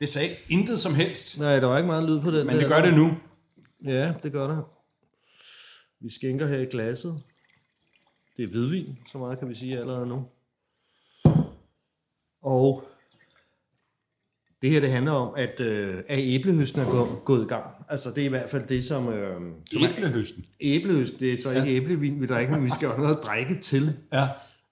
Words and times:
Det 0.00 0.08
sagde 0.08 0.36
intet 0.48 0.80
som 0.80 0.94
helst, 0.94 1.38
Nej, 1.38 1.60
der 1.60 1.66
var 1.66 1.76
ikke 1.78 1.86
meget 1.86 2.04
lyd 2.04 2.20
på 2.20 2.30
den. 2.30 2.46
men 2.46 2.56
det 2.56 2.62
der. 2.62 2.68
gør 2.68 2.82
det 2.84 2.94
nu. 2.94 3.10
Ja, 3.84 4.14
det 4.22 4.32
gør 4.32 4.46
det. 4.46 4.64
Vi 6.00 6.10
skænker 6.10 6.46
her 6.46 6.58
i 6.58 6.64
glasset. 6.64 7.22
Det 8.36 8.42
er 8.44 8.48
hvidvin, 8.48 8.98
så 9.12 9.18
meget 9.18 9.38
kan 9.38 9.48
vi 9.48 9.54
sige 9.54 9.78
allerede 9.78 10.06
nu. 10.06 10.24
Og 12.42 12.84
det 14.62 14.70
her 14.70 14.80
det 14.80 14.90
handler 14.90 15.12
om, 15.12 15.34
at, 15.36 15.60
øh, 15.60 15.94
at 16.08 16.18
æblehøsten 16.18 16.80
er 16.80 16.84
gå, 16.90 17.22
gået 17.24 17.44
i 17.44 17.48
gang. 17.48 17.64
Altså 17.88 18.10
det 18.10 18.18
er 18.18 18.24
i 18.24 18.28
hvert 18.28 18.50
fald 18.50 18.66
det, 18.66 18.84
som... 18.84 19.08
Øh, 19.08 19.40
som 19.72 19.82
er- 19.82 19.88
Æblehøsten. 19.90 20.44
Æblehøst, 20.60 21.20
det 21.20 21.32
er 21.32 21.36
så 21.36 21.50
ikke 21.50 21.62
ja. 21.62 21.76
æblevin, 21.76 22.20
vi 22.20 22.26
drikker, 22.26 22.54
men 22.54 22.64
vi 22.64 22.70
skal 22.70 22.86
jo 22.86 22.92
have 22.92 23.02
noget 23.02 23.16
at 23.16 23.22
drikke 23.24 23.60
til. 23.60 23.96
Ja. 24.12 24.28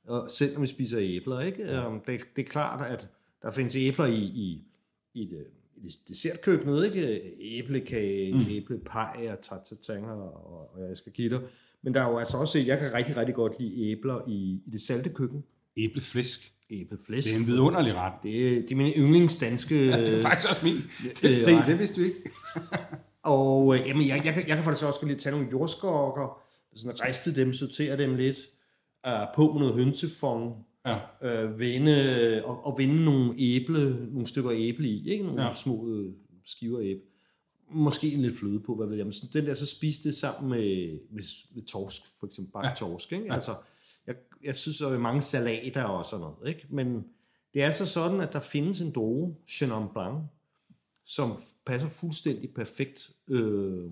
Og 0.07 0.31
selv 0.31 0.53
når 0.55 0.61
vi 0.61 0.67
spiser 0.67 0.99
æbler, 1.01 1.41
ikke? 1.41 1.63
Ja. 1.63 1.91
Det, 2.07 2.21
det 2.37 2.45
er 2.45 2.49
klart, 2.49 2.87
at 2.93 3.09
der 3.43 3.51
findes 3.51 3.77
æbler 3.77 4.05
i, 4.07 4.19
i, 4.19 4.65
i, 5.15 5.25
det, 5.25 5.47
i 5.77 5.81
det 5.81 6.09
dessertkøkkenet, 6.09 6.87
ikke? 6.87 7.21
Æblekage, 7.41 8.35
mm. 8.35 8.41
æblepej 8.51 9.29
og 9.33 9.41
tatatanger 9.43 10.13
og, 10.13 10.75
og 10.75 10.89
jeg 10.89 10.97
skal 10.97 11.13
give 11.13 11.31
dig. 11.31 11.41
Men 11.83 11.95
der 11.95 12.01
er 12.01 12.11
jo 12.11 12.19
altså 12.19 12.37
også, 12.37 12.59
jeg 12.59 12.79
kan 12.79 12.95
rigtig, 12.95 13.17
rigtig 13.17 13.35
godt 13.35 13.61
lide 13.61 13.91
æbler 13.91 14.21
i, 14.29 14.63
i 14.67 14.71
det 14.71 14.81
salte 14.81 15.11
køkken. 15.11 15.45
Æbleflæsk. 15.77 16.53
Æbleflæsk. 16.71 17.29
Det 17.29 17.35
er 17.35 17.41
en 17.41 17.47
vidunderlig 17.47 17.95
ret. 17.95 18.13
Det 18.23 18.49
er, 18.49 18.61
det 18.61 18.71
er 18.71 18.77
min 18.77 18.93
yndlingsdanske... 18.93 19.87
Ja, 19.87 20.01
det 20.01 20.09
er 20.09 20.23
faktisk 20.23 20.49
også 20.49 20.61
min. 20.65 20.77
det 21.23 21.35
er 21.35 21.45
se, 21.45 21.57
ret. 21.57 21.67
det 21.67 21.79
vidste 21.79 22.01
du 22.01 22.07
ikke. 22.07 22.31
Og 23.23 23.75
øh, 23.75 23.87
jamen, 23.87 24.09
jeg, 24.09 24.23
jeg, 24.25 24.35
kan, 24.35 24.49
jeg 24.49 24.57
kan 24.57 24.65
faktisk 24.65 24.87
også 24.87 25.07
at 25.11 25.19
tage 25.19 25.33
nogle 25.37 25.49
jordskokker, 25.53 26.43
sådan 26.77 27.01
riste 27.05 27.37
dem, 27.37 27.53
sortere 27.53 27.97
dem 27.97 28.15
lidt, 28.15 28.39
uh, 29.07 29.13
på 29.35 29.53
med 29.53 29.61
noget 29.61 29.75
hønsefond, 29.75 30.55
Ja. 31.23 31.45
øh, 31.45 31.59
vende, 31.59 32.43
og, 32.45 32.67
og 32.67 32.79
vende 32.79 33.05
nogle 33.05 33.35
æble, 33.39 34.07
nogle 34.11 34.27
stykker 34.27 34.51
æble 34.55 34.89
i, 34.89 35.11
ikke? 35.11 35.25
Nogle 35.25 35.43
Ja. 35.43 35.55
små 35.55 35.89
øh, 35.89 36.13
skiver 36.45 36.81
æble. 36.81 37.03
Måske 37.71 38.13
en 38.13 38.23
lidt 38.23 38.39
fløde 38.39 38.61
på, 38.61 38.75
hvad 38.75 38.87
ved 38.87 38.97
jeg. 38.97 39.07
Men 39.07 39.13
sådan, 39.13 39.31
den 39.33 39.47
der, 39.47 39.55
så 39.55 39.67
spise 39.67 40.03
det 40.05 40.15
sammen 40.15 40.51
med, 40.51 40.99
med, 41.11 41.23
med 41.55 41.63
torsk, 41.63 42.03
for 42.21 42.27
eksempel 42.27 42.53
bagt 42.53 42.67
Ja. 42.67 42.75
torsk, 42.75 43.13
ikke? 43.13 43.25
Ja. 43.27 43.35
Altså, 43.35 43.55
jeg, 44.07 44.15
jeg 44.45 44.55
synes, 44.55 44.79
der 44.79 44.89
er 44.89 44.99
mange 44.99 45.21
salater 45.21 45.85
og 45.85 46.05
sådan 46.05 46.21
noget, 46.21 46.49
ikke? 46.49 46.67
Men 46.71 47.05
det 47.55 47.63
er 47.63 47.71
så 47.71 47.87
sådan, 47.87 48.21
at 48.21 48.33
der 48.33 48.41
findes 48.41 48.81
en 48.81 48.91
droge, 48.93 49.37
Chenin 49.49 49.89
Blanc, 49.95 50.19
som 51.05 51.39
passer 51.67 51.89
fuldstændig 51.89 52.51
perfekt 52.55 53.11
øh, 53.29 53.85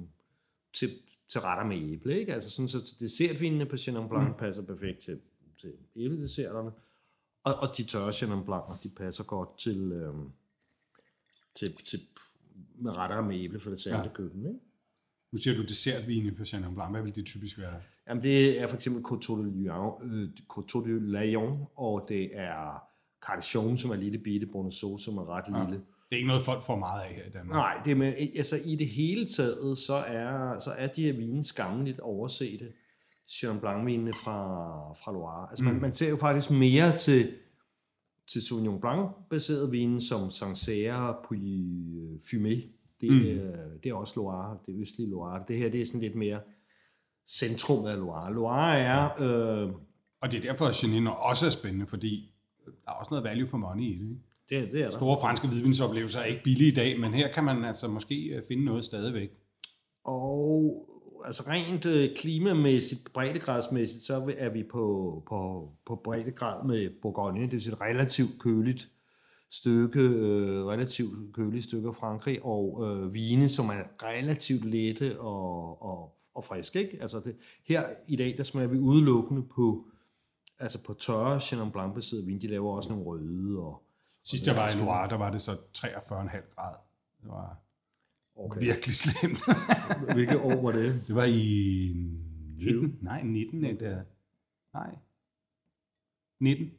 til, 0.75 0.91
til 1.29 1.41
retter 1.41 1.65
med 1.65 1.93
æble, 1.93 2.21
ikke? 2.21 2.35
Altså 2.35 2.51
sådan, 2.51 2.69
så 2.69 2.95
dessertvinene 3.01 3.67
på 3.67 3.77
Chenin 3.77 4.09
Blanc 4.09 4.29
mm. 4.29 4.35
passer 4.39 4.63
perfekt 4.63 4.99
til, 4.99 5.19
til 5.61 5.73
æbledesserterne, 5.97 6.71
og, 7.47 7.55
og 7.61 7.77
de 7.77 7.83
tørre 7.85 8.13
Chenin 8.13 8.39
Blanc'er, 8.39 8.83
de 8.83 8.89
passer 8.89 9.25
godt 9.25 9.59
til, 9.59 9.93
øh, 9.93 10.15
til, 11.55 11.77
til 11.77 12.01
med 12.79 12.97
retter 12.97 13.21
med 13.21 13.37
æble 13.45 13.61
for 13.61 13.71
det 13.71 13.81
salte 13.81 13.99
Ja. 13.99 14.09
køkken, 14.15 14.47
ikke? 14.47 14.61
Nu 15.33 15.39
siger 15.39 15.57
du 15.57 15.63
dessertvine 15.63 16.33
på 16.33 16.45
Chenin 16.45 16.75
Blanc. 16.75 16.91
Hvad 16.91 17.03
vil 17.03 17.15
det 17.17 17.27
typisk 17.27 17.59
være? 17.59 17.81
Jamen, 18.09 18.23
det 18.23 18.61
er 18.61 18.67
for 18.67 18.77
eksempel 18.77 19.03
Coteau 19.03 19.45
de 19.45 19.63
Lion, 19.63 20.11
øh, 20.13 20.29
Coteau 20.49 20.85
de 20.85 21.11
Lion, 21.21 21.67
og 21.77 22.07
det 22.09 22.31
er 22.33 22.83
Cardichon, 23.27 23.77
som 23.77 23.91
er 23.91 23.95
lille 23.97 24.19
bitte, 24.19 24.47
Bourneau, 24.47 24.99
som 24.99 25.19
er 25.19 25.29
ret 25.29 25.45
Ja. 25.49 25.63
lille. 25.65 25.85
Det 26.09 26.13
er 26.13 26.17
ikke 26.17 26.29
noget, 26.29 26.43
folk 26.43 26.63
får 26.63 26.77
meget 26.79 27.03
af 27.03 27.15
her 27.15 27.25
i 27.25 27.31
Danmark. 27.31 27.55
Nej, 27.57 27.81
det 27.85 27.91
er 27.91 27.95
med, 27.97 28.07
altså 28.37 28.61
i 28.65 28.77
det 28.77 28.89
hele 28.89 29.27
taget, 29.29 29.79
så 29.79 29.95
er, 29.95 30.59
så 30.59 30.71
er 30.71 30.87
de 30.87 31.03
her 31.03 31.13
vine 31.13 31.45
skammeligt 31.45 32.01
oversete. 32.01 32.73
Chenin 33.29 33.61
Blanc-vinene 33.61 34.13
fra, 34.13 34.39
fra 34.93 35.13
Loire. 35.13 35.47
Altså 35.51 35.65
mm. 35.65 35.71
man, 35.71 35.81
man 35.81 35.93
ser 35.93 36.11
jo 36.11 36.17
faktisk 36.17 36.51
mere 36.51 36.99
til, 36.99 37.33
til 38.33 38.43
Sauvignon 38.47 38.81
Blanc-baseret 38.81 39.73
vine, 39.73 40.01
som 40.01 40.31
Sancerre, 40.31 41.17
Puy 41.29 41.37
øh, 42.01 42.17
Fumé. 42.17 42.73
Det, 43.01 43.11
Mm. 43.13 43.21
er, 43.21 43.79
det 43.83 43.91
er 43.91 43.95
også 43.95 44.13
Loire, 44.17 44.59
det 44.67 44.75
østlige 44.81 45.11
Loire. 45.11 45.43
Det 45.49 45.59
her, 45.59 45.69
det 45.71 45.81
er 45.81 45.87
sådan 45.87 46.01
lidt 46.01 46.15
mere 46.15 46.41
centrum 47.29 47.85
af 47.87 47.99
Loire. 47.99 48.35
Loire 48.35 48.79
er... 48.79 49.11
Øh, 49.23 49.71
Og 50.21 50.31
det 50.33 50.39
er 50.39 50.43
derfor, 50.43 50.67
at 50.67 50.75
Chenin 50.75 51.07
også 51.07 51.47
er 51.47 51.51
spændende, 51.51 51.87
fordi 51.87 52.33
der 52.67 52.91
er 52.91 52.95
også 52.95 53.09
noget 53.11 53.25
value 53.25 53.47
for 53.49 53.59
money 53.59 53.83
i 53.85 53.99
det. 53.99 54.01
Ikke? 54.01 54.63
det, 54.65 54.73
det 54.73 54.81
er 54.81 54.85
der. 54.91 54.97
Store 54.97 55.21
franske 55.21 55.49
hvidvinsoplevelser 55.49 56.21
er 56.21 56.25
ikke 56.25 56.43
billige 56.45 56.71
i 56.71 56.75
dag, 56.75 57.01
men 57.01 57.15
her 57.15 57.33
kan 57.33 57.45
man 57.45 57.65
altså 57.65 57.89
måske 57.89 58.15
øh, 58.25 58.43
finde 58.49 58.65
noget 58.65 58.85
stadigvæk. 58.85 59.31
Og 60.05 60.89
altså 61.27 61.43
rent 61.47 61.87
øh, 61.87 62.17
klimamæssigt, 62.17 63.13
breddegradsmæssigt, 63.15 64.05
så 64.05 64.35
er 64.39 64.49
vi 64.49 64.63
på, 64.63 65.23
på, 65.29 65.71
på 65.87 65.97
breddegrad 65.97 66.65
med 66.65 66.91
Bourgogne. 67.03 67.43
Det 67.43 67.53
vil 67.53 67.63
sige 67.63 67.73
et 67.73 67.81
relativt 67.81 68.39
køligt 68.39 68.89
stykke, 69.51 70.01
øh, 70.01 70.67
relativt 70.67 71.35
kølige 71.35 71.63
stykker 71.63 71.93
Frankrig, 71.93 72.45
og 72.45 72.85
øh, 72.87 73.15
vine, 73.15 73.49
som 73.49 73.69
er 73.69 73.83
relativt 74.03 74.65
lette 74.65 75.21
og, 75.21 75.83
og, 75.83 76.17
og 76.35 76.45
friske. 76.45 76.83
Ikke? 76.83 76.99
Altså 77.01 77.21
det, 77.21 77.37
her 77.65 77.85
i 78.09 78.17
dag, 78.17 78.35
der 78.37 78.43
smager 78.43 78.69
vi 78.69 78.79
udelukkende 78.79 79.43
på, 79.43 79.85
altså 80.59 80.83
på 80.83 80.95
tørre 80.95 81.41
Chenin 81.41 81.71
Blanc-baseret 81.73 82.27
vin. 82.27 82.41
De 82.41 82.47
laver 82.47 82.77
også 82.77 82.89
nogle 82.91 83.05
røde. 83.05 83.59
Og, 83.59 83.83
Sidst 84.25 84.47
jeg 84.47 84.57
var 84.57 84.69
i 84.69 84.79
Loire, 84.79 85.09
der 85.09 85.17
var 85.17 85.31
det 85.31 85.43
så 85.43 85.57
43,5 85.79 86.55
grad. 86.55 86.75
Det 87.23 87.31
var 87.31 87.66
okay. 88.37 88.61
virkelig 88.61 88.95
slemt. 88.95 89.41
Hvilket 90.15 90.37
år 90.41 90.63
var 90.63 90.73
det? 90.73 91.03
Det 91.07 91.15
var 91.15 91.25
i 91.25 92.11
20? 92.61 92.83
19. 92.83 92.99
Nej, 93.03 93.23
19. 93.23 93.65
er 93.65 93.73
det- 93.75 94.05
Nej. 94.75 94.95
19. 96.41 96.71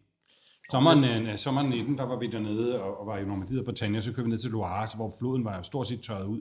Sommeren, 0.72 1.04
øh, 1.28 1.38
sommeren 1.38 1.70
19, 1.70 1.98
der 1.98 2.04
var 2.04 2.20
vi 2.20 2.32
dernede 2.32 2.82
og, 2.82 3.00
og 3.00 3.08
var 3.08 3.18
i 3.18 3.26
Normandiet 3.26 3.60
og 3.60 3.66
Bretagne, 3.66 4.02
så 4.02 4.12
kørte 4.12 4.24
vi 4.24 4.30
ned 4.30 4.38
til 4.38 4.52
Loire, 4.52 4.88
hvor 4.96 5.14
floden 5.20 5.46
var 5.46 5.62
stort 5.62 5.88
set 5.88 6.02
tørret 6.02 6.26
ud. 6.26 6.38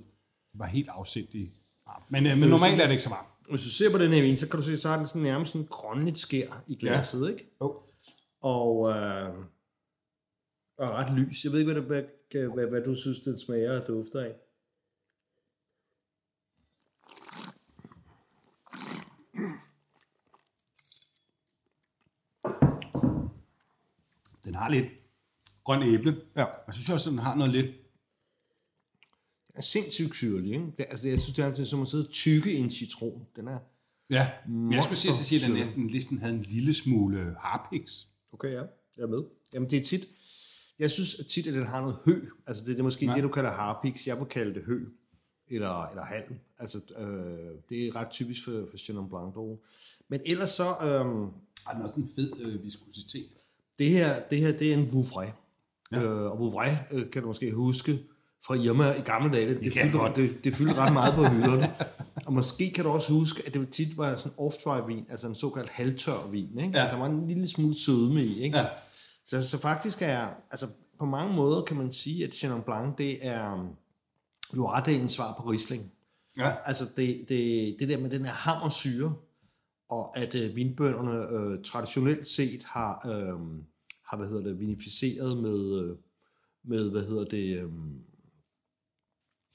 Det 0.52 0.58
var 0.58 0.66
helt 0.66 0.88
afsindigt. 0.88 1.50
Men, 2.08 2.26
øh, 2.26 2.38
men 2.38 2.48
normalt 2.48 2.80
er 2.80 2.84
det 2.84 2.90
ikke 2.90 3.02
så 3.02 3.10
varmt. 3.10 3.28
Hvis 3.50 3.62
du 3.62 3.68
ser 3.70 3.90
på 3.92 3.98
den 3.98 4.12
her 4.12 4.22
vin, 4.22 4.36
så 4.36 4.48
kan 4.48 4.60
du 4.60 4.64
se, 4.64 4.76
så 4.76 4.88
har 4.88 4.96
den 4.96 5.06
sådan 5.06 5.22
nærmest 5.22 5.52
sådan 5.52 5.66
grønligt 5.66 6.18
skær 6.18 6.62
i 6.66 6.74
glasset, 6.76 7.26
ja. 7.26 7.30
ikke? 7.32 7.50
Jo. 7.60 7.78
Og, 8.40 8.88
øh, 8.88 9.28
og 10.78 10.88
ret 10.90 11.18
lys. 11.18 11.44
Jeg 11.44 11.52
ved 11.52 11.58
ikke, 11.60 11.72
hvad, 11.72 11.82
det, 11.82 11.88
hvad, 12.32 12.54
hvad, 12.54 12.66
hvad 12.66 12.82
du 12.84 12.94
synes, 12.94 13.20
den 13.20 13.38
smager 13.38 13.80
og 13.80 13.86
dufter 13.86 14.20
af. 14.20 14.32
Den 24.34 24.42
har 24.56 24.68
lidt 24.68 24.86
grøn 25.64 25.82
æble. 25.82 26.20
Ja. 26.36 26.44
Og 26.44 26.62
jeg 26.66 26.74
synes 26.74 26.88
også, 26.90 27.10
at 27.10 27.12
den 27.12 27.18
har 27.18 27.34
noget 27.34 27.52
lidt... 27.52 27.66
Den 29.46 29.54
er 29.56 29.60
sindssygt 29.60 30.14
syrlig, 30.14 30.52
ikke? 30.52 30.64
Det, 30.78 30.86
altså, 30.88 31.08
jeg 31.08 31.20
synes, 31.20 31.36
det 31.36 31.60
er, 31.60 31.64
som 31.64 31.82
at 31.82 31.88
sidde 31.88 32.06
og 32.06 32.10
tykke 32.10 32.52
i 32.52 32.56
en 32.56 32.70
citron. 32.70 33.26
Den 33.36 33.48
er... 33.48 33.58
Ja, 34.10 34.30
men 34.48 34.72
jeg 34.72 34.82
skulle 34.82 34.98
sige, 34.98 35.10
at 35.10 35.16
sige, 35.16 35.40
at 35.42 35.48
den 35.48 35.56
næsten 35.56 35.90
listen 35.90 36.18
havde 36.18 36.34
en 36.34 36.42
lille 36.42 36.74
smule 36.74 37.36
harpix. 37.40 38.04
Okay, 38.32 38.52
ja. 38.52 38.62
Jeg 38.96 39.02
er 39.02 39.06
med. 39.06 39.22
Jamen, 39.54 39.70
det 39.70 39.78
er 39.78 39.84
tit... 39.84 40.08
Jeg 40.78 40.90
synes 40.90 41.14
at 41.20 41.26
tit, 41.26 41.46
at 41.46 41.54
den 41.54 41.66
har 41.66 41.80
noget 41.80 41.98
hø. 42.04 42.20
Altså, 42.46 42.64
det, 42.64 42.70
det 42.70 42.78
er 42.78 42.82
måske 42.82 43.06
Ja. 43.06 43.14
det, 43.14 43.22
du 43.22 43.28
kalder 43.28 43.50
harpix. 43.50 44.06
Jeg 44.06 44.18
vil 44.18 44.26
kalde 44.26 44.54
det 44.54 44.62
hø. 44.62 44.86
Eller, 45.48 45.86
eller 45.86 46.04
halm. 46.04 46.34
Altså, 46.58 46.78
øh, 46.98 47.54
det 47.68 47.86
er 47.86 47.96
ret 47.96 48.10
typisk 48.10 48.44
for, 48.44 48.66
for 48.70 48.76
Chenin 48.76 49.08
Blanc. 49.08 49.34
dog. 49.34 49.62
Men 50.08 50.20
ellers 50.26 50.50
så... 50.50 50.64
Øh, 50.68 51.06
Har 51.66 51.72
den 51.74 51.82
også 51.82 51.94
en 51.96 52.08
fed 52.16 52.32
øh, 52.40 52.62
viskositet? 52.62 53.30
Det 53.78 53.90
her, 53.90 54.20
det 54.30 54.38
her, 54.38 54.52
det 54.52 54.70
er 54.70 54.74
en 54.74 54.92
Vouvray. 54.92 55.26
Ja. 55.92 56.00
Ja. 56.00 56.02
Øh, 56.02 56.30
og 56.30 56.38
Vouvray, 56.38 56.70
øh, 56.92 57.10
kan 57.10 57.22
du 57.22 57.28
måske 57.28 57.52
huske, 57.52 57.98
fra 58.46 58.54
Irma 58.54 58.92
i 58.92 59.00
gamle 59.00 59.32
dage. 59.36 59.54
Det, 59.54 59.64
det, 59.64 59.72
fyldte, 59.72 59.98
ret, 59.98 60.16
det, 60.16 60.44
det 60.44 60.54
fyldte 60.54 60.74
ret 60.74 60.92
meget 60.92 61.14
på 61.14 61.24
hylderne. 61.24 61.74
Og 62.26 62.32
måske 62.32 62.70
kan 62.70 62.84
du 62.84 62.90
også 62.90 63.12
huske, 63.12 63.42
at 63.46 63.54
det 63.54 63.68
tit 63.68 63.98
var 63.98 64.16
sådan 64.16 64.32
off-dry 64.38 64.86
vin, 64.86 65.06
altså 65.10 65.26
en 65.26 65.34
såkaldt 65.34 65.70
halvtør 65.70 66.28
vin. 66.30 66.58
Ikke? 66.58 66.70
Ja. 66.74 66.84
Ja. 66.84 66.90
Der 66.90 66.96
var 66.96 67.06
en 67.06 67.28
lille 67.28 67.48
smule 67.48 67.74
sødme 67.74 68.24
i. 68.24 68.42
Ikke? 68.42 68.58
Ja. 68.58 68.66
Så, 69.24 69.48
så 69.48 69.60
faktisk 69.60 70.02
er, 70.02 70.28
altså 70.50 70.66
på 70.98 71.04
mange 71.04 71.34
måder 71.34 71.62
kan 71.62 71.76
man 71.76 71.92
sige, 71.92 72.24
at 72.24 72.34
Chenin 72.34 72.62
Blanc, 72.62 72.96
det 72.98 73.26
er 73.26 73.52
um, 73.52 73.68
Loire-dalens 74.52 75.12
svar 75.12 75.34
på 75.40 75.50
Riesling. 75.50 75.92
Ja. 76.38 76.52
Altså 76.64 76.84
det, 76.96 77.24
det, 77.28 77.76
det 77.78 77.88
der 77.88 77.98
med 77.98 78.10
den 78.10 78.24
her 78.24 78.32
hammersyre, 78.32 79.14
og 79.88 80.18
at 80.18 80.34
øh, 80.34 80.56
vinbønderne 80.56 81.38
øh, 81.38 81.62
traditionelt 81.62 82.26
set 82.26 82.64
har, 82.64 83.08
øh, 83.08 83.62
har 84.08 84.16
hvad 84.16 84.28
hedder 84.28 84.42
det, 84.42 84.60
vinificeret 84.60 85.42
med, 85.42 85.82
øh, 85.82 85.96
med 86.64 86.90
hvad 86.90 87.02
hedder 87.02 87.24
det, 87.24 87.58
øh, 87.58 87.70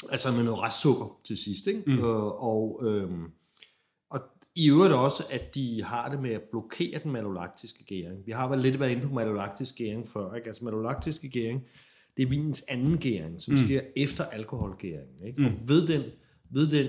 altså 0.10 0.32
med 0.32 0.44
noget 0.44 0.62
restsukker 0.62 1.20
til 1.24 1.38
sidst, 1.38 1.68
ikke? 1.68 1.84
Mm. 1.88 1.94
Øh, 1.94 2.44
og, 2.44 2.82
øh, 2.86 3.10
og 4.10 4.20
i 4.56 4.70
øvrigt 4.70 4.94
også, 4.94 5.24
at 5.32 5.56
de 5.56 5.84
har 5.84 6.10
det 6.10 6.22
med 6.22 6.32
at 6.32 6.42
blokere 6.52 7.00
den 7.04 7.12
malolaktiske 7.12 7.84
gæring. 7.84 8.26
Vi 8.26 8.32
har 8.32 8.50
vel 8.50 8.60
lidt 8.60 8.80
været 8.80 8.92
inde 8.92 9.08
på 9.08 9.14
malolaktisk 9.14 9.76
gæring 9.76 10.08
før, 10.08 10.34
ikke? 10.34 10.48
Altså 10.48 10.64
malolaktiske 10.64 11.30
gæring, 11.30 11.62
det 12.18 12.24
er 12.24 12.30
vinens 12.30 12.64
anden 12.68 12.98
gæring, 12.98 13.42
som 13.42 13.52
mm. 13.52 13.58
sker 13.58 13.82
efter 13.96 14.24
alkoholgæringen, 14.26 15.28
ikke? 15.28 15.42
Mm. 15.42 15.46
Og 15.46 15.52
ved 15.68 15.88
den, 15.88 16.02
ved 16.52 16.68
den 16.68 16.88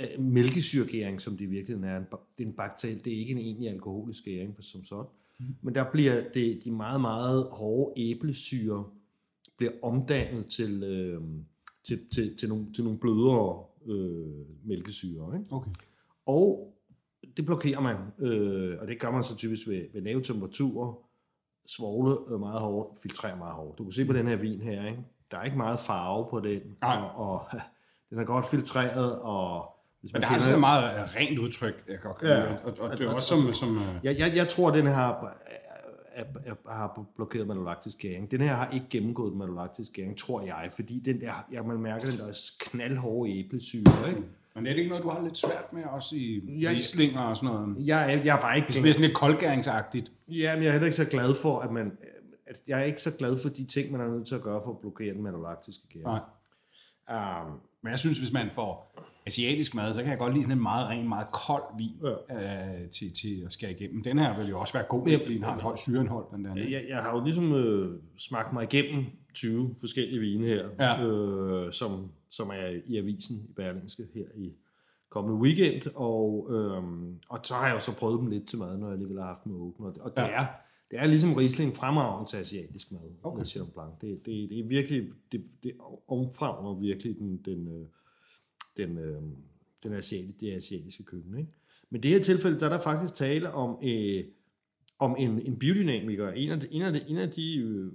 øh, 0.00 0.24
mælkesyregæring, 0.24 1.20
som 1.20 1.36
det 1.36 1.44
i 1.44 1.48
virkeligheden 1.48 1.90
er, 1.90 1.96
en, 1.96 2.04
det 2.38 2.44
er 2.44 2.48
en 2.48 2.56
bakteriel, 2.56 3.04
det 3.04 3.12
er 3.12 3.18
ikke 3.18 3.32
en 3.32 3.38
egentlig 3.38 3.68
alkoholisk 3.68 4.24
gæring 4.24 4.56
som 4.60 4.84
sådan. 4.84 5.10
Mm. 5.40 5.46
Men 5.62 5.74
der 5.74 5.90
bliver 5.92 6.22
det, 6.34 6.64
de 6.64 6.70
meget, 6.70 7.00
meget 7.00 7.48
hårde 7.50 8.00
æblesyre 8.00 8.84
bliver 9.56 9.72
omdannet 9.82 10.46
til, 10.46 10.82
øh, 10.82 11.22
til, 11.84 12.00
til, 12.14 12.36
til, 12.36 12.48
nogle, 12.48 12.72
til 12.72 12.84
nogle 12.84 12.98
blødere 12.98 13.64
øh, 13.86 14.46
mælkesyre. 14.64 15.38
Ikke? 15.38 15.54
Okay. 15.54 15.70
Og 16.26 16.74
det 17.36 17.46
blokerer 17.46 17.80
man, 17.80 17.96
øh, 18.18 18.78
og 18.80 18.88
det 18.88 19.00
gør 19.00 19.10
man 19.10 19.24
så 19.24 19.36
typisk 19.36 19.68
ved, 19.68 19.86
ved 19.92 20.02
lave 20.02 20.22
temperaturer, 20.22 20.94
svogle 21.66 22.16
øh, 22.30 22.40
meget 22.40 22.60
hårdt, 22.60 22.98
filtrere 23.02 23.38
meget 23.38 23.54
hårdt. 23.54 23.78
Du 23.78 23.84
kan 23.84 23.92
se 23.92 24.04
på 24.04 24.12
den 24.12 24.26
her 24.26 24.36
vin 24.36 24.60
her, 24.60 24.86
ikke? 24.86 25.02
der 25.30 25.38
er 25.38 25.44
ikke 25.44 25.56
meget 25.56 25.80
farve 25.80 26.26
på 26.30 26.40
den, 26.40 26.60
Nej. 26.80 26.96
og, 26.96 27.14
og 27.14 27.46
den 28.10 28.18
er 28.18 28.24
godt 28.24 28.46
filtreret, 28.46 29.20
og 29.20 29.71
hvis 30.02 30.12
Men 30.12 30.22
det 30.22 30.28
har 30.28 30.34
kender- 30.36 30.46
altså 30.46 30.56
et 30.56 30.60
meget 30.60 30.94
øh, 31.02 31.14
rent 31.16 31.38
udtryk, 31.38 31.84
jeg 31.88 31.98
godt 32.02 32.18
kan 32.18 32.28
Ja. 32.28 32.34
lide. 32.38 32.58
Og, 32.64 32.74
og 32.78 32.98
det 32.98 33.04
er 33.04 33.08
Og- 33.08 33.14
også 33.14 33.28
som... 33.28 33.52
som 33.52 33.76
øh, 33.78 33.84
Jeg, 34.04 34.18
jeg, 34.18 34.32
jeg 34.36 34.48
tror, 34.48 34.68
at 34.68 34.74
den 34.74 34.86
her 34.86 34.94
har, 34.94 35.34
er, 36.14 36.24
er, 36.44 36.72
har 36.72 37.00
blokeret 37.16 37.46
malolaktisk 37.46 37.98
gæring. 37.98 38.30
Den 38.30 38.40
her 38.40 38.54
har 38.54 38.70
ikke 38.74 38.86
gennemgået 38.90 39.36
malolaktisk 39.36 39.92
gæring, 39.92 40.18
tror 40.18 40.40
jeg, 40.40 40.68
fordi 40.74 40.98
den 41.04 41.20
der, 41.20 41.32
jeg, 41.52 41.64
man 41.66 41.78
mærker 41.80 42.10
den 42.10 42.18
der 42.18 42.38
knaldhårde 42.60 43.30
æblesyre. 43.38 44.08
Ikke? 44.08 44.22
men 44.54 44.66
er 44.66 44.70
det 44.70 44.78
ikke 44.78 44.88
noget, 44.88 45.04
du 45.04 45.10
har 45.10 45.22
lidt 45.22 45.36
svært 45.36 45.72
med 45.72 45.82
også 45.84 46.16
i 46.16 46.40
Ja, 46.60 46.68
rislinger 46.70 47.20
og 47.20 47.36
sådan 47.36 47.54
noget? 47.56 47.86
Jeg, 47.86 48.12
er, 48.14 48.18
jeg 48.24 48.36
er 48.36 48.40
bare 48.40 48.56
ikke... 48.56 48.68
Det 48.72 48.80
bliver 48.82 48.92
sådan 48.94 49.06
lidt 49.06 49.16
koldgæringsagtigt. 49.16 50.12
Ja, 50.28 50.54
men 50.54 50.62
jeg 50.62 50.68
er 50.68 50.72
heller 50.72 50.86
ikke 50.86 50.96
så 50.96 51.04
glad 51.08 51.34
for, 51.42 51.58
at 51.58 51.70
man... 51.72 51.92
At 52.46 52.60
jeg 52.68 52.80
er 52.80 52.84
ikke 52.84 53.00
så 53.02 53.10
glad 53.18 53.38
for 53.42 53.48
de 53.48 53.64
ting, 53.64 53.92
man 53.92 54.00
er 54.00 54.08
nødt 54.08 54.26
til 54.26 54.34
at 54.34 54.42
gøre 54.42 54.60
for 54.64 54.70
at 54.70 54.78
blokere 54.78 55.14
den 55.14 55.22
malolaktiske 55.22 55.84
gæring. 55.88 56.04
Nej. 57.08 57.42
Um, 57.42 57.60
Men 57.82 57.90
jeg 57.90 57.98
synes, 57.98 58.18
hvis 58.18 58.32
man 58.32 58.50
får 58.54 58.92
asiatisk 59.26 59.74
mad, 59.74 59.94
så 59.94 60.00
kan 60.02 60.10
jeg 60.10 60.18
godt 60.18 60.32
lide 60.32 60.44
sådan 60.44 60.56
en 60.58 60.62
meget 60.62 60.88
ren, 60.88 61.08
meget 61.08 61.26
kold 61.32 61.62
vin 61.78 61.90
ja. 62.30 62.82
øh, 62.82 62.90
til, 62.90 63.12
til 63.12 63.42
at 63.46 63.52
skære 63.52 63.70
igennem. 63.70 64.02
Den 64.02 64.18
her 64.18 64.36
vil 64.40 64.48
jo 64.48 64.60
også 64.60 64.72
være 64.72 64.82
god, 64.88 65.06
Ja. 65.08 65.16
fordi 65.16 65.34
den 65.34 65.42
har 65.42 65.56
et 65.56 65.62
højt 65.62 65.78
syreindhold. 65.78 66.24
Den 66.32 66.44
der. 66.44 66.54
jeg, 66.54 66.84
jeg 66.88 67.02
har 67.02 67.16
jo 67.16 67.24
ligesom 67.24 67.52
øh, 67.54 67.98
smagt 68.16 68.52
mig 68.52 68.62
igennem 68.74 69.04
20 69.34 69.74
forskellige 69.80 70.20
vine 70.20 70.46
her, 70.46 70.68
Ja. 70.80 71.04
øh, 71.06 71.72
som, 71.72 72.10
som 72.30 72.48
er 72.50 72.80
i 72.86 72.96
avisen 72.96 73.36
i 73.36 73.52
Berlingske 73.56 74.02
her 74.14 74.24
i 74.34 74.52
kommende 75.10 75.40
weekend, 75.40 75.82
og, 75.94 76.48
øh, 76.50 76.82
og 77.28 77.40
så 77.42 77.54
har 77.54 77.66
jeg 77.66 77.74
jo 77.74 77.80
så 77.80 77.96
prøvet 77.96 78.20
dem 78.20 78.26
lidt 78.30 78.48
til 78.48 78.58
mad, 78.58 78.78
når 78.78 78.86
jeg 78.86 78.92
alligevel 78.92 79.18
har 79.18 79.26
haft 79.26 79.44
dem 79.44 79.52
åbne, 79.62 79.86
og 79.86 79.94
det, 79.94 80.02
og 80.02 80.10
det, 80.16 80.22
Ja. 80.22 80.28
er, 80.28 80.46
det 80.92 81.00
er 81.00 81.06
ligesom 81.06 81.34
Riesling 81.34 81.76
fremragende 81.76 82.30
til 82.30 82.36
asiatisk 82.36 82.92
mad, 82.92 83.00
Okay. 83.22 83.44
Chenin 83.44 83.70
Blanc. 83.70 83.90
Det, 84.00 84.26
det, 84.26 84.50
det 84.50 84.58
er 84.58 84.66
virkelig, 84.68 85.08
det, 85.32 85.44
det 85.62 85.72
omfavner 86.08 86.74
virkelig 86.80 87.18
den, 87.18 87.36
den, 87.44 87.68
øh, 87.68 87.86
den, 88.76 88.98
øh, 88.98 89.22
den 89.82 89.92
asiatiske, 89.92 90.40
det 90.40 90.52
asiatiske 90.52 91.02
køkken. 91.04 91.38
Ikke? 91.38 91.50
Men 91.90 91.98
i 91.98 92.02
det 92.02 92.10
her 92.10 92.20
tilfælde, 92.20 92.60
der 92.60 92.66
er 92.66 92.70
der 92.70 92.80
faktisk 92.80 93.14
tale 93.14 93.52
om, 93.52 93.78
øh, 93.84 94.24
om 94.98 95.16
en, 95.18 95.40
en 95.46 95.58
biodynamiker. 95.58 96.30
En 96.30 96.50
af 96.50 96.60
de, 96.60 96.68
en 96.70 96.82
af 96.82 96.92
de, 96.92 97.00
en 97.08 97.18
af 97.18 97.30
de 97.30 97.56
øh, 97.56 97.92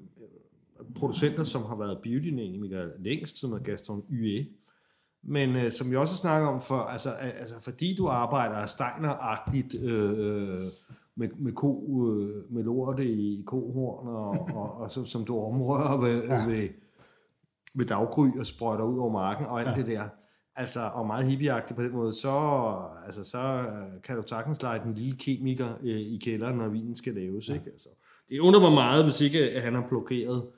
producenter, 0.95 1.43
som 1.43 1.61
har 1.61 1.75
været 1.75 1.99
biodynamiker 2.03 2.89
længst, 2.99 3.37
som 3.37 3.51
er 3.53 3.59
Gaston 3.59 4.03
Ue. 4.09 4.45
Men 5.23 5.55
øh, 5.55 5.71
som 5.71 5.91
vi 5.91 5.95
også 5.95 6.15
snakker 6.15 6.47
om, 6.47 6.61
for, 6.61 6.75
altså, 6.75 7.09
al- 7.09 7.37
altså, 7.39 7.61
fordi 7.61 7.95
du 7.95 8.07
arbejder 8.07 8.67
Steiner-agtigt 8.67 9.83
øh, 9.83 10.59
med, 11.17 11.29
med, 11.39 11.51
ko, 11.51 12.05
øh, 12.11 12.53
med 12.53 12.63
lorte 12.63 13.05
i 13.05 13.43
kohorn, 13.45 14.07
og, 14.07 14.29
og, 14.61 14.77
og 14.77 14.91
så, 14.91 15.05
som 15.05 15.25
du 15.25 15.39
omrører 15.39 15.97
ved, 15.97 16.23
Ja. 16.23 16.45
ved, 16.45 16.69
ved 17.75 17.85
daggry 17.85 18.27
og 18.39 18.45
sprøjter 18.45 18.83
ud 18.85 18.99
over 18.99 19.11
marken 19.11 19.45
og 19.45 19.59
alt 19.59 19.69
Ja. 19.69 19.75
det 19.75 19.87
der. 19.87 20.03
Altså, 20.55 20.79
og 20.93 21.07
meget 21.07 21.25
hippieagtigt 21.27 21.77
på 21.77 21.83
den 21.83 21.91
måde, 21.93 22.13
så, 22.13 22.29
altså, 23.05 23.23
så 23.23 23.37
øh, 23.37 24.01
kan 24.03 24.15
du 24.15 24.23
sagtens 24.25 24.61
lege 24.61 24.81
den 24.83 24.93
lille 24.93 25.17
kemiker 25.17 25.67
øh, 25.83 25.99
i 25.99 26.19
kælderen, 26.25 26.55
når 26.57 26.67
vinen 26.67 26.95
skal 26.95 27.13
laves. 27.13 27.49
Ja. 27.49 27.53
Ikke? 27.53 27.65
Altså, 27.69 27.89
det 28.29 28.39
undrer 28.39 28.61
mig 28.61 28.71
meget, 28.71 29.03
hvis 29.03 29.21
ikke 29.21 29.39
at 29.39 29.61
han 29.61 29.73
har 29.73 29.85
blokeret 29.89 30.37
øh, 30.37 30.51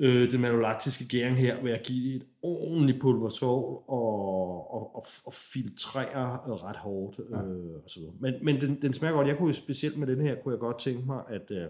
den 0.00 0.40
malolaktiske 0.40 1.08
gæring 1.08 1.36
her 1.36 1.62
ved 1.62 1.70
at 1.70 1.82
give 1.82 2.08
det 2.08 2.16
et 2.16 2.26
ordentligt 2.42 3.00
pulversvovl 3.00 3.82
og, 3.88 4.74
og, 4.74 4.96
og, 4.96 5.04
og 5.24 5.34
filtrere 5.34 6.38
øh, 6.46 6.52
ret 6.52 6.76
hårdt. 6.76 7.18
Øh, 7.18 7.74
og 7.84 7.90
så 7.90 8.00
videre. 8.00 8.14
Men, 8.20 8.34
men 8.42 8.60
den, 8.60 8.82
den 8.82 8.92
smager 8.92 9.14
godt. 9.14 9.28
Jeg 9.28 9.36
kunne 9.36 9.48
jo 9.48 9.54
specielt 9.54 9.98
med 9.98 10.06
den 10.06 10.20
her, 10.20 10.34
kunne 10.42 10.52
jeg 10.52 10.60
godt 10.60 10.78
tænke 10.78 11.06
mig, 11.06 11.22
at, 11.28 11.50
øh, 11.50 11.66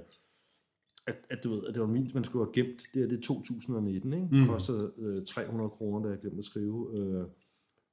at, 1.06 1.16
at, 1.30 1.44
du 1.44 1.50
ved, 1.50 1.62
at 1.68 1.74
det 1.74 1.80
var 1.80 1.86
min, 1.86 2.10
man 2.14 2.24
skulle 2.24 2.46
have 2.46 2.52
gemt. 2.52 2.82
Det 2.94 3.02
er 3.02 3.06
det 3.08 3.18
er 3.18 3.22
2019, 3.22 4.12
ikke? 4.12 4.28
Mm. 4.30 4.38
Mm. 4.38 4.46
kostede 4.46 4.92
øh, 5.02 5.26
300 5.26 5.70
kroner, 5.70 6.04
da 6.04 6.10
jeg 6.10 6.18
glemte 6.20 6.38
at 6.38 6.44
skrive. 6.44 6.98
Øh, 6.98 7.24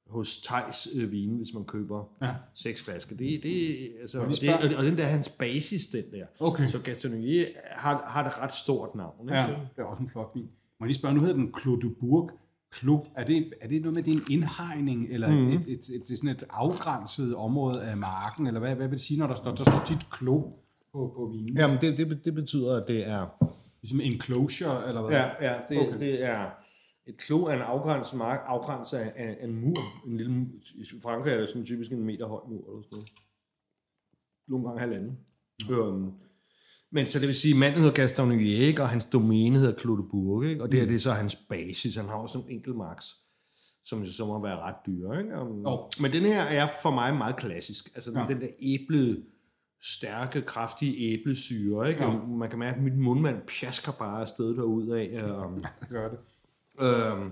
hos 0.08 0.38
Tejs 0.38 0.88
øh, 0.96 1.12
Vine, 1.12 1.36
hvis 1.36 1.54
man 1.54 1.64
køber 1.64 2.04
Ja. 2.22 2.34
seks 2.54 2.84
flasker. 2.84 3.16
Det, 3.16 3.42
det, 3.42 3.76
altså, 4.00 4.20
og, 4.20 4.28
det, 4.28 4.54
og, 4.54 4.78
og 4.78 4.84
den 4.84 4.98
der 4.98 5.04
er 5.04 5.08
hans 5.08 5.28
basis, 5.28 5.86
den 5.86 6.04
der. 6.12 6.26
Okay. 6.40 6.66
Så 6.66 6.78
Gastronomie 6.78 7.46
har, 7.70 8.02
har 8.06 8.22
det 8.22 8.38
ret 8.42 8.52
stort 8.52 8.94
navn. 8.94 9.28
Ikke? 9.28 9.36
Ja, 9.36 9.46
det 9.46 9.56
er 9.78 9.84
også 9.84 10.02
en 10.02 10.10
flot 10.10 10.30
vin. 10.34 10.42
Må 10.42 10.84
jeg 10.84 10.86
lige 10.86 10.98
spørge, 10.98 11.14
nu 11.14 11.20
hedder 11.20 11.34
den 11.36 11.54
Clos 11.60 11.78
de 11.82 11.90
Bourg. 12.00 12.30
Clos, 12.74 13.06
er 13.16 13.24
det, 13.24 13.52
er 13.60 13.68
det 13.68 13.82
noget 13.82 13.94
med, 13.94 14.02
det 14.02 14.12
er 14.12 14.16
en 14.16 14.24
indhegning, 14.30 15.06
eller 15.10 15.28
mm. 15.28 15.48
Et, 15.48 15.54
et, 15.54 15.68
et, 15.68 15.90
et, 15.94 16.08
det 16.08 16.18
sådan 16.18 16.30
et 16.30 16.44
afgrænset 16.50 17.34
område 17.34 17.82
af 17.82 17.96
marken, 17.96 18.46
eller 18.46 18.60
hvad, 18.60 18.74
hvad 18.74 18.88
vil 18.88 18.98
det 18.98 19.04
sige, 19.06 19.20
når 19.20 19.26
der 19.26 19.34
står, 19.34 19.50
der 19.50 19.64
står 19.64 19.82
tit 19.86 20.06
Clos 20.18 20.44
på, 20.92 21.12
på 21.16 21.30
vinen? 21.32 21.56
Jamen, 21.56 21.78
det, 21.80 21.98
det, 21.98 22.24
det 22.24 22.34
betyder, 22.34 22.76
at 22.76 22.88
det 22.88 23.08
er... 23.08 23.44
Ligesom 23.82 24.00
enclosure, 24.00 24.88
eller 24.88 25.00
hvad? 25.02 25.10
Ja, 25.12 25.24
ja 25.40 25.54
det, 25.68 25.78
okay. 25.78 25.98
det 25.98 26.24
er... 26.24 26.46
Et 27.08 27.16
klo 27.16 27.44
er 27.44 27.52
en 27.54 27.62
afgrænset 27.62 28.18
mark, 28.18 28.40
afgrænset 28.46 28.98
af, 28.98 29.12
af, 29.16 29.36
af 29.40 29.44
en 29.44 29.60
mur. 29.60 29.76
En 30.06 30.16
lille, 30.16 30.46
I 30.74 30.84
Frankrig 31.02 31.32
er 31.32 31.38
det 31.40 31.48
sådan 31.48 31.64
typisk 31.64 31.92
en 31.92 32.04
meter 32.04 32.26
høj 32.26 32.40
mur, 32.48 32.68
eller 32.68 32.82
sådan 32.82 32.88
noget. 32.92 33.08
Nogle 34.48 34.66
gange 34.66 34.80
halvanden. 34.80 35.18
Mm. 35.68 35.74
Øhm, 35.74 36.10
men 36.90 37.06
så 37.06 37.18
det 37.18 37.26
vil 37.26 37.34
sige, 37.36 37.54
at 37.54 37.58
manden 37.58 37.80
hedder 37.80 37.94
Gaston 37.94 38.28
Nuier, 38.28 38.82
og 38.82 38.88
hans 38.88 39.04
domæne 39.04 39.58
hedder 39.58 39.78
Clos 39.78 39.98
de 39.98 40.08
Bourg, 40.10 40.44
ikke? 40.44 40.62
og 40.62 40.72
det, 40.72 40.82
er, 40.82 40.86
det 40.86 41.02
så 41.02 41.12
hans 41.12 41.34
basis. 41.36 41.96
Han 41.96 42.04
har 42.04 42.14
også 42.14 42.38
nogle 42.38 42.52
enkeltmarks, 42.52 43.04
som 43.84 44.04
så 44.06 44.26
må 44.26 44.42
være 44.42 44.58
ret 44.58 44.74
dyre. 44.86 45.18
Ikke? 45.20 45.40
Um, 45.40 45.62
Jo. 45.62 45.90
Men 46.00 46.12
den 46.12 46.22
her 46.24 46.42
er 46.42 46.68
for 46.82 46.90
mig 46.90 47.16
meget 47.16 47.36
klassisk. 47.36 47.90
Altså 47.94 48.12
Ja. 48.12 48.20
ja. 48.20 48.26
den 48.28 48.40
der 48.40 48.48
æble, 48.62 49.22
stærke, 49.82 50.42
kraftige 50.42 51.12
æblesyre. 51.12 51.88
Ikke? 51.88 52.02
Ja. 52.04 52.08
Og 52.10 52.28
man 52.28 52.50
kan 52.50 52.58
mærke, 52.58 52.76
at 52.76 52.82
mit 52.82 52.98
mundvand 52.98 53.42
pjasker 53.46 53.92
bare 53.92 54.20
afsted 54.20 54.56
derudad. 54.56 55.22
Um, 55.46 55.54
Det 55.80 55.88
gør 55.90 56.08
det. 56.08 56.18
Øhm, 56.80 57.30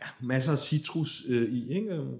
ja, 0.00 0.06
masser 0.22 0.52
af 0.52 0.58
citrus 0.58 1.24
øh, 1.28 1.52
i, 1.52 1.74
ikke? 1.74 1.90
Øhm, 1.90 2.18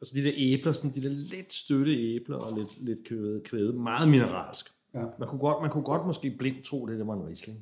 Altså 0.00 0.14
de 0.14 0.24
der 0.24 0.32
æbler, 0.36 0.72
sådan 0.72 0.90
de 0.94 1.02
der 1.02 1.08
lidt 1.08 1.52
støtte 1.52 1.92
æbler 2.14 2.36
og 2.36 2.58
lidt, 2.58 2.84
lidt 2.84 3.04
kvæde, 3.08 3.40
kvæde. 3.44 3.72
Meget 3.72 4.08
mineralsk. 4.08 4.66
Ja. 4.94 5.02
Man 5.18 5.28
kunne, 5.28 5.38
godt, 5.40 5.62
man 5.62 5.70
kunne 5.70 5.84
godt 5.84 6.06
måske 6.06 6.30
blindt 6.38 6.64
tro, 6.64 6.86
det, 6.86 6.98
det 6.98 7.06
var 7.06 7.14
en 7.14 7.26
risling. 7.28 7.58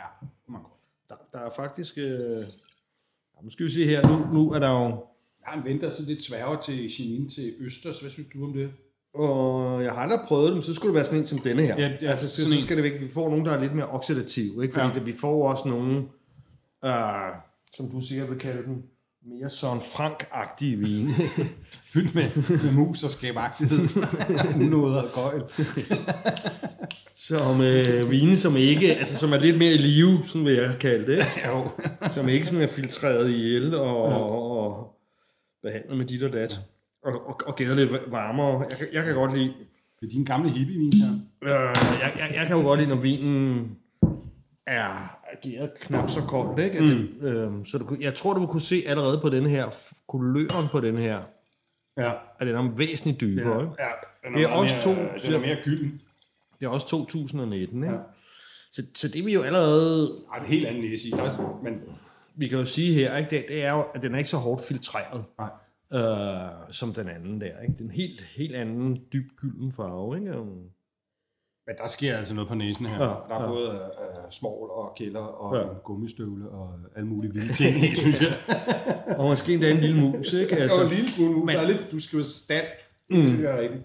Ja, 0.00 0.04
man 0.48 0.62
godt. 0.62 0.72
Der, 1.08 1.14
der 1.32 1.38
er 1.38 1.50
faktisk... 1.56 1.98
Øh, 1.98 2.04
ja, 2.04 3.42
nu 3.42 3.50
skal 3.50 3.66
vi 3.66 3.70
se 3.70 3.84
her. 3.84 4.08
Nu, 4.08 4.32
nu 4.34 4.52
er 4.52 4.58
der 4.58 4.70
jo... 4.70 4.86
Jeg 4.86 5.46
har 5.46 5.58
en 5.58 5.64
ven, 5.64 5.80
der 5.80 5.88
så 5.88 6.02
lidt 6.06 6.22
sværger 6.22 6.60
til 6.60 6.90
Chenin 6.90 7.28
til 7.28 7.54
Østers. 7.58 8.00
Hvad 8.00 8.10
synes 8.10 8.28
du 8.32 8.44
om 8.44 8.52
det? 8.52 8.70
Og 9.14 9.82
jeg 9.82 9.92
har 9.92 10.02
aldrig 10.02 10.20
prøvet 10.26 10.52
dem, 10.52 10.62
så 10.62 10.74
skulle 10.74 10.88
det 10.88 10.94
være 10.94 11.04
sådan 11.04 11.18
en 11.20 11.26
som 11.26 11.38
denne 11.38 11.62
her. 11.62 11.76
Ja, 11.80 11.96
ja, 12.02 12.10
altså, 12.10 12.28
så, 12.28 12.36
sådan 12.36 12.58
så 12.58 12.62
skal 12.66 12.76
det 12.76 12.84
væk. 12.84 13.00
Vi 13.00 13.08
får 13.08 13.28
nogen, 13.30 13.46
der 13.46 13.52
er 13.52 13.60
lidt 13.60 13.74
mere 13.74 13.88
oxidativ, 13.88 14.62
ikke? 14.62 14.74
Fordi 14.74 14.86
Ja. 14.86 14.94
det, 14.94 15.06
vi 15.06 15.12
får 15.12 15.48
også 15.48 15.68
nogen, 15.68 16.08
øh, 16.84 17.30
som 17.76 17.90
du 17.90 18.00
sikkert 18.00 18.30
vil 18.30 18.38
kalde 18.38 18.62
dem, 18.64 18.82
mere 19.26 19.50
Søren 19.50 19.80
Frank-agtige 19.80 20.76
vine. 20.76 21.14
Fyldt 21.92 22.14
med, 22.14 22.24
med 22.64 22.72
mus 22.72 23.04
og 23.04 23.10
skabagtighed. 23.10 23.78
Unåder 24.64 25.02
og 25.02 25.08
gøjl. 25.14 25.42
som 27.28 27.60
øh, 27.60 28.10
vine, 28.10 28.36
som 28.36 28.56
ikke, 28.56 28.94
altså 28.94 29.16
som 29.16 29.32
er 29.32 29.38
lidt 29.38 29.58
mere 29.58 29.72
i 29.72 29.76
live, 29.78 30.18
sådan 30.24 30.44
vil 30.44 30.52
jeg 30.54 30.76
kalde 30.80 31.06
det. 31.12 31.24
Jo. 31.46 31.68
Som 32.10 32.28
ikke 32.28 32.46
sådan 32.46 32.62
er 32.62 32.66
filtreret 32.66 33.30
ihjel 33.30 33.74
og, 33.74 34.02
og, 34.02 34.50
og 34.50 34.96
behandlet 35.62 35.98
med 35.98 36.06
dit 36.06 36.22
og 36.22 36.32
dat. 36.32 36.60
Og, 37.04 37.26
og, 37.26 37.40
og 37.46 37.56
gæret 37.56 37.76
lidt 37.76 37.90
varmere. 38.06 38.60
Jeg, 38.60 38.88
jeg 38.92 39.04
kan 39.04 39.14
godt 39.14 39.34
lide, 39.38 39.54
Det 40.00 40.06
er 40.06 40.10
din 40.10 40.24
gamle 40.24 40.50
hippie-vin, 40.50 40.92
her. 41.02 41.12
øh, 41.42 41.76
jeg, 42.00 42.12
jeg, 42.18 42.32
jeg 42.34 42.46
kan 42.46 42.56
jo 42.56 42.62
godt 42.62 42.80
lide, 42.80 42.88
når 42.90 42.96
vinen 42.96 43.70
er 44.66 45.19
ageret 45.32 45.70
knap 45.80 46.10
så 46.10 46.20
koldt, 46.22 46.58
ikke? 46.60 46.78
At 46.78 46.88
Den, 46.88 46.98
øh, 47.20 47.66
så 47.66 47.78
du, 47.78 47.84
kunne- 47.84 47.98
jeg 48.04 48.14
tror, 48.14 48.34
du 48.34 48.46
kunne 48.46 48.60
se 48.60 48.82
allerede 48.86 49.18
på 49.22 49.28
den 49.28 49.46
her, 49.46 49.66
kuløren 50.08 50.68
på 50.68 50.80
den 50.80 50.96
her, 50.96 51.20
Ja. 51.98 52.12
at 52.38 52.46
den 52.46 52.56
er 52.56 52.76
væsentligt 52.76 53.20
dybere. 53.20 53.62
Ikke? 53.62 53.74
ja 53.78 53.88
den 54.28 54.34
Det 54.36 54.42
er 54.44 54.48
også 54.48 54.74
mere, 54.74 54.82
to- 55.22 55.26
Den 55.28 55.34
er 55.34 55.40
mere 55.40 55.56
gylden. 55.64 56.00
Det 56.60 56.66
er 56.66 56.70
også 56.70 56.86
2019, 56.88 57.82
ikke? 57.82 57.94
Ja. 57.94 58.00
Så, 58.72 58.82
så 58.94 59.08
det 59.08 59.20
er 59.20 59.24
vi 59.24 59.34
jo 59.34 59.42
allerede 59.42 60.08
Ej, 60.32 60.38
en 60.38 60.46
helt 60.46 60.66
anden 60.66 60.82
næse 60.82 61.08
i. 61.08 61.12
Er, 61.12 61.60
men 61.64 61.72
vi 62.34 62.48
kan 62.48 62.58
jo 62.58 62.64
sige 62.64 62.92
her, 62.94 63.16
ikke, 63.16 63.30
det, 63.30 63.44
det 63.48 63.64
er 63.64 63.72
jo, 63.72 63.84
at 63.94 64.02
den 64.02 64.14
er 64.14 64.18
ikke 64.18 64.30
så 64.30 64.36
hårdt 64.36 64.64
filtreret, 64.64 65.24
nej. 65.38 65.50
øh, 66.00 66.50
som 66.74 66.94
den 66.94 67.08
anden 67.08 67.40
der. 67.40 67.46
Ikke? 67.62 67.72
Det 67.72 67.80
er 67.80 67.84
en 67.84 67.90
helt, 67.90 68.20
helt 68.36 68.54
anden 68.56 68.98
dyb 69.12 69.24
gylden 69.36 69.72
farve. 69.72 70.16
Ikke? 70.18 70.32
Men 71.70 71.76
der 71.78 71.86
sker 71.86 72.16
altså 72.16 72.34
noget 72.34 72.48
på 72.48 72.54
næsen 72.54 72.86
her. 72.86 72.94
Ja, 73.04 73.04
der 73.04 73.34
er 73.34 73.42
ja. 73.42 73.46
både 73.48 73.70
uh, 73.70 74.30
smål 74.30 74.70
og 74.70 74.92
kælder 74.96 75.20
og 75.20 75.56
Ja. 75.56 75.60
ja. 75.60 75.74
gummistøvle 75.84 76.48
og 76.50 76.74
alle 76.96 77.08
mulige 77.08 77.32
vilde 77.32 77.52
ting 77.52 77.76
i, 77.84 77.96
synes 78.02 78.20
jeg. 78.20 78.38
og 79.18 79.28
måske 79.28 79.52
endda 79.54 79.70
en 79.70 79.76
lille 79.80 80.00
mus. 80.00 80.32
Ikke? 80.32 80.56
Altså, 80.56 80.62
Altså, 80.80 80.82
en 80.82 80.88
lille 80.90 81.10
smule 81.10 81.30
men- 81.36 81.46
men, 81.46 81.54
der 81.56 81.62
er 81.62 81.66
lidt, 81.66 81.88
du 81.92 82.00
skriver 82.00 82.24
stand. 82.24 82.66
Mm. 83.10 83.16
Det 83.16 83.50
er 83.50 83.60
rigtigt. 83.60 83.82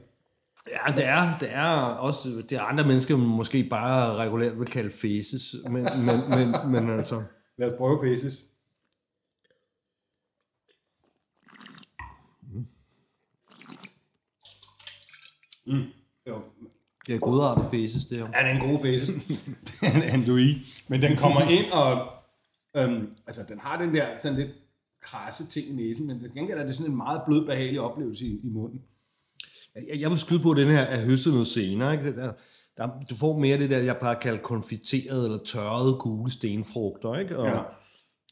ja, 0.67 0.91
det 0.95 1.05
er, 1.05 1.37
det 1.39 1.49
er 1.51 1.71
også 1.79 2.29
det 2.49 2.51
er 2.57 2.61
andre 2.61 2.83
mennesker, 2.87 3.17
man 3.17 3.27
måske 3.27 3.67
bare 3.69 4.15
regulært 4.15 4.59
vil 4.59 4.67
kalde 4.67 4.89
faces. 4.91 5.55
Men, 5.63 5.71
men, 5.83 6.29
men, 6.29 6.71
men 6.71 6.97
altså... 6.97 7.23
Lad 7.57 7.67
os 7.71 7.77
prøve 7.77 7.99
faces. 8.03 8.43
Mm. 15.65 15.85
Det 17.07 17.15
er 17.15 17.19
godartet 17.19 17.65
faces, 17.71 18.05
det 18.05 18.17
her. 18.17 18.25
Ja, 18.25 18.47
det 18.47 18.51
er 18.51 18.63
en 18.63 18.69
god 18.69 18.79
face. 18.81 19.11
den 19.93 20.01
er 20.03 20.13
en 20.13 20.21
Louis. 20.23 20.83
Men 20.87 21.01
den 21.01 21.17
kommer 21.17 21.41
ind 21.41 21.71
og... 21.71 22.07
Øhm, 22.77 23.07
altså, 23.27 23.41
den 23.49 23.59
har 23.59 23.81
den 23.81 23.95
der 23.95 24.07
sådan 24.21 24.37
lidt 24.37 24.51
krasse 25.01 25.47
ting 25.47 25.67
i 25.67 25.73
næsen, 25.73 26.07
men 26.07 26.19
til 26.19 26.31
gengæld 26.33 26.59
er 26.59 26.65
det 26.65 26.75
sådan 26.75 26.91
en 26.91 26.97
meget 26.97 27.21
blød, 27.25 27.45
behagelig 27.45 27.81
oplevelse 27.81 28.25
i, 28.25 28.39
i 28.43 28.49
munden. 28.49 28.81
Jeg, 29.75 29.99
jeg 29.99 30.09
vil 30.09 30.19
skyde 30.19 30.39
på, 30.39 30.51
at 30.51 30.57
den 30.57 30.67
her 30.67 30.79
er 30.81 31.05
høstet 31.05 31.33
noget 31.33 31.47
senere. 31.47 31.93
Ikke? 31.93 32.15
Der, 32.15 32.31
der, 32.77 32.89
du 33.09 33.15
får 33.15 33.39
mere 33.39 33.57
det 33.57 33.69
der, 33.69 33.77
jeg 33.77 33.97
plejer 33.97 34.15
at 34.15 34.21
kalde 34.21 34.37
konfiteret 34.37 35.25
eller 35.25 35.37
tørrede 35.45 35.93
gule 35.93 36.31
stenfrugter. 36.31 37.15
Ikke? 37.19 37.37
Og 37.37 37.47
Ja. 37.47 37.61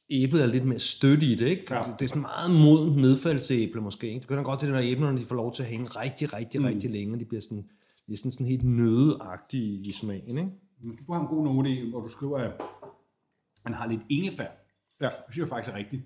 æblet 0.10 0.42
er 0.42 0.48
lidt 0.48 0.66
mere 0.66 0.80
stødt 0.80 1.24
i 1.24 1.36
det. 1.36 1.48
Ikke? 1.48 1.74
Ja. 1.76 1.82
Det 2.00 2.06
er 2.06 2.10
sådan 2.10 2.22
meget 2.22 2.52
modent 2.52 2.98
nedfaldsæble 2.98 3.82
måske. 3.82 4.08
Ikke? 4.08 4.20
Det 4.20 4.28
kan 4.28 4.44
godt 4.44 4.62
det, 4.62 4.70
når 4.70 4.80
æblerne 4.84 5.18
de 5.18 5.24
får 5.24 5.36
lov 5.36 5.54
til 5.54 5.64
at 5.64 5.70
hænge 5.70 5.86
rigtig, 5.86 6.34
rigtig, 6.34 6.60
mm. 6.62 6.66
rigtig 6.66 6.90
længe. 6.92 7.20
De 7.20 7.26
bliver 7.26 7.42
sådan, 7.42 7.66
de 8.14 8.16
er 8.16 8.18
sådan, 8.18 8.32
sådan 8.32 8.48
helt 8.48 8.64
nødeagtige 8.64 9.88
i 9.88 9.92
smagen. 9.92 10.38
Ikke? 10.38 10.52
Synes, 10.82 11.06
du 11.06 11.14
har 11.14 11.22
en 11.22 11.28
god 11.28 11.44
note 11.44 11.70
i, 11.70 11.90
hvor 11.90 12.02
du 12.02 12.10
skriver, 12.10 12.38
at 12.38 12.52
han 13.66 13.74
har 13.74 13.88
lidt 13.88 14.02
ingefær. 14.10 14.48
Ja. 15.02 15.06
Det 15.06 15.14
synes 15.30 15.44
jeg 15.46 15.50
faktisk 15.50 15.74
er 15.74 15.78
rigtigt. 15.78 16.04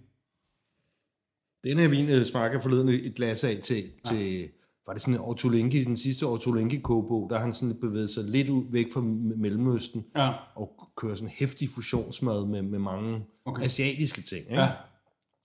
Den 1.64 1.78
her 1.78 1.88
vin 1.88 2.10
øh, 2.10 2.26
smager 2.26 2.60
forleden 2.60 2.90
et 2.90 3.16
glas 3.16 3.44
af 3.44 3.58
til, 3.64 3.84
ja. 4.06 4.10
til 4.10 4.50
var 4.86 4.94
det 4.94 5.02
sådan 5.02 5.14
en 5.14 5.20
Ortolenki, 5.20 5.84
den 5.84 5.98
sidste 5.98 6.24
Ortolenki 6.24 6.78
kogebog, 6.80 7.30
der 7.30 7.40
han 7.40 7.54
sådan 7.54 7.76
bevæget 7.76 8.10
sig 8.10 8.24
lidt 8.24 8.50
ud 8.50 8.64
væk 8.72 8.94
fra 8.94 9.02
Mellemøsten. 9.38 10.06
Ja. 10.16 10.34
og 10.56 10.90
kører 10.98 11.16
sådan 11.16 11.34
hæftig 11.36 11.70
fusionsmad 11.70 12.46
med, 12.46 12.62
med 12.62 12.80
mange. 12.80 13.26
Okay. 13.46 13.66
asiatiske 13.66 14.22
ting. 14.22 14.42
Ikke? 14.42 14.62
Ja. 14.62 14.72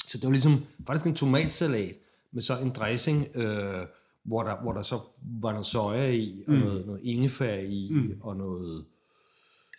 Så 0.06 0.18
det 0.18 0.24
var 0.24 0.32
ligesom 0.32 0.64
faktisk 0.86 1.06
en 1.06 1.14
tomatsalat 1.14 1.94
med 2.32 2.42
så 2.42 2.58
en 2.58 2.70
dressing, 2.70 3.36
øh, 3.36 3.86
hvor, 4.24 4.42
der, 4.42 4.62
hvor 4.62 4.72
der 4.72 4.82
så 4.82 5.00
var 5.40 5.50
noget 5.52 5.66
soja 5.66 6.10
i, 6.12 6.42
og 6.48 6.54
mm. 6.54 6.60
noget, 6.60 6.86
noget 6.86 7.00
ingefær 7.02 7.56
i, 7.58 7.88
mm. 7.92 8.12
og 8.22 8.36
noget... 8.36 8.84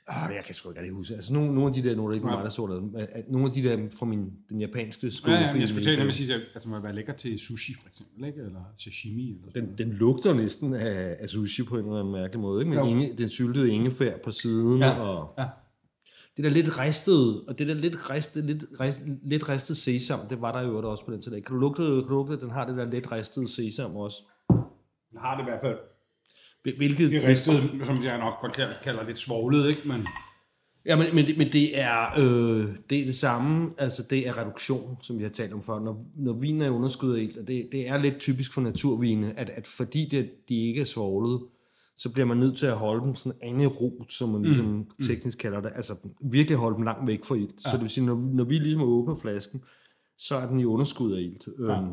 Ah, 0.07 0.35
jeg 0.35 0.43
kan 0.43 0.55
sgu 0.55 0.69
ikke 0.69 0.81
rigtig 0.81 0.95
huske. 0.95 1.13
Altså 1.13 1.33
nogle, 1.33 1.53
nogle 1.53 1.67
af 1.67 1.73
de 1.73 1.89
der, 1.89 1.95
nogle 1.95 2.15
af 2.15 2.21
de, 2.21 2.27
Ja. 2.27 2.35
mig, 2.35 2.43
der 2.43 2.49
så 2.49 2.67
der, 2.67 3.31
nogle 3.31 3.47
af 3.47 3.53
de 3.53 3.63
der 3.63 3.89
fra 3.99 4.05
min, 4.05 4.31
den 4.49 4.61
japanske 4.61 5.11
skole. 5.11 5.35
Ja, 5.35 5.41
ja, 5.41 5.51
men 5.51 5.59
jeg 5.59 5.67
skulle 5.67 5.83
til 5.83 6.01
at 6.01 6.13
sige, 6.13 6.33
at 6.33 6.41
altså, 6.53 6.69
må 6.69 6.79
være 6.79 6.95
lækker 6.95 7.13
til 7.13 7.39
sushi, 7.39 7.73
for 7.81 7.87
eksempel, 7.89 8.25
ikke? 8.27 8.39
eller 8.41 8.61
sashimi. 8.77 9.29
Eller 9.29 9.51
sådan 9.53 9.67
den, 9.67 9.77
den 9.77 9.93
lugter 9.93 10.33
næsten 10.33 10.73
af, 10.73 11.15
af 11.19 11.29
sushi 11.29 11.63
på 11.63 11.77
en 11.77 11.85
eller 11.85 11.99
anden 11.99 12.13
mærkelig 12.13 12.41
måde, 12.41 12.63
ikke? 12.65 12.75
Jo. 12.75 12.85
inge, 12.85 13.13
den 13.17 13.29
syltede 13.29 13.69
ingefær 13.69 14.17
på 14.23 14.31
siden, 14.31 14.79
Ja, 14.79 14.99
og 14.99 15.33
ja. 15.37 15.45
det 16.37 16.43
der 16.43 16.49
lidt 16.51 16.79
ristede, 16.79 17.43
og 17.47 17.59
det 17.59 17.67
der 17.67 17.73
lidt 17.73 18.09
ristet, 18.09 18.45
lidt, 18.45 18.65
rist, 18.79 19.01
lidt 19.23 19.49
ristet 19.49 19.77
sesam, 19.77 20.19
det 20.29 20.41
var 20.41 20.51
der 20.51 20.67
jo 20.67 20.89
også 20.89 21.05
på 21.05 21.11
den 21.11 21.21
tid. 21.21 21.31
Kan 21.31 21.53
du 21.53 21.59
lugte, 21.59 21.81
kan 21.81 21.91
du 21.91 22.09
lugte, 22.09 22.33
at 22.33 22.41
den 22.41 22.49
har 22.51 22.65
det 22.67 22.77
der 22.77 22.85
lidt 22.85 23.11
ristede 23.11 23.47
sesam 23.47 23.95
også? 23.95 24.23
Den 25.13 25.19
har 25.21 25.35
det 25.37 25.43
i 25.43 25.49
hvert 25.49 25.59
fald. 25.63 25.77
Hvil- 26.63 26.77
Hvilket, 26.77 27.11
Det 27.11 27.23
er 27.23 27.27
ristet, 27.29 27.53
som 27.83 28.03
jeg 28.03 28.17
nok 28.17 28.33
for- 28.41 28.47
kalder, 28.83 29.05
lidt 29.05 29.19
svoglet, 29.19 29.69
ikke? 29.69 29.81
Men 29.87 30.07
Ja, 30.85 30.95
men, 30.95 31.15
men, 31.15 31.25
det, 31.27 31.37
men 31.37 31.51
det, 31.51 31.79
er, 31.81 32.11
øh, 32.17 32.67
det 32.89 32.99
er 32.99 33.05
det 33.05 33.15
samme, 33.15 33.71
altså 33.77 34.03
det 34.09 34.27
er 34.27 34.37
reduktion, 34.37 34.97
som 35.01 35.17
vi 35.17 35.23
har 35.23 35.29
talt 35.29 35.53
om 35.53 35.61
før. 35.61 35.79
Når, 35.79 36.05
når 36.15 36.33
vinen 36.33 36.61
er 36.61 36.69
underskud 36.69 37.15
af 37.15 37.29
og 37.41 37.47
det, 37.47 37.69
det 37.71 37.89
er 37.89 37.97
lidt 37.97 38.19
typisk 38.19 38.53
for 38.53 38.61
naturvine, 38.61 39.39
at, 39.39 39.49
at 39.49 39.67
fordi 39.67 40.07
det, 40.11 40.29
de 40.49 40.55
ikke 40.67 40.81
er 40.81 40.85
svoglet, 40.85 41.41
så 41.97 42.13
bliver 42.13 42.25
man 42.25 42.37
nødt 42.37 42.57
til 42.57 42.65
at 42.65 42.75
holde 42.77 43.05
dem 43.05 43.15
sådan 43.15 43.39
anaerobt, 43.41 44.11
som 44.13 44.29
man 44.29 44.41
ligesom 44.41 44.65
mm. 44.65 44.85
teknisk 45.07 45.37
kalder 45.37 45.61
det. 45.61 45.71
Altså 45.75 45.95
virkelig 46.21 46.57
holde 46.57 46.75
dem 46.75 46.83
langt 46.83 47.07
væk 47.07 47.23
fra 47.25 47.35
ilt. 47.35 47.55
Ja. 47.65 47.69
Så 47.71 47.77
det 47.77 47.81
vil 47.81 47.89
sige, 47.89 48.05
når, 48.05 48.15
når 48.15 48.43
vi 48.43 48.57
ligesom 48.57 48.81
åbner 48.81 49.15
flasken, 49.15 49.63
så 50.17 50.35
er 50.35 50.47
den 50.47 50.59
i 50.59 50.65
underskud 50.65 51.13
af 51.13 51.21
ilt. 51.21 51.47
Ja. 51.59 51.81
Øhm, 51.81 51.91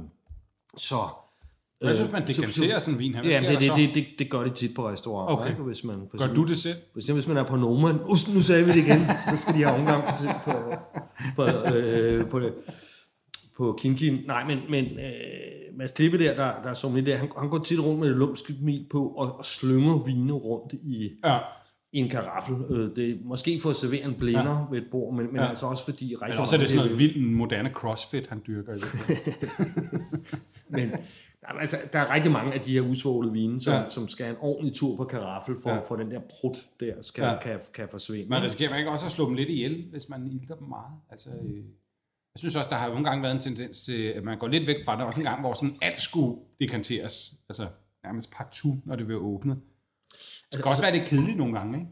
så... 0.76 0.96
hvad 1.80 1.92
øh, 1.94 2.00
hvis 2.02 2.12
man 2.12 2.26
så- 2.26 2.40
dekanterer 2.40 2.78
så- 2.78 2.84
sådan 2.84 2.94
en 2.94 2.98
vin 2.98 3.14
her? 3.14 3.22
Hvad 3.22 3.30
Ja, 3.30 3.50
det, 3.52 3.60
det, 3.60 3.72
det, 3.76 3.94
det, 3.94 4.06
det 4.18 4.30
gør 4.30 4.42
de 4.44 4.50
tit 4.50 4.74
på 4.74 4.88
restauranter, 4.88 5.36
Okay. 5.36 5.50
ikke? 5.50 5.62
Hvis 5.62 5.84
man, 5.84 5.96
for 6.10 6.18
Gør 6.18 6.34
du 6.34 6.44
det 6.44 6.58
selv? 6.58 6.76
for 6.92 6.98
eksempel, 7.00 7.20
hvis 7.22 7.28
man 7.28 7.36
er 7.36 7.42
på 7.44 7.56
Noma, 7.56 7.88
uh, 7.88 8.34
nu 8.34 8.40
sagde 8.42 8.64
vi 8.64 8.70
det 8.70 8.76
igen, 8.76 9.00
så 9.30 9.36
skal 9.36 9.54
de 9.54 9.58
have 9.64 9.78
omgang 9.80 10.04
på, 10.04 10.24
på, 10.44 10.52
på, 11.36 11.74
øh, 11.74 12.26
på, 12.28 12.40
på 13.56 13.78
Kinkin. 13.80 14.18
Nej, 14.26 14.44
men, 14.46 14.58
men 14.70 14.84
øh, 14.84 15.76
Mads 15.78 15.90
Klippe 15.92 16.18
der, 16.18 16.34
der, 16.36 16.62
der 16.62 16.68
er 16.70 16.74
som 16.74 17.04
der, 17.04 17.16
han, 17.16 17.28
han 17.38 17.48
går 17.50 17.58
tit 17.58 17.80
rundt 17.80 18.00
med 18.00 18.08
et 18.10 18.16
lumsk 18.16 18.44
smil 18.60 18.86
på 18.90 19.06
og, 19.08 19.38
og 19.38 19.44
slynger 19.44 20.04
vine 20.04 20.32
rundt 20.32 20.72
i, 20.72 21.10
Ja. 21.24 21.38
i 21.92 21.98
en 21.98 22.08
karaffel. 22.08 22.56
Øh, 22.70 22.96
det 22.96 23.18
måske 23.24 23.58
for 23.62 23.70
at 23.70 23.76
servere 23.76 24.04
en 24.04 24.14
blinder 24.14 24.50
ja. 24.58 24.64
ved 24.74 24.78
et 24.78 24.86
bord, 24.90 25.14
men, 25.14 25.26
men 25.26 25.36
ja. 25.36 25.48
Altså 25.48 25.66
også 25.66 25.84
fordi 25.84 26.04
rigtig 26.14 26.28
Men 26.28 26.38
også 26.40 26.54
er 26.56 26.60
det 26.60 26.68
sådan 26.68 26.84
noget 26.84 26.98
vildt 26.98 27.32
moderne 27.32 27.70
crossfit, 27.74 28.26
han 28.26 28.42
dyrker. 28.46 28.72
i. 28.74 28.78
Men 30.76 30.90
jamen, 31.48 31.60
altså, 31.60 31.76
der 31.92 31.98
er 31.98 32.14
rigtig 32.14 32.32
mange 32.32 32.52
af 32.52 32.60
de 32.60 32.72
her 32.72 32.80
usvålede 32.80 33.32
vine, 33.32 33.60
som, 33.60 33.72
ja. 33.72 33.88
Som 33.88 34.08
skal 34.08 34.26
have 34.26 34.36
en 34.36 34.40
ordentlig 34.40 34.74
tur 34.74 34.96
på 34.96 35.04
karaffel, 35.04 35.56
for, 35.62 35.70
ja. 35.70 35.80
For 35.80 35.96
den 35.96 36.10
der 36.10 36.20
prut 36.20 36.56
der 36.80 37.02
skal, 37.02 37.24
ja. 37.24 37.38
Kan, 37.42 37.60
kan 37.74 37.88
forsvinde. 37.88 38.28
Man 38.28 38.42
risikerer 38.42 38.70
man 38.70 38.78
ikke 38.78 38.90
også 38.90 39.06
at 39.06 39.12
slå 39.12 39.26
dem 39.26 39.34
lidt 39.34 39.48
ihjel, 39.48 39.86
hvis 39.90 40.08
man 40.08 40.26
ilter 40.26 40.54
dem 40.54 40.68
meget? 40.68 40.92
Altså, 41.10 41.30
øh, 41.30 41.64
jeg 42.34 42.38
synes 42.38 42.56
også, 42.56 42.70
der 42.70 42.76
har 42.76 42.88
nogle 42.88 43.04
gange 43.04 43.22
været 43.22 43.34
en 43.34 43.40
tendens 43.40 43.84
til, 43.84 44.02
at 44.02 44.24
man 44.24 44.38
går 44.38 44.48
lidt 44.48 44.66
væk 44.66 44.76
fra 44.84 44.92
det. 44.92 44.98
Der 44.98 45.04
var 45.04 45.06
også 45.06 45.20
en 45.20 45.26
gang, 45.26 45.40
hvor 45.40 45.54
sådan 45.54 45.76
alt 45.82 46.00
skulle 46.00 46.40
dekanteres. 46.60 47.34
Altså 47.48 47.68
nærmest 48.04 48.30
partout, 48.30 48.86
når 48.86 48.96
det 48.96 49.06
bliver 49.06 49.20
åbnet. 49.20 49.60
Det 50.52 50.62
kan 50.62 50.70
også 50.70 50.82
være 50.82 50.92
lidt 50.92 51.08
kedeligt 51.08 51.38
nogle 51.38 51.58
gange, 51.58 51.78
ikke? 51.78 51.90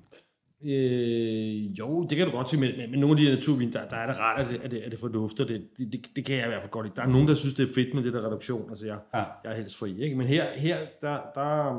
Øh, 0.65 1.79
jo, 1.79 2.03
det 2.11 2.17
kan 2.19 2.27
du 2.27 2.33
godt 2.33 2.51
sige, 2.51 2.61
men, 2.61 2.77
men, 2.77 2.91
men 2.91 3.01
nogle 3.01 3.21
af 3.21 3.25
de 3.27 3.31
naturvin, 3.35 3.73
der, 3.73 3.89
der 3.89 3.97
er 3.97 4.07
det 4.07 4.19
rart, 4.19 4.41
at 4.41 4.49
det, 4.49 4.59
at 4.65 4.71
det, 4.71 4.79
at 4.79 4.91
det 4.91 5.01
fordufter. 5.01 5.45
Det, 5.47 5.69
det, 5.79 5.93
det, 5.93 6.07
det 6.17 6.25
kan 6.25 6.37
jeg 6.37 6.45
i 6.45 6.49
hvert 6.49 6.61
fald 6.63 6.71
godt 6.71 6.87
lide. 6.87 6.97
Der 6.97 7.03
er 7.03 7.07
nogen, 7.07 7.29
der 7.29 7.35
synes, 7.35 7.55
det 7.55 7.69
er 7.71 7.75
fedt 7.75 7.95
med 7.95 8.03
det 8.03 8.13
der 8.13 8.27
reduktion. 8.27 8.71
Altså, 8.71 8.87
jeg, 8.87 8.99
Ja. 9.15 9.19
jeg 9.45 9.53
er 9.53 9.57
helst 9.57 9.77
fri. 9.77 10.03
Ikke? 10.03 10.17
Men 10.17 10.27
her, 10.27 10.45
her 10.57 10.77
der, 11.03 11.19
der, 11.35 11.75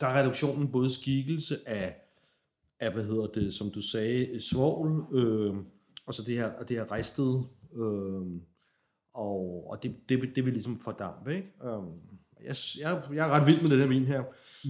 der 0.00 0.06
er 0.06 0.20
reduktionen 0.20 0.68
både 0.68 0.90
skikkelse 0.90 1.56
af, 1.66 1.96
af, 2.80 2.92
hvad 2.92 3.04
hedder 3.04 3.26
det, 3.26 3.54
som 3.54 3.70
du 3.70 3.80
sagde, 3.82 4.40
svovl, 4.40 5.16
øh, 5.16 5.54
og 6.06 6.14
så 6.14 6.22
det 6.26 6.34
her, 6.34 6.46
og 6.46 6.68
det 6.68 6.76
her 6.76 6.92
ristede, 6.92 7.42
øh, 7.76 8.40
og, 9.14 9.66
og 9.70 9.82
det, 9.82 9.94
det, 10.08 10.20
vil- 10.22 10.34
det 10.36 10.44
vil 10.44 10.52
ligesom 10.52 10.80
fordampe. 10.84 11.34
Ikke? 11.36 11.48
Øh, 11.64 11.82
jeg, 12.44 12.54
jeg, 12.80 13.02
jeg 13.14 13.28
er 13.28 13.30
ret 13.32 13.46
vild 13.46 13.60
med 13.62 13.70
den 13.70 13.78
her 13.78 13.86
vin 13.86 14.04
her. 14.04 14.22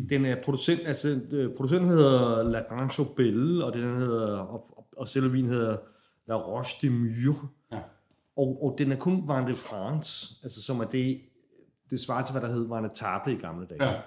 Den 0.09 0.25
er 0.25 0.43
producent, 0.45 0.81
altså 0.87 1.21
øh, 1.33 1.57
producenten 1.57 1.89
hedder 1.89 2.43
La 2.43 2.59
Grange 2.59 3.07
Belle, 3.17 3.65
og 3.65 3.73
den 3.73 3.99
hedder, 4.01 4.39
og, 4.39 4.87
og, 4.97 5.09
selve 5.09 5.33
vinen 5.33 5.51
hedder 5.51 5.77
La 6.29 6.35
Roche 6.35 6.89
de 6.89 6.93
Mure. 6.93 7.49
Ja. 7.73 7.81
Og, 8.37 8.65
og 8.65 8.75
den 8.79 8.93
er 8.93 8.97
kun 8.97 9.13
Vin 9.13 9.49
de 9.49 9.55
France, 9.55 10.41
altså 10.43 10.63
som 10.63 10.81
er 10.81 10.85
det, 10.85 11.21
det 11.91 12.01
svarer 12.01 12.25
til, 12.25 12.33
hvad 12.33 12.43
der 12.43 12.55
hed 12.55 12.63
Vin 12.63 12.85
de 12.85 12.91
Table 12.95 13.33
i 13.33 13.37
gamle 13.37 13.67
dage. 13.67 13.85
Ja. 13.85 14.01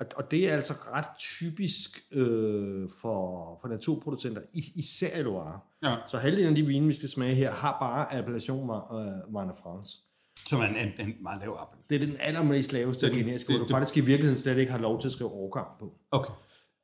Og, 0.00 0.06
og 0.16 0.30
det 0.30 0.50
er 0.50 0.54
altså 0.54 0.72
ret 0.72 1.06
typisk 1.18 1.98
øh, 2.12 2.88
for, 3.00 3.58
for 3.60 3.68
naturproducenter, 3.68 4.42
is, 4.52 4.64
især 4.76 5.18
i 5.18 5.22
Loire. 5.22 5.60
Ja. 5.82 5.96
Så 6.06 6.18
halvdelen 6.18 6.48
af 6.48 6.54
de 6.54 6.66
vine, 6.66 6.86
vi 6.86 6.92
skal 6.92 7.08
smage 7.08 7.34
her, 7.34 7.50
har 7.50 7.76
bare 7.80 8.14
appellation 8.14 8.70
øh, 8.70 9.32
Marne 9.32 9.52
France. 9.62 10.02
Som 10.48 10.60
er 10.60 10.64
en, 10.66 10.76
en, 10.76 11.06
en 11.08 11.14
meget 11.22 11.40
lav 11.40 11.56
appel. 11.60 11.78
Det 11.90 12.02
er 12.02 12.06
den 12.06 12.16
allermest 12.20 12.72
laveste 12.72 13.06
er 13.06 13.10
generiske, 13.14 13.48
hvor 13.52 13.58
du 13.58 13.64
det- 13.64 13.70
faktisk 13.70 13.96
i 13.96 14.00
virkeligheden 14.00 14.38
slet 14.38 14.58
ikke 14.58 14.72
har 14.72 14.78
lov 14.78 15.00
til 15.00 15.08
at 15.08 15.12
skrive 15.12 15.30
årgang 15.30 15.66
på. 15.80 15.92
Okay. 16.10 16.30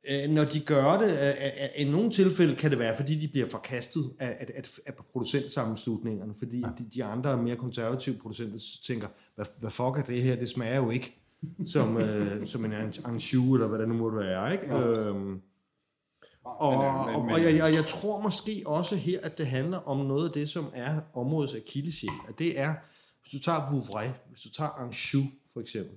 Øh, 0.09 0.29
Når 0.29 0.43
de 0.43 0.59
gør 0.59 0.97
det, 0.97 1.11
øh, 1.21 1.27
øh, 1.27 1.69
i 1.77 1.91
nogle 1.91 2.11
tilfælde 2.11 2.55
kan 2.55 2.71
det 2.71 2.79
være, 2.79 2.95
fordi 2.97 3.15
de 3.19 3.27
bliver 3.27 3.49
forkastet 3.49 4.03
af, 4.19 4.27
af, 4.39 4.45
af, 4.55 4.63
af 4.85 4.93
producentsammenslutningerne, 5.11 6.33
fordi 6.39 6.59
ja. 6.59 6.67
de, 6.77 6.89
de 6.93 7.03
andre 7.03 7.37
mere 7.37 7.55
konservative 7.55 8.15
producenter 8.21 8.57
tænker, 8.87 9.07
hvad, 9.35 9.45
hvad 9.59 9.71
fuck 9.71 9.97
er 9.97 10.03
det 10.07 10.21
her, 10.23 10.35
det 10.35 10.49
smager 10.49 10.75
jo 10.75 10.89
ikke 10.89 11.19
som, 11.65 11.97
øh, 11.97 12.45
som 12.51 12.65
en 12.65 12.73
Anjou, 13.05 13.53
eller 13.53 13.67
hvad 13.67 13.79
det 13.79 13.87
nu 13.87 13.93
måtte 13.93 14.17
være, 14.17 14.51
ikke? 14.53 14.75
Ja. 14.75 14.81
Øhm, 14.99 15.41
og, 16.45 16.69
og, 16.69 17.05
og, 17.15 17.43
jeg, 17.43 17.63
og 17.63 17.73
jeg 17.73 17.85
tror 17.85 18.21
måske 18.21 18.63
også 18.65 18.95
her, 18.95 19.19
at 19.23 19.37
det 19.37 19.47
handler 19.47 19.77
om 19.77 20.05
noget 20.05 20.25
af 20.27 20.31
det, 20.33 20.49
som 20.49 20.65
er 20.73 20.99
områdets 21.13 21.55
akilleshæl, 21.55 22.09
og 22.27 22.39
det 22.39 22.59
er, 22.59 22.73
hvis 23.23 23.31
du 23.31 23.39
tager 23.39 23.71
Vouvray, 23.71 24.09
hvis 24.29 24.39
du 24.39 24.49
tager 24.49 24.69
Anjou 24.69 25.23
for 25.53 25.61
eksempel, 25.61 25.95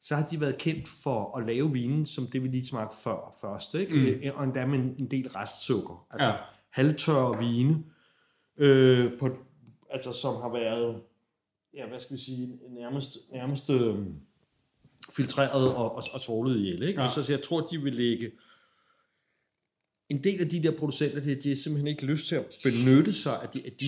så 0.00 0.16
har 0.16 0.26
de 0.26 0.40
været 0.40 0.58
kendt 0.58 0.88
for 0.88 1.38
at 1.38 1.46
lave 1.46 1.72
vinen, 1.72 2.06
som 2.06 2.26
det 2.26 2.42
vi 2.42 2.48
lige 2.48 2.66
smagte 2.66 2.96
før 2.96 3.36
først, 3.40 3.74
ikke? 3.74 4.20
Mm. 4.22 4.36
og 4.36 4.44
endda 4.44 4.66
med 4.66 4.78
en, 4.78 5.10
del 5.10 5.28
restsukker, 5.28 6.06
altså 6.10 6.28
Ja. 6.28 6.36
halvtørre 6.70 7.38
vine, 7.38 7.84
øh, 8.56 9.18
på, 9.18 9.28
altså 9.90 10.12
som 10.12 10.34
har 10.42 10.48
været, 10.52 11.02
ja, 11.74 11.88
hvad 11.88 11.98
skal 11.98 12.16
vi 12.16 12.22
sige, 12.22 12.58
nærmest, 12.70 13.18
nærmest 13.32 13.70
øh, 13.70 13.94
filtreret 15.16 15.74
og, 15.74 15.94
og, 15.94 16.04
og 16.12 16.20
svovlet 16.20 16.56
ihjel, 16.56 16.82
ikke? 16.82 17.00
Ja. 17.00 17.06
Ja. 17.06 17.12
Så, 17.12 17.22
så 17.22 17.32
jeg 17.32 17.42
tror, 17.42 17.60
de 17.60 17.82
vil 17.82 17.94
lægge 17.94 18.30
en 20.08 20.24
del 20.24 20.40
af 20.40 20.48
de 20.48 20.62
der 20.62 20.78
producenter, 20.78 21.20
de, 21.20 21.34
de 21.34 21.48
har 21.48 21.56
simpelthen 21.56 21.86
ikke 21.86 22.06
lyst 22.06 22.28
til 22.28 22.34
at 22.34 22.58
benytte 22.64 23.12
sig 23.12 23.42
af 23.42 23.48
de, 23.48 23.66
af 23.66 23.72
de, 23.72 23.86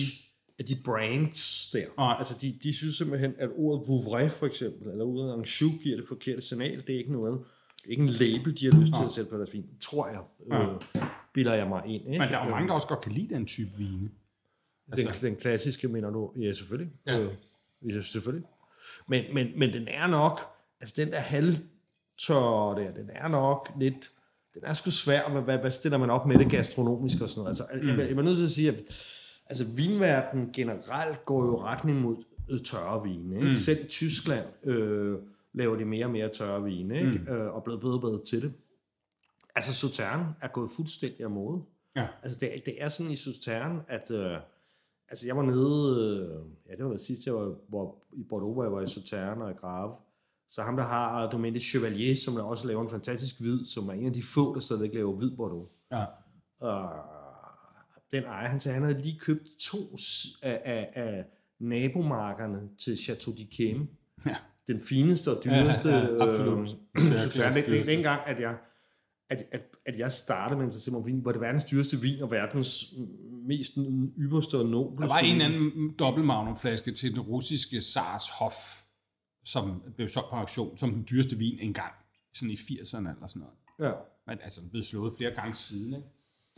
af 0.59 0.65
de 0.65 0.75
brands 0.85 1.69
der. 1.73 1.85
Nej. 1.97 2.15
Altså, 2.17 2.33
de, 2.41 2.59
de 2.63 2.73
synes 2.73 2.95
simpelthen, 2.97 3.33
at 3.37 3.49
ordet 3.55 3.87
Vouvray 3.87 4.29
for 4.29 4.45
eksempel, 4.45 4.91
eller 4.91 5.05
ordet 5.05 5.33
Anjou 5.33 5.69
giver 5.83 5.97
det 5.97 6.05
forkerte 6.07 6.41
signal. 6.41 6.83
Det 6.87 6.95
er 6.95 6.99
ikke 6.99 7.11
noget, 7.11 7.39
ikke 7.87 8.03
en 8.03 8.09
label, 8.09 8.59
de 8.59 8.65
har 8.65 8.81
lyst 8.81 8.93
til 8.93 9.03
at 9.05 9.11
sætte 9.11 9.29
på 9.29 9.37
deres 9.37 9.53
vin. 9.53 9.65
Tror 9.81 10.07
jeg, 10.07 10.21
Ja. 10.51 10.69
øh, 10.69 10.81
bilder 11.33 11.53
jeg 11.53 11.67
mig 11.67 11.81
ind. 11.85 12.07
Ikke? 12.07 12.19
Men 12.19 12.29
der 12.29 12.37
er 12.37 12.45
jo 12.45 12.51
mange, 12.51 12.67
der 12.67 12.73
også 12.73 12.87
godt 12.87 13.01
kan 13.01 13.11
lide 13.11 13.33
den 13.35 13.45
type 13.45 13.69
vine. 13.77 14.09
Den, 14.95 15.07
den 15.21 15.35
klassiske, 15.35 15.87
mener 15.87 16.09
du? 16.09 16.31
Ja, 16.41 16.53
selvfølgelig. 16.53 16.93
Ja. 17.05 17.19
Øh, 17.19 17.31
ja, 17.89 18.01
selvfølgelig. 18.01 18.47
Men, 19.07 19.23
men, 19.33 19.47
men 19.59 19.73
den 19.73 19.87
er 19.87 20.07
nok, 20.07 20.39
altså 20.81 20.95
den 20.97 21.11
der 21.11 21.19
halvtør 21.19 22.73
der, 22.77 22.91
den 22.93 23.09
er 23.13 23.27
nok 23.27 23.71
lidt, 23.79 24.11
den 24.53 24.61
er 24.63 24.73
sgu 24.73 24.91
svær, 24.91 25.29
hvad, 25.29 25.41
hvad, 25.41 25.57
hvad 25.57 25.71
stiller 25.71 25.97
man 25.97 26.09
op 26.09 26.25
med 26.25 26.37
det 26.37 26.51
gastronomisk 26.51 27.21
og 27.21 27.29
sådan 27.29 27.39
noget. 27.39 27.49
Altså, 27.49 27.63
mm. 27.73 27.87
jeg, 27.89 27.97
jeg, 27.97 28.09
jeg 28.09 28.17
er 28.17 28.21
nødt 28.21 28.37
til 28.37 28.45
at 28.45 28.51
sige, 28.51 28.69
at 28.69 28.75
altså, 29.49 29.65
vinverden 29.75 30.49
generelt 30.53 31.25
går 31.25 31.45
jo 31.45 31.61
retning 31.61 32.01
mod 32.01 32.15
øh, 32.51 32.59
tørre 32.59 33.03
vine. 33.03 33.35
Ikke? 33.35 33.47
Mm. 33.47 33.55
Selv 33.55 33.85
i 33.85 33.87
Tyskland 33.87 34.45
øh, 34.63 35.19
laver 35.53 35.75
de 35.75 35.85
mere 35.85 36.05
og 36.05 36.11
mere 36.11 36.29
tørre 36.29 36.63
vine, 36.63 36.97
ikke? 36.97 37.21
Mm. 37.27 37.33
Øh, 37.33 37.53
og 37.55 37.63
blevet 37.63 37.81
bedre 37.81 37.93
og 37.93 38.01
bedre 38.01 38.23
til 38.25 38.41
det. 38.41 38.53
Altså, 39.55 39.73
Sautern 39.73 40.25
er 40.41 40.47
gået 40.47 40.69
fuldstændig 40.75 41.21
af 41.21 41.29
mode. 41.29 41.63
Ja. 41.95 42.07
Altså, 42.23 42.37
det, 42.39 42.49
det 42.65 42.83
er 42.83 42.89
sådan 42.89 43.11
i 43.11 43.15
Sautern, 43.15 43.81
at... 43.87 44.11
Øh, 44.11 44.37
altså, 45.09 45.27
jeg 45.27 45.37
var 45.37 45.43
nede... 45.43 45.99
Øh, 45.99 46.69
ja, 46.69 46.75
det 46.75 46.85
var 46.85 46.91
det 46.91 47.01
sidste, 47.01 47.29
jeg 47.29 47.35
var 47.35 47.55
hvor, 47.69 47.95
i 48.13 48.23
Bordeaux, 48.23 48.53
hvor 48.53 48.63
jeg 48.63 48.71
var 48.71 48.81
i 48.81 48.87
Sautern 48.87 49.41
og 49.41 49.51
i 49.51 49.53
Grave. 49.53 49.95
Så 50.49 50.61
ham, 50.61 50.75
der 50.75 50.83
har 50.83 51.29
Domaine 51.29 51.59
Chevalier, 51.59 52.15
som 52.15 52.33
der 52.33 52.43
også 52.43 52.67
laver 52.67 52.81
en 52.81 52.89
fantastisk 52.89 53.39
hvid, 53.39 53.65
som 53.65 53.89
er 53.89 53.93
en 53.93 54.05
af 54.05 54.13
de 54.13 54.23
få, 54.23 54.53
der 54.53 54.59
stadigvæk 54.59 54.93
laver 54.93 55.13
hvid 55.13 55.31
Bordeaux. 55.37 55.69
Ja. 55.91 56.05
Og 56.61 56.89
den 58.11 58.23
ejer, 58.23 58.47
han 58.47 58.59
sagde, 58.59 58.73
han 58.73 58.83
havde 58.83 59.01
lige 59.01 59.19
købt 59.19 59.43
to 59.59 59.77
af, 60.41 60.61
af, 60.65 60.89
af 60.93 61.25
nabomarkerne 61.59 62.59
til 62.79 62.97
Chateau 62.97 63.33
d'Yquem. 63.33 63.77
Ja. 64.25 64.35
Den 64.67 64.81
fineste 64.81 65.37
og 65.37 65.43
dyreste. 65.43 65.89
Ja, 65.89 65.97
ja, 65.97 66.15
ja, 66.15 66.29
absolut. 66.29 66.69
øh, 66.69 67.01
Særklasse 67.01 67.19
Sautern. 67.19 67.53
Det, 67.53 67.65
det 67.65 67.71
er 67.71 67.71
dyreste. 67.71 67.91
dengang, 67.91 68.21
at 68.25 68.39
jeg, 68.39 68.57
at, 69.29 69.43
at, 69.51 69.61
at 69.85 69.99
jeg 69.99 70.11
startede 70.11 70.57
med 70.57 70.65
en 70.65 70.67
interesseret 70.67 71.05
vin, 71.05 71.19
hvor 71.19 71.31
det 71.31 71.41
verdens 71.41 71.63
dyreste 71.63 72.01
vin 72.01 72.21
og 72.21 72.31
verdens 72.31 72.93
mest 73.47 73.73
ypperste 74.17 74.57
og 74.57 74.65
nobleste 74.65 75.07
Der 75.07 75.13
var 75.13 75.19
en 75.19 75.41
anden 75.41 75.95
dobbeltmagnumflaske 75.99 76.91
til 76.91 77.11
den 77.11 77.19
russiske 77.19 77.81
Sars 77.81 78.29
Hof, 78.29 78.83
som 79.45 79.83
blev 79.95 80.07
solgt 80.07 80.29
på 80.29 80.35
auktion 80.35 80.77
som 80.77 80.93
den 80.93 81.07
dyreste 81.11 81.37
vin 81.37 81.59
engang, 81.59 81.93
sådan 82.33 82.51
i 82.51 82.55
80'erne 82.55 82.97
eller 82.97 83.27
sådan 83.27 83.39
noget. 83.39 83.55
Ja. 83.79 83.91
Men 84.27 84.37
altså, 84.43 84.61
den 84.61 84.69
blevet 84.69 84.85
slået 84.85 85.13
flere 85.17 85.31
gange 85.31 85.53
siden, 85.53 85.93
ikke? 85.93 86.07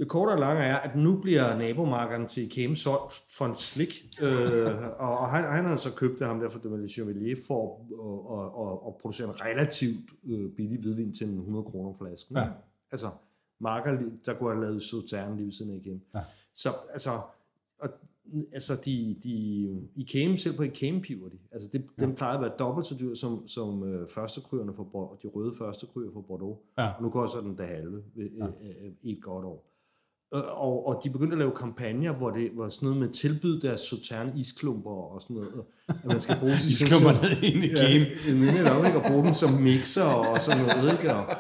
Det 0.02 0.10
korte 0.10 0.32
og 0.32 0.40
lange 0.40 0.64
er, 0.64 0.76
at 0.76 0.96
nu 0.96 1.22
bliver 1.22 1.58
nabomarkeren 1.58 2.28
til 2.28 2.50
Kæm 2.50 2.76
solgt 2.76 3.24
for 3.38 3.46
en 3.46 3.56
slik, 3.56 3.94
øh, 4.22 4.76
og, 5.06 5.18
og 5.18 5.30
han, 5.30 5.44
han 5.44 5.66
havde 5.66 5.78
så 5.78 5.96
købt 5.96 6.20
det 6.20 6.28
ham 6.28 6.40
der 6.40 6.50
for 6.50 6.60
Dominique 6.60 6.90
Chevalier 6.90 7.36
for 7.48 7.62
at, 7.68 8.38
at, 8.38 8.46
at, 8.62 8.88
at 8.88 9.02
producere 9.02 9.28
en 9.28 9.42
relativt 9.42 10.12
øh, 10.26 10.52
billig 10.52 10.80
hvidvin 10.80 11.14
til 11.14 11.28
en 11.28 11.38
100 11.38 11.64
kroner 11.64 11.94
flasken. 11.98 12.38
Ja. 12.38 12.48
Altså, 12.92 13.10
marker, 13.60 14.00
der 14.26 14.34
kunne 14.34 14.52
have 14.54 14.66
lavet 14.66 14.84
sauterne 14.84 15.36
lige 15.36 15.46
ved 15.46 15.54
siden 15.54 15.72
af 15.72 15.78
igen. 15.86 16.02
Ja. 16.16 16.20
Så 16.54 16.70
altså, 16.94 17.22
og, 17.80 17.90
altså 18.54 18.76
de, 18.86 19.16
de, 19.24 19.32
i 19.96 20.04
Kæm, 20.04 20.38
selv 20.38 20.58
på 20.58 20.66
Kæm 20.74 21.02
piver 21.02 21.30
de. 21.30 21.38
Altså 21.52 21.70
det, 21.74 21.86
ja. 22.00 22.06
den 22.06 22.16
plejer 22.16 22.36
at 22.36 22.42
være 22.42 22.54
dobbelt 22.60 22.88
så 22.88 22.96
dyr 23.00 23.16
som, 23.16 23.48
som 23.48 23.84
øh, 23.84 24.08
førstekryerne 24.08 24.74
for 24.74 25.18
de 25.24 25.28
røde 25.28 25.54
første 25.56 25.86
kryer 25.94 26.12
for 26.14 26.22
Bordeaux. 26.22 26.58
Ja. 26.78 26.92
Og 26.92 27.04
nu 27.04 27.10
koster 27.10 27.42
den 27.42 27.58
det 27.58 27.68
halve 27.68 28.04
ved, 28.16 28.30
ja. 28.38 28.46
øh, 28.46 28.92
i 29.02 29.12
et 29.12 29.22
godt 29.22 29.46
år. 29.46 29.71
Øh, 30.34 30.42
Og, 30.44 30.88
og 30.88 31.02
de 31.04 31.10
begyndte 31.10 31.34
at 31.34 31.38
lave 31.40 31.52
kampagner, 31.52 32.14
hvor 32.14 32.30
det 32.30 32.52
var 32.54 32.70
sådan 32.70 32.86
noget 32.86 33.00
med 33.00 33.10
at 33.10 33.14
tilbyde 33.16 33.62
deres 33.62 33.80
sauterne 33.80 34.34
isklumper 34.36 34.92
og 34.92 35.22
sådan 35.22 35.36
noget. 35.36 35.52
At 35.88 36.06
man 36.06 36.22
skal 36.22 36.38
bruge 36.40 36.54
Isklumper 36.70 37.12
ned 37.12 37.44
i 37.44 37.56
en 37.56 37.62
game. 37.62 38.06
Ja, 38.26 38.32
en 38.32 38.40
lille 38.42 38.72
op, 38.72 38.86
ikke? 38.86 38.98
og 38.98 39.04
bruge 39.08 39.26
dem 39.26 39.34
som 39.34 39.54
mixer 39.54 40.04
og 40.04 40.38
sådan 40.40 40.64
noget. 40.64 40.92
Ikke? 40.92 41.14
Og, 41.14 41.36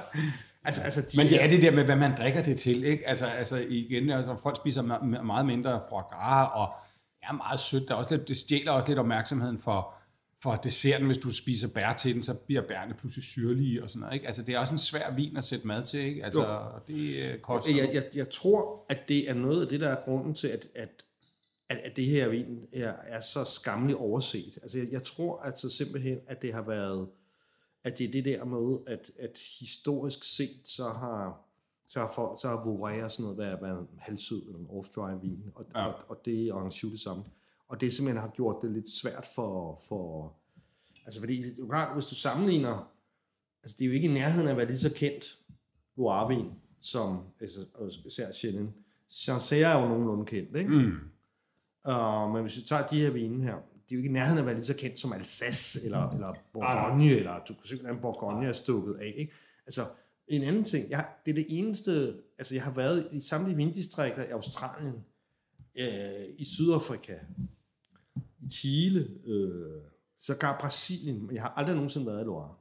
altså, 0.63 0.82
altså, 0.82 1.01
de 1.01 1.17
Men 1.17 1.27
det 1.27 1.43
er 1.43 1.49
det 1.49 1.62
der 1.62 1.71
med, 1.71 1.84
hvad 1.84 1.95
man 1.95 2.17
drikker 2.17 2.43
det 2.43 2.58
til, 2.58 2.84
ikke? 2.84 3.08
Altså, 3.08 3.25
altså 3.25 3.65
igen, 3.69 4.10
altså, 4.10 4.36
folk 4.43 4.56
spiser 4.56 4.82
meget 5.23 5.45
mindre 5.45 5.82
fra 5.89 6.01
gras, 6.01 6.49
og 6.54 6.69
er 7.23 7.34
meget 7.34 7.60
sødt. 7.60 7.88
Der 7.88 7.93
er 7.93 7.97
også 7.97 8.15
lidt, 8.15 8.27
det 8.27 8.38
stjæler 8.38 8.71
også 8.71 8.88
lidt 8.88 8.99
opmærksomheden 8.99 9.60
for, 9.60 9.93
for 10.43 10.56
desserten. 10.56 11.06
Hvis 11.06 11.17
du 11.17 11.30
spiser 11.30 11.67
bær 11.73 11.93
til 11.93 12.13
den, 12.13 12.23
så 12.23 12.34
bliver 12.34 12.62
bærne 12.67 12.93
pludselig 12.93 13.23
syrlige 13.23 13.84
og 13.84 13.89
sådan 13.89 13.99
noget, 13.99 14.13
ikke? 14.13 14.27
Altså, 14.27 14.41
det 14.41 14.56
er 14.56 14.60
også 14.60 14.73
en 14.73 14.77
svær 14.80 15.15
vin 15.15 15.38
at 15.38 15.43
sætte 15.43 15.67
mad 15.67 15.84
til, 15.84 15.99
ikke? 15.99 16.25
Altså, 16.25 16.71
det 16.88 17.15
øh, 17.15 17.39
koster... 17.39 17.75
Jeg, 17.75 17.89
jeg, 17.93 18.04
jeg 18.15 18.30
tror, 18.30 18.86
at 18.89 18.99
det 19.08 19.30
er 19.30 19.34
noget 19.34 19.62
af 19.62 19.67
det, 19.67 19.80
der 19.80 19.89
er 19.89 20.01
grunden 20.01 20.34
til, 20.34 20.47
at, 20.47 20.67
at, 20.75 21.06
at, 21.69 21.77
at 21.77 21.95
det 21.95 22.06
her 22.06 22.30
vin 22.30 22.65
er, 22.73 22.93
er 23.04 23.19
så 23.19 23.43
skamligt 23.43 23.97
overset. 23.97 24.60
Altså, 24.62 24.77
jeg, 24.80 24.88
jeg 24.91 25.04
tror 25.04 25.39
altså 25.39 25.69
simpelthen, 25.69 26.17
at 26.27 26.41
det 26.41 26.54
har 26.54 26.62
været, 26.62 27.08
at 27.84 27.97
det 27.97 28.08
er 28.08 28.12
det 28.12 28.25
der 28.25 28.45
med, 28.45 28.80
at, 28.88 29.12
at 29.19 29.39
historisk 29.60 30.23
set, 30.23 30.62
så 30.67 30.84
har, 30.84 31.41
så 31.88 31.99
har, 31.99 32.12
folk, 32.15 32.41
så 32.41 32.47
har 32.47 32.56
og 32.56 33.12
sådan 33.12 33.23
noget 33.23 33.38
været, 33.38 33.62
været 33.62 33.80
en 33.80 33.99
halvsød 33.99 34.41
eller 34.45 34.60
en 34.60 34.67
off-dry 34.80 35.21
vin, 35.21 35.51
og, 35.56 35.65
Ja. 35.75 35.86
og, 35.86 35.93
og 36.08 36.21
det 36.25 36.47
er 36.47 36.54
Anjou 36.54 36.91
det 36.91 36.99
samme. 36.99 37.23
Og 37.71 37.81
det 37.81 37.93
simpelthen 37.93 38.21
har 38.21 38.31
gjort 38.36 38.55
det 38.62 38.71
lidt 38.71 38.89
svært 38.89 39.27
for, 39.36 39.81
for 39.88 40.34
altså 41.05 41.19
fordi, 41.19 41.43
klart, 41.69 41.93
hvis 41.93 42.05
du 42.05 42.15
sammenligner, 42.15 42.91
altså 43.63 43.75
det 43.79 43.86
er 43.86 43.88
jo 43.88 43.93
ikke 43.93 44.07
i 44.07 44.13
nærheden 44.13 44.47
af 44.47 44.51
at 44.51 44.57
være 44.57 44.67
lige 44.67 44.77
så 44.77 44.93
kendt 44.95 45.39
Loire-vin, 45.97 46.51
som 46.81 47.23
altså, 47.41 47.65
især 48.05 48.31
Chenin. 48.31 48.69
Sancerre 49.07 49.79
er 49.79 49.81
jo 49.81 49.88
nogenlunde 49.88 50.25
kendt, 50.25 50.55
ikke? 50.55 50.69
Mm. 50.69 50.97
Uh, 51.91 52.34
men 52.34 52.41
hvis 52.41 52.55
du 52.55 52.62
tager 52.62 52.88
de 52.88 53.01
her 53.01 53.10
vine 53.10 53.43
her, 53.43 53.55
de 53.55 53.93
er 53.93 53.95
jo 53.95 53.97
ikke 53.97 54.10
i 54.10 54.13
nærheden 54.13 54.38
af 54.38 54.41
at 54.41 54.45
være 54.45 54.55
lige 54.55 54.65
så 54.65 54.75
kendt 54.75 54.99
som 54.99 55.13
Alsace 55.13 55.86
eller, 55.86 56.10
eller 56.10 56.31
Bourgogne, 56.53 57.10
eller 57.10 57.39
du 57.47 57.53
kan 57.53 57.63
se, 57.63 57.75
hvordan 57.75 58.01
Bourgogne 58.01 58.47
er 58.47 58.53
stukket 58.53 58.93
af, 58.93 59.13
ikke? 59.17 59.34
Altså, 59.65 59.81
en 60.27 60.43
anden 60.43 60.63
ting, 60.63 60.89
jeg, 60.89 61.07
det 61.25 61.31
er 61.31 61.36
det 61.36 61.45
eneste, 61.49 62.15
altså 62.38 62.55
jeg 62.55 62.63
har 62.63 62.73
været 62.73 63.07
i 63.12 63.19
samtlige 63.19 63.57
vindistrikter 63.57 64.23
i 64.23 64.29
Australien, 64.29 65.05
øh, 65.75 65.86
i 66.38 66.45
Sydafrika, 66.45 67.15
i 68.41 68.49
Chile, 68.49 69.08
øh, 69.25 69.82
sågar 70.19 70.60
Brasilien, 70.60 71.30
jeg 71.34 71.41
har 71.41 71.54
aldrig 71.58 71.75
nogensinde 71.75 72.08
været 72.08 72.21
i 72.21 72.23
Loire. 72.25 72.54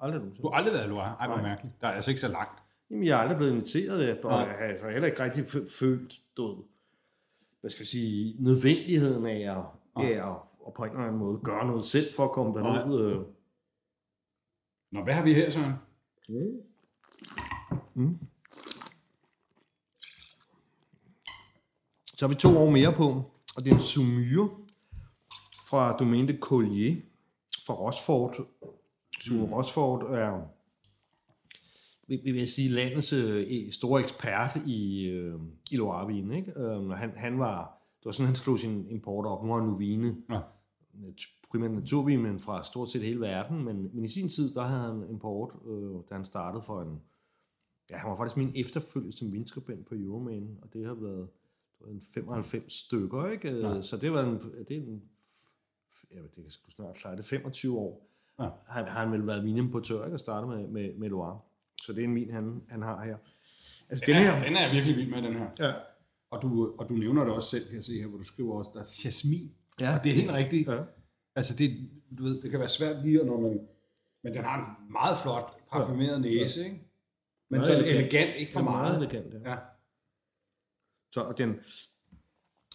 Aldrig 0.00 0.18
nogensinde. 0.18 0.42
Du 0.42 0.48
har 0.50 0.56
aldrig 0.56 0.72
været 0.74 0.84
i 0.86 0.88
Loire. 0.88 1.16
Ej, 1.20 1.26
hvor 1.26 1.36
Nej. 1.36 1.42
mærkeligt. 1.48 1.74
Der 1.80 1.88
er 1.88 1.92
altså 1.92 2.10
ikke 2.10 2.20
så 2.20 2.28
langt. 2.28 2.62
Jamen, 2.90 3.04
jeg 3.04 3.16
er 3.18 3.20
aldrig 3.22 3.36
blevet 3.36 3.52
inviteret, 3.52 4.24
og 4.24 4.30
Nej. 4.30 4.38
jeg 4.40 4.78
har- 4.80 4.90
heller 4.90 5.06
ikke 5.08 5.22
rigtig 5.24 5.44
fø- 5.44 5.78
følt, 5.78 6.20
du 6.36 6.64
hvad 7.60 7.70
skal 7.70 7.82
jeg 7.82 7.88
sige, 7.88 8.36
nødvendigheden 8.42 9.26
af 9.26 9.58
at, 9.58 9.64
Nej. 9.96 10.12
af 10.12 10.30
at, 10.30 10.36
at 10.66 10.74
på 10.74 10.84
en 10.84 10.90
eller 10.90 11.04
anden 11.04 11.18
måde 11.18 11.38
gøre 11.44 11.66
noget 11.66 11.84
selv 11.84 12.14
for 12.16 12.24
at 12.24 12.30
komme 12.32 12.54
derned. 12.58 13.00
Øh. 13.00 13.20
Nå, 14.92 15.02
hvad 15.04 15.14
har 15.14 15.24
vi 15.24 15.34
her, 15.34 15.50
Søren? 15.50 15.72
Mm. 17.94 18.18
Så 22.16 22.26
har 22.26 22.28
vi 22.28 22.34
to 22.34 22.58
år 22.58 22.70
mere 22.70 22.92
på, 22.92 23.06
og 23.56 23.64
det 23.64 23.70
er 23.70 23.74
en 23.74 23.80
Saumur 23.80 24.60
fra 25.68 25.96
Domaine 25.96 26.28
de 26.28 26.38
Collier 26.40 26.96
fra 27.66 27.74
Rochefort. 27.74 28.36
Saumur 29.20 29.46
mm. 29.46 29.52
Rochefort 29.52 30.02
er 30.02 30.48
vil, 32.08 32.20
vil 32.24 32.36
jeg 32.36 32.48
sige, 32.48 32.68
landets 32.68 33.12
øh, 33.12 33.72
store 33.72 34.00
ekspert 34.00 34.56
i, 34.66 35.04
øh, 35.04 35.40
i 35.70 35.76
Loire-vin. 35.76 36.32
Ikke? 36.32 36.52
Øh, 36.56 36.88
han, 36.88 37.10
han 37.16 37.38
var, 37.38 37.82
det 37.98 38.04
var 38.04 38.10
sådan, 38.10 38.26
han 38.26 38.36
slog 38.36 38.58
sin 38.58 38.86
import 38.90 39.26
op. 39.26 39.44
Nu 39.44 39.52
har 39.52 39.60
han 39.60 39.68
nu 39.68 39.76
vine, 39.76 40.16
Ja. 40.30 40.40
primært 41.50 41.70
naturvin, 41.70 42.22
men 42.22 42.40
fra 42.40 42.64
stort 42.64 42.88
set 42.88 43.02
hele 43.02 43.20
verden. 43.20 43.64
Men, 43.64 43.90
men 43.94 44.04
i 44.04 44.08
sin 44.08 44.28
tid, 44.28 44.54
der 44.54 44.62
havde 44.62 44.82
han 44.82 45.10
import, 45.10 45.50
øh, 45.66 45.94
da 46.10 46.14
han 46.14 46.24
startede 46.24 46.62
for 46.62 46.82
en... 46.82 47.00
Ja, 47.90 47.96
han 47.96 48.10
var 48.10 48.16
faktisk 48.16 48.36
min 48.36 48.52
efterfølger 48.56 49.12
som 49.12 49.32
vinskribent 49.32 49.86
på 49.86 49.94
Euroman, 49.94 50.58
og 50.62 50.72
det 50.72 50.86
har 50.86 50.94
været 50.94 51.28
en 51.86 52.02
95 52.14 52.72
stykker, 52.72 53.30
ikke? 53.30 53.58
Ja. 53.58 53.82
Så 53.82 53.96
det 53.96 54.12
var 54.12 54.24
en, 54.24 54.38
det 54.68 54.76
er 54.76 54.80
en, 54.80 55.02
jeg 56.14 56.22
ved, 56.22 56.28
det 56.28 56.42
kan 56.44 56.50
sgu 56.50 56.70
snart 56.70 56.96
klare 56.96 57.16
det, 57.16 57.24
25 57.24 57.78
år. 57.78 58.08
Ja. 58.40 58.48
Han, 58.66 58.84
har 58.84 59.00
han 59.00 59.12
vel 59.12 59.26
været 59.26 59.44
vinimportør, 59.44 60.04
ikke? 60.04 60.16
Og 60.16 60.20
startet 60.20 60.48
med, 60.50 60.68
med, 60.68 60.94
med 60.94 61.08
Loire. 61.08 61.40
Så 61.82 61.92
det 61.92 62.00
er 62.00 62.04
en 62.04 62.14
vin, 62.14 62.30
han, 62.30 62.62
han 62.68 62.82
har 62.82 63.04
her. 63.04 63.16
Altså, 63.88 64.04
Den, 64.06 64.14
den 64.14 64.22
er, 64.26 64.34
her... 64.34 64.44
den 64.44 64.56
er 64.56 64.60
jeg 64.60 64.72
virkelig 64.72 64.96
vild 64.96 65.10
med, 65.10 65.22
den 65.22 65.34
her. 65.34 65.50
Ja. 65.58 65.72
Og 66.30 66.42
du, 66.42 66.74
og 66.78 66.88
du 66.88 66.94
nævner 66.94 67.24
det 67.24 67.32
også 67.32 67.48
selv, 67.50 67.66
kan 67.66 67.74
jeg 67.74 67.84
se 67.84 67.92
her, 68.00 68.06
hvor 68.06 68.18
du 68.18 68.24
skriver 68.24 68.58
også, 68.58 68.70
der 68.74 68.80
er 68.80 69.00
jasmin. 69.04 69.52
Ja. 69.80 69.98
Og 69.98 70.04
det 70.04 70.10
er 70.12 70.16
helt 70.16 70.30
rigtigt. 70.30 70.68
Ja. 70.68 70.82
Altså, 71.36 71.54
det, 71.56 71.90
du 72.18 72.22
ved, 72.22 72.42
det 72.42 72.50
kan 72.50 72.60
være 72.60 72.68
svært 72.68 73.04
lige, 73.04 73.24
når 73.24 73.40
man... 73.40 73.68
Men 74.22 74.34
den 74.34 74.44
har 74.44 74.58
en 74.58 74.92
meget 74.92 75.18
flot 75.22 75.68
parfumeret 75.70 76.20
næse, 76.20 76.64
ikke? 76.64 76.76
Men 77.50 77.58
Meget 77.58 77.66
så 77.66 77.72
elegant. 77.72 77.98
elegant, 77.98 78.36
ikke 78.36 78.52
for 78.52 78.60
er 78.60 78.64
meget. 78.64 78.96
elegant, 78.96 79.34
ja. 79.34 79.50
Ja. 79.50 79.56
Så 81.14 81.20
og 81.20 81.38
den, 81.38 81.60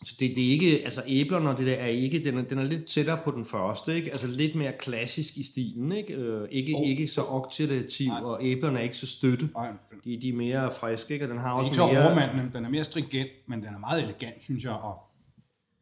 så 0.06 0.16
det, 0.20 0.36
det 0.36 0.48
er 0.48 0.52
ikke, 0.52 0.82
altså 0.86 1.04
æblerne 1.08 1.50
og 1.50 1.58
det 1.58 1.68
der 1.68 1.74
er 1.74 1.88
ikke, 1.88 2.24
den 2.26 2.38
er, 2.38 2.42
den 2.42 2.58
er 2.58 2.64
lidt 2.64 2.86
tættere 2.86 3.20
på 3.26 3.32
den 3.32 3.46
første, 3.46 3.96
ikke? 3.96 4.12
Altså 4.12 4.28
lidt 4.28 4.56
mere 4.56 4.74
klassisk 4.80 5.38
i 5.38 5.44
stilen, 5.44 5.92
ikke? 5.92 6.14
Øh, 6.14 6.48
ikke, 6.52 6.74
Oh. 6.76 6.88
ikke 6.88 7.08
så 7.08 7.22
oxidativ, 7.24 8.08
Nej. 8.08 8.22
og 8.22 8.40
æblerne 8.42 8.80
er 8.80 8.84
ikke 8.84 8.98
så 8.98 9.08
støtte. 9.08 9.50
Nej, 9.56 9.72
De, 10.04 10.22
de 10.22 10.30
er 10.30 10.34
mere 10.34 10.72
friske, 10.80 11.14
ikke? 11.14 11.26
Og 11.26 11.30
den 11.30 11.38
har 11.38 11.54
også 11.54 11.70
ikke 11.70 11.76
så 11.76 11.88
mere... 11.88 12.50
Den 12.54 12.66
er 12.66 12.70
mere 12.70 12.84
stringent, 12.84 13.30
men 13.48 13.60
den 13.64 13.68
er 13.74 13.78
meget 13.80 14.04
elegant, 14.04 14.44
synes 14.44 14.64
jeg. 14.64 14.72
Og 14.74 15.00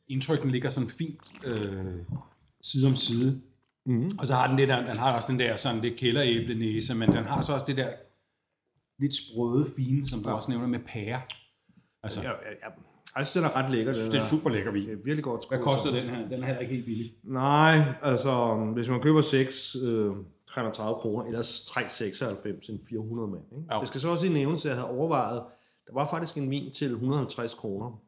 indtrykken 0.08 0.52
ligger 0.52 0.70
sådan 0.70 0.90
fint 0.90 1.20
øh, 1.46 1.86
side 2.62 2.88
om 2.88 2.96
side. 2.96 3.42
Mm. 3.86 4.10
Og 4.20 4.28
så 4.28 4.34
har 4.36 4.48
den 4.48 4.58
det 4.58 4.68
der, 4.68 4.78
den 4.86 4.98
har 4.98 5.16
også 5.16 5.32
den 5.32 5.40
der 5.40 5.56
sådan 5.58 5.82
lidt 5.82 5.96
kælderæblenæse, 6.00 6.96
men 6.96 7.12
den 7.14 7.24
har 7.24 7.42
så 7.42 7.54
også 7.54 7.66
det 7.66 7.78
der 7.78 7.90
lidt 9.00 9.14
sprøde, 9.14 9.68
fine, 9.78 10.08
som 10.10 10.24
du 10.24 10.30
Ja. 10.30 10.36
også 10.36 10.52
nævner 10.52 10.68
med 10.68 10.80
pære. 10.80 11.22
Altså, 12.04 12.22
Ja, 12.22 12.30
ja, 12.30 12.34
ja. 12.64 12.68
Altså, 13.16 13.40
den 13.40 13.46
er 13.46 13.56
ret 13.56 13.72
lækker. 13.72 13.94
Den 13.94 14.12
det 14.12 14.16
er 14.16 14.26
super 14.30 14.50
lækker 14.50 14.72
vin. 14.72 14.86
Det 14.86 14.92
er 14.92 14.96
virkelig 14.96 15.24
godt 15.24 15.48
Hvad 15.50 15.60
skruet 15.60 15.80
sammen. 15.80 16.04
den 16.04 16.16
her? 16.16 16.30
Den 16.30 16.44
er 16.44 16.46
heller 16.46 16.60
ikke 16.60 16.74
helt 16.74 16.86
billig. 16.86 17.16
Nej, 17.24 17.78
altså, 18.02 18.56
hvis 18.74 18.90
man 18.90 19.02
køber 19.02 19.22
6, 19.22 19.76
øh, 19.76 20.12
330 20.48 21.00
kroner, 21.00 21.26
ellers 21.26 21.66
396, 21.66 22.70
en 22.70 22.80
400 22.90 23.28
mand. 23.28 23.44
Ikke? 23.52 23.74
Jo. 23.74 23.80
Det 23.80 23.88
skal 23.88 24.02
så 24.02 24.10
også 24.10 24.26
lige 24.26 24.34
nævnes, 24.34 24.66
at 24.66 24.70
jeg 24.70 24.78
havde 24.78 24.90
overvejet, 24.90 25.44
der 25.88 25.94
var 25.94 26.08
faktisk 26.10 26.38
en 26.38 26.50
vin 26.50 26.72
til 26.72 26.92
150 26.92 27.54
kroner 27.54 28.02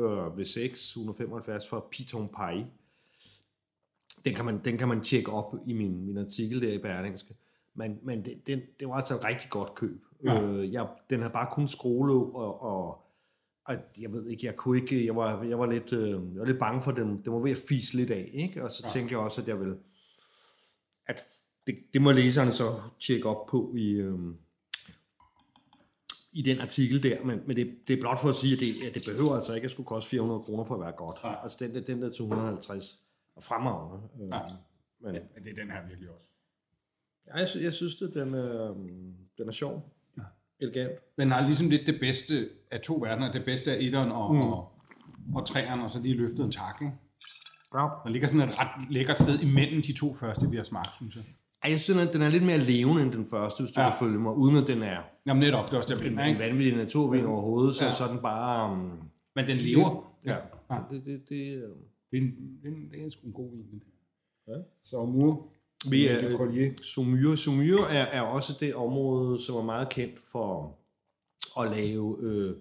øh, 0.00 0.38
ved 0.38 0.44
6, 0.44 0.90
175 0.90 1.68
for 1.68 1.88
Piton 1.90 2.28
Pie. 2.28 2.66
Den 4.24 4.34
kan 4.34 4.44
man, 4.44 4.60
den 4.64 4.78
kan 4.78 4.88
man 4.88 5.00
tjekke 5.00 5.32
op 5.32 5.54
i 5.66 5.72
min, 5.72 6.06
min 6.06 6.18
artikel 6.18 6.62
der 6.62 6.72
i 6.72 6.78
Berlingske. 6.78 7.34
Men, 7.74 7.98
men 8.02 8.24
det, 8.24 8.46
det, 8.46 8.62
det 8.80 8.88
var 8.88 8.94
altså 8.94 9.14
et 9.14 9.24
rigtig 9.24 9.50
godt 9.50 9.74
køb. 9.74 10.04
Ja. 10.24 10.42
Øh, 10.42 10.72
jeg, 10.72 10.86
den 11.10 11.20
havde 11.20 11.32
bare 11.32 11.48
kun 11.52 11.68
skruelåg, 11.68 12.34
og, 12.36 12.62
og, 12.62 13.03
og 13.64 13.74
jeg 14.00 14.12
ved 14.12 14.26
ikke, 14.28 14.46
jeg 14.46 14.56
kunne 14.56 14.78
ikke, 14.78 15.06
jeg 15.06 15.16
var, 15.16 15.42
jeg 15.42 15.58
var, 15.58 15.66
lidt, 15.66 15.92
øh, 15.92 16.08
jeg 16.10 16.18
var 16.40 16.44
lidt 16.44 16.58
bange 16.58 16.82
for, 16.82 16.90
at 16.90 16.96
den, 16.96 17.24
den 17.24 17.32
var 17.32 17.38
ved 17.38 17.50
at 17.50 17.56
fise 17.68 17.96
lidt 17.96 18.10
af, 18.10 18.30
ikke? 18.32 18.64
Og 18.64 18.70
så 18.70 18.82
Ja. 18.86 18.92
tænkte 18.92 19.12
jeg 19.12 19.18
også, 19.20 19.40
at 19.42 19.48
jeg 19.48 19.60
vil, 19.60 19.74
at 21.06 21.22
det, 21.66 21.78
det 21.94 22.02
må 22.02 22.12
læserne 22.12 22.52
så 22.52 22.80
tjekke 23.00 23.28
op 23.28 23.46
på 23.46 23.74
i, 23.76 23.90
øh, 23.90 24.18
i 26.32 26.42
den 26.42 26.60
artikel 26.60 27.02
der, 27.02 27.24
men, 27.24 27.40
men 27.46 27.56
det, 27.56 27.74
det 27.88 27.96
er 27.96 28.00
blot 28.00 28.20
for 28.20 28.28
at 28.28 28.36
sige, 28.36 28.54
at 28.54 28.60
det, 28.60 28.88
at 28.88 28.94
det 28.94 29.02
behøver 29.06 29.34
altså 29.34 29.54
ikke 29.54 29.64
at 29.64 29.70
skulle 29.70 29.86
koste 29.86 30.10
400 30.10 30.40
kroner 30.40 30.64
for 30.64 30.74
at 30.74 30.80
være 30.80 30.92
godt. 30.92 31.22
Nej. 31.22 31.36
Altså 31.42 31.58
den 31.60 31.74
der, 31.74 31.80
den 31.80 32.02
der 32.02 32.10
til 32.10 32.22
150 32.22 33.00
er 33.36 33.40
fremragende. 33.40 34.08
Øh, 34.22 34.28
Ja. 34.28 34.40
Men 35.00 35.14
Ja, 35.14 35.20
det 35.44 35.50
er 35.50 35.54
den 35.62 35.70
her 35.70 35.86
virkelig 35.88 36.10
også. 36.10 36.28
ja, 37.26 37.36
jeg, 37.36 37.48
jeg 37.62 37.72
synes, 37.72 37.94
det, 37.94 38.14
den, 38.14 38.34
er, 38.34 38.74
den 39.38 39.48
er 39.48 39.52
sjov. 39.52 39.92
Ja. 40.18 40.22
Elegant. 40.60 40.92
Den 41.18 41.30
har 41.30 41.46
ligesom 41.46 41.70
lidt 41.70 41.86
det 41.86 42.00
bedste 42.00 42.48
af 42.74 42.80
to 42.80 42.94
verdener. 42.94 43.32
Det 43.32 43.44
bedste 43.44 43.72
af 43.72 43.76
etteren 43.80 44.10
og, 44.12 44.34
mm. 44.34 44.40
og, 44.40 44.72
og 45.34 45.46
treeren, 45.46 45.80
og 45.80 45.90
så 45.90 46.00
lige 46.02 46.14
løftet 46.14 46.44
en 46.44 46.50
tak. 46.50 46.82
Ikke? 46.82 46.94
Ja. 47.74 47.88
Den 48.04 48.12
ligger 48.12 48.28
sådan 48.28 48.48
et 48.48 48.58
ret 48.58 48.68
lækkert 48.90 49.18
sted 49.18 49.40
imellem 49.42 49.82
de 49.82 49.92
to 49.92 50.14
første, 50.14 50.50
vi 50.50 50.56
har 50.56 50.64
smagt, 50.64 50.90
synes 50.96 51.16
jeg. 51.16 51.24
Ej, 51.64 51.70
Jeg 51.70 51.80
synes, 51.80 52.00
at 52.06 52.12
den 52.12 52.22
er 52.22 52.28
lidt 52.28 52.42
mere 52.42 52.58
levende 52.58 53.02
end 53.02 53.12
den 53.12 53.26
første, 53.26 53.62
hvis 53.62 53.72
du 53.72 53.80
Ja. 53.80 53.86
ja. 53.86 53.90
kan 53.92 53.98
følge 54.06 54.18
mig, 54.18 54.32
uden 54.32 54.56
at 54.56 54.66
den 54.66 54.82
er 54.82 55.00
Jamen 55.26 55.40
netop, 55.40 55.64
det 55.66 55.72
er 55.72 55.76
også 55.76 55.94
der, 55.94 56.10
en, 56.10 56.18
en 56.34 56.38
vanvittig 56.38 56.76
naturvin 56.76 57.24
overhovedet, 57.26 57.74
så, 57.76 57.84
Ja. 57.84 57.88
ja. 57.90 57.94
så 57.96 58.04
er 58.04 58.08
den 58.08 58.18
bare... 58.22 58.72
Um, 58.72 58.92
Men 59.36 59.46
den 59.48 59.56
lever. 59.56 60.12
ja, 60.26 60.36
Ja. 60.70 60.76
det, 60.90 61.02
det, 61.06 61.28
det, 61.28 61.54
øh, 61.56 61.62
Det 62.10 62.18
er, 62.18 62.22
en, 62.22 62.30
det 62.62 62.68
er, 62.68 62.74
en, 62.76 62.90
det 62.90 63.06
er 63.06 63.10
sgu 63.10 63.26
en 63.26 63.32
god 63.32 63.50
vin, 63.50 63.64
den 63.70 63.82
her. 64.46 64.54
Ja. 64.54 64.60
Så 64.84 65.04
mur. 65.04 65.46
Vi 65.90 66.06
er-. 66.06 66.20
Saumur. 66.82 67.34
Saumur 67.36 67.84
er, 67.90 68.04
er 68.04 68.20
også 68.20 68.52
det 68.60 68.74
område, 68.74 69.42
som 69.42 69.56
er 69.56 69.62
meget 69.62 69.88
kendt 69.88 70.18
for 70.32 70.78
at 71.60 71.70
lave 71.76 72.16
øh, 72.20 72.54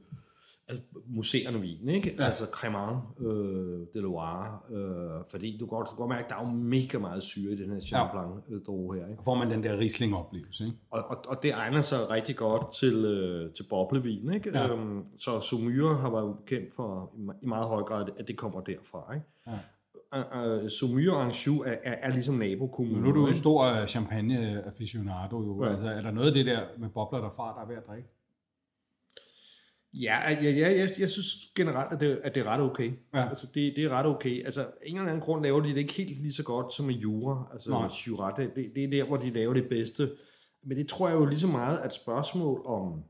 altså, 0.67 0.83
museerne 1.05 1.61
vin, 1.61 1.89
ikke? 1.89 2.15
Ja. 2.19 2.23
Altså 2.25 2.45
Cremant 2.45 2.99
øh, 3.19 3.87
de 3.93 4.01
Loire, 4.01 4.59
øh, 4.71 5.25
fordi 5.27 5.57
du 5.57 5.65
kan 5.65 5.77
godt, 5.77 5.87
du 5.87 5.95
kan 5.95 5.97
godt 5.97 6.09
mærke, 6.09 6.23
at 6.23 6.29
der 6.29 6.35
er 6.35 6.47
jo 6.47 6.51
mega 6.51 6.97
meget 6.97 7.23
syre 7.23 7.51
i 7.51 7.55
den 7.55 7.71
her 7.71 7.79
Champlain 7.79 8.29
ja. 8.49 8.55
droge 8.67 8.97
her, 8.97 9.07
ikke? 9.07 9.19
Og 9.19 9.25
får 9.25 9.35
man 9.35 9.51
den 9.51 9.63
der 9.63 9.77
Riesling-oplevelse, 9.79 10.65
ikke? 10.65 10.77
Og, 10.91 10.99
og, 11.09 11.17
og 11.27 11.43
det 11.43 11.51
egner 11.53 11.81
sig 11.81 12.09
rigtig 12.09 12.35
godt 12.35 12.73
til, 12.73 13.05
øh, 13.05 13.53
til 13.53 13.65
boblevin, 13.69 14.33
ikke? 14.33 14.49
Ja. 14.53 14.67
Øhm, 14.73 15.03
så 15.17 15.39
Saumur 15.39 15.93
har 15.93 16.09
været 16.09 16.35
kendt 16.45 16.73
for 16.75 17.11
i 17.17 17.21
me- 17.21 17.39
i 17.43 17.45
meget 17.45 17.67
høj 17.67 17.81
grad, 17.81 18.05
at 18.19 18.27
det 18.27 18.37
kommer 18.37 18.61
derfra, 18.61 19.13
ikke? 19.13 19.25
Ja. 19.47 19.57
Uh, 20.15 20.69
Saumur 20.69 21.13
og 21.13 21.23
Anjou 21.23 21.59
er, 21.61 21.75
er, 21.83 21.95
er 22.01 22.11
ligesom 22.11 22.35
nabokommuner. 22.35 23.01
Nu 23.01 23.09
er 23.09 23.13
du 23.13 23.27
ikke? 23.27 23.37
stor 23.37 23.63
øh, 23.63 23.87
champagne-aficionado, 23.87 25.43
jo. 25.43 25.63
Ja. 25.63 25.71
Altså, 25.71 25.87
er 25.87 26.01
der 26.01 26.11
noget 26.11 26.27
af 26.27 26.33
det 26.33 26.45
der 26.45 26.59
med 26.79 26.89
bobler 26.89 27.21
derfra, 27.21 27.53
der 27.55 27.61
er 27.61 27.67
ved 27.67 27.75
at 27.75 27.87
drikke? 27.87 28.09
Ja, 29.93 30.31
ja, 30.31 30.49
ja 30.49 30.79
jeg, 30.79 30.89
jeg 30.99 31.09
synes 31.09 31.51
generelt, 31.55 31.93
at 31.93 31.99
det, 31.99 32.19
at 32.23 32.35
det 32.35 32.41
er 32.41 32.47
ret 32.47 32.61
okay. 32.61 32.91
Ja. 33.13 33.29
Altså, 33.29 33.47
det, 33.53 33.73
det 33.75 33.83
er 33.83 33.89
ret 33.89 34.05
okay. 34.05 34.45
Altså, 34.45 34.65
en 34.83 34.95
eller 34.95 35.09
anden 35.09 35.21
grund 35.21 35.43
laver 35.43 35.61
de 35.61 35.69
det 35.69 35.77
ikke 35.77 35.93
helt 35.93 36.21
lige 36.21 36.33
så 36.33 36.43
godt 36.43 36.73
som 36.73 36.85
med 36.85 36.95
Jura. 36.95 37.49
Altså, 37.53 37.69
Nej. 37.69 37.81
med 37.81 37.89
Jurat, 38.07 38.37
det, 38.37 38.55
det, 38.55 38.71
det 38.75 38.83
er 38.83 38.89
der, 38.89 39.03
hvor 39.03 39.17
de 39.17 39.29
laver 39.29 39.53
det 39.53 39.69
bedste. 39.69 40.11
Men 40.63 40.77
det 40.77 40.87
tror 40.87 41.07
jeg 41.07 41.15
jo 41.15 41.25
lige 41.25 41.39
så 41.39 41.47
meget 41.47 41.85
et 41.85 41.93
spørgsmål 41.93 42.61
om, 42.65 43.03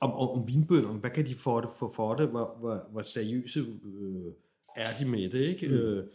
om, 0.00 0.12
om, 0.12 0.28
om 0.28 0.48
vinbønderne. 0.48 0.98
Hvad 0.98 1.10
kan 1.10 1.26
de 1.26 1.34
få 1.34 1.60
det 1.60 1.68
for, 1.78 1.92
for 1.96 2.14
det? 2.14 2.28
Hvor, 2.28 2.56
hvor, 2.60 2.88
hvor 2.92 3.02
seriøse 3.02 3.60
øh, 3.60 4.32
er 4.76 4.94
de 4.98 5.04
med 5.04 5.30
det, 5.30 5.40
ikke? 5.40 5.68
Mm. 5.68 5.74
Øh, 5.74 6.06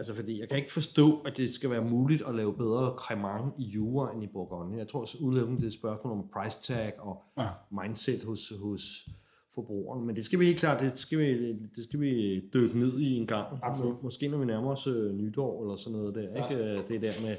altså, 0.00 0.14
fordi 0.14 0.40
jeg 0.40 0.48
kan 0.48 0.58
ikke 0.58 0.72
forstå, 0.72 1.20
at 1.20 1.36
det 1.36 1.54
skal 1.54 1.70
være 1.70 1.84
muligt 1.84 2.22
at 2.28 2.34
lave 2.34 2.56
bedre 2.56 2.94
cremant 2.98 3.54
i 3.58 3.64
Jura 3.64 4.14
end 4.14 4.22
i 4.24 4.26
Bourgogne. 4.26 4.78
Jeg 4.78 4.88
tror 4.88 5.00
også 5.00 5.18
udelukkende, 5.20 5.60
det 5.60 5.64
er 5.66 5.70
et 5.70 5.74
spørgsmål 5.74 6.12
om 6.12 6.24
price 6.34 6.62
tag 6.62 6.92
og 7.00 7.22
Ja. 7.38 7.48
mindset 7.82 8.24
hos, 8.24 8.52
hos 8.62 9.08
forbrugeren. 9.54 10.06
Men 10.06 10.16
det 10.16 10.24
skal 10.24 10.38
vi 10.40 10.44
helt 10.44 10.58
klart, 10.58 10.80
det 10.80 10.98
skal 10.98 11.18
vi, 11.18 11.52
det 11.52 11.84
skal 11.84 12.00
vi 12.00 12.40
dykke 12.54 12.78
ned 12.78 12.98
i 13.00 13.12
en 13.16 13.26
gang. 13.26 13.58
Absolut. 13.62 14.02
Måske 14.02 14.28
når 14.28 14.38
vi 14.38 14.44
nærmer 14.44 14.70
os 14.70 14.86
øh, 14.86 15.12
nytår 15.14 15.62
eller 15.62 15.76
sådan 15.76 15.98
noget 15.98 16.14
der. 16.14 16.22
Ja. 16.22 16.48
Ikke? 16.50 16.64
Øh, 16.64 16.88
Det 16.88 17.02
der 17.02 17.22
med 17.22 17.36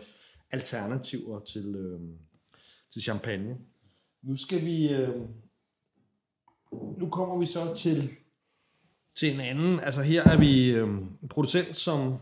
alternativer 0.52 1.40
til, 1.40 1.76
øh, 1.76 2.00
til 2.94 3.02
champagne. 3.02 3.58
Nu 4.24 4.38
skal 4.38 4.66
vi... 4.66 4.90
Øh, 4.94 5.22
nu 6.98 7.10
kommer 7.10 7.38
vi 7.38 7.46
så 7.46 7.74
til, 7.78 8.10
til 9.16 9.34
en 9.34 9.40
anden. 9.40 9.80
Altså 9.80 10.02
her 10.02 10.24
er 10.24 10.40
vi 10.40 10.72
øh, 10.72 10.88
en 11.24 11.30
producent, 11.30 11.76
som 11.76 12.16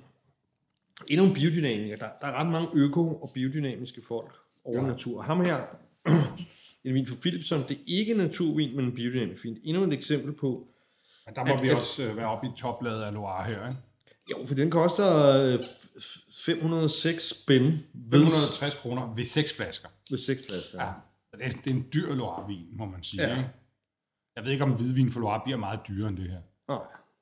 endnu 1.07 1.25
en 1.25 1.33
biodynamiker. 1.33 1.97
Der, 1.97 2.09
der 2.21 2.27
er 2.27 2.33
ret 2.33 2.47
mange 2.51 2.67
øko- 2.73 3.15
og 3.21 3.31
biodynamiske 3.33 4.01
folk 4.07 4.35
over 4.65 4.81
Ja. 4.81 4.87
natur. 4.87 5.21
Ham 5.21 5.45
her, 5.45 5.57
en 6.83 6.93
vin 6.93 7.07
fra 7.07 7.15
Philipson, 7.21 7.59
det 7.67 7.71
er 7.71 7.81
ikke 7.87 8.11
en 8.11 8.17
naturvin, 8.17 8.75
men 8.75 8.85
en 8.85 8.95
biodynamisk 8.95 9.43
vin. 9.43 9.57
Endnu 9.63 9.83
et 9.83 9.93
eksempel 9.93 10.33
på, 10.33 10.67
Men 11.25 11.35
der 11.35 11.45
må 11.45 11.53
At- 11.53 11.61
vi 11.63 11.69
at- 11.69 11.75
også 11.77 12.03
øh, 12.03 12.17
være 12.17 12.25
oppe 12.27 12.47
i 12.47 12.49
toplaget 12.57 13.03
af 13.03 13.13
Loire 13.13 13.43
her, 13.45 13.59
ikke? 13.67 13.79
jo, 14.31 14.45
for 14.47 14.55
den 14.55 14.71
koster 14.71 15.35
øh, 15.35 15.55
f- 15.55 15.99
f- 15.99 16.43
506 16.45 17.29
spænd 17.43 17.63
ved, 17.93 18.19
560 18.25 18.73
kroner 18.75 19.13
ved 19.15 19.23
seks 19.23 19.53
flasker. 19.55 19.89
ved 20.09 20.17
6 20.17 20.41
flasker. 20.49 20.83
Ja. 20.83 20.91
Det 21.37 21.45
er, 21.45 21.49
det 21.49 21.67
er 21.71 21.75
en 21.75 21.85
dyr 21.93 22.13
Loire-vin, 22.15 22.65
må 22.77 22.85
man 22.85 23.03
sige. 23.03 23.23
Ja. 23.27 23.37
Ikke? 23.37 23.49
Jeg 24.35 24.45
ved 24.45 24.51
ikke, 24.51 24.63
om 24.63 24.71
hvidvin 24.71 25.11
for 25.11 25.19
Loire 25.19 25.41
bliver 25.43 25.57
meget 25.57 25.79
dyrere 25.87 26.09
end 26.09 26.17
det 26.17 26.29
her. 26.29 26.39
Nej, 26.67 26.77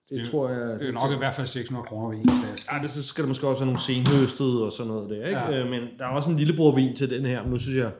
det, 0.09 0.19
Det- 0.19 0.29
tror 0.29 0.49
jeg... 0.49 0.79
Det 0.79 0.87
er 0.87 0.91
nok 0.91 1.11
i 1.15 1.17
hvert 1.17 1.35
fald 1.35 1.47
600 1.47 1.85
kroner 1.87 2.09
ved 2.09 2.17
en 2.17 2.23
flaske. 2.43 2.73
Ja, 2.75 2.81
det, 2.81 2.89
så 2.89 3.03
skal 3.03 3.23
der 3.23 3.27
måske 3.27 3.47
også 3.47 3.59
være 3.59 3.65
nogle 3.65 3.79
senhøstede 3.81 4.65
og 4.65 4.71
sådan 4.71 4.91
noget 4.93 5.09
der, 5.09 5.27
ikke? 5.27 5.39
Ja. 5.39 5.51
Ja. 5.57 5.65
Men 5.65 5.81
der 5.99 6.05
er 6.05 6.09
også 6.09 6.29
en 6.29 6.35
lillebror 6.35 6.75
vin 6.75 6.95
til 6.95 7.09
den 7.09 7.25
her, 7.25 7.41
men 7.43 7.51
nu 7.51 7.57
synes 7.57 7.77
jeg, 7.77 7.91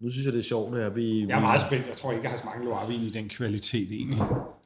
nu 0.00 0.10
synes 0.10 0.24
jeg 0.26 0.32
det 0.32 0.38
er 0.38 0.42
sjovt, 0.44 0.78
at 0.78 0.96
vi... 0.96 1.26
Jeg 1.28 1.36
er 1.36 1.40
meget 1.40 1.60
spændt. 1.60 1.86
Jeg 1.88 1.96
tror 1.96 2.10
ikke, 2.12 2.22
jeg 2.22 2.30
har 2.30 2.38
smagt 2.38 2.64
Loire-vin 2.64 3.00
i 3.00 3.10
den 3.10 3.28
kvalitet 3.28 3.92
egentlig. 3.92 4.22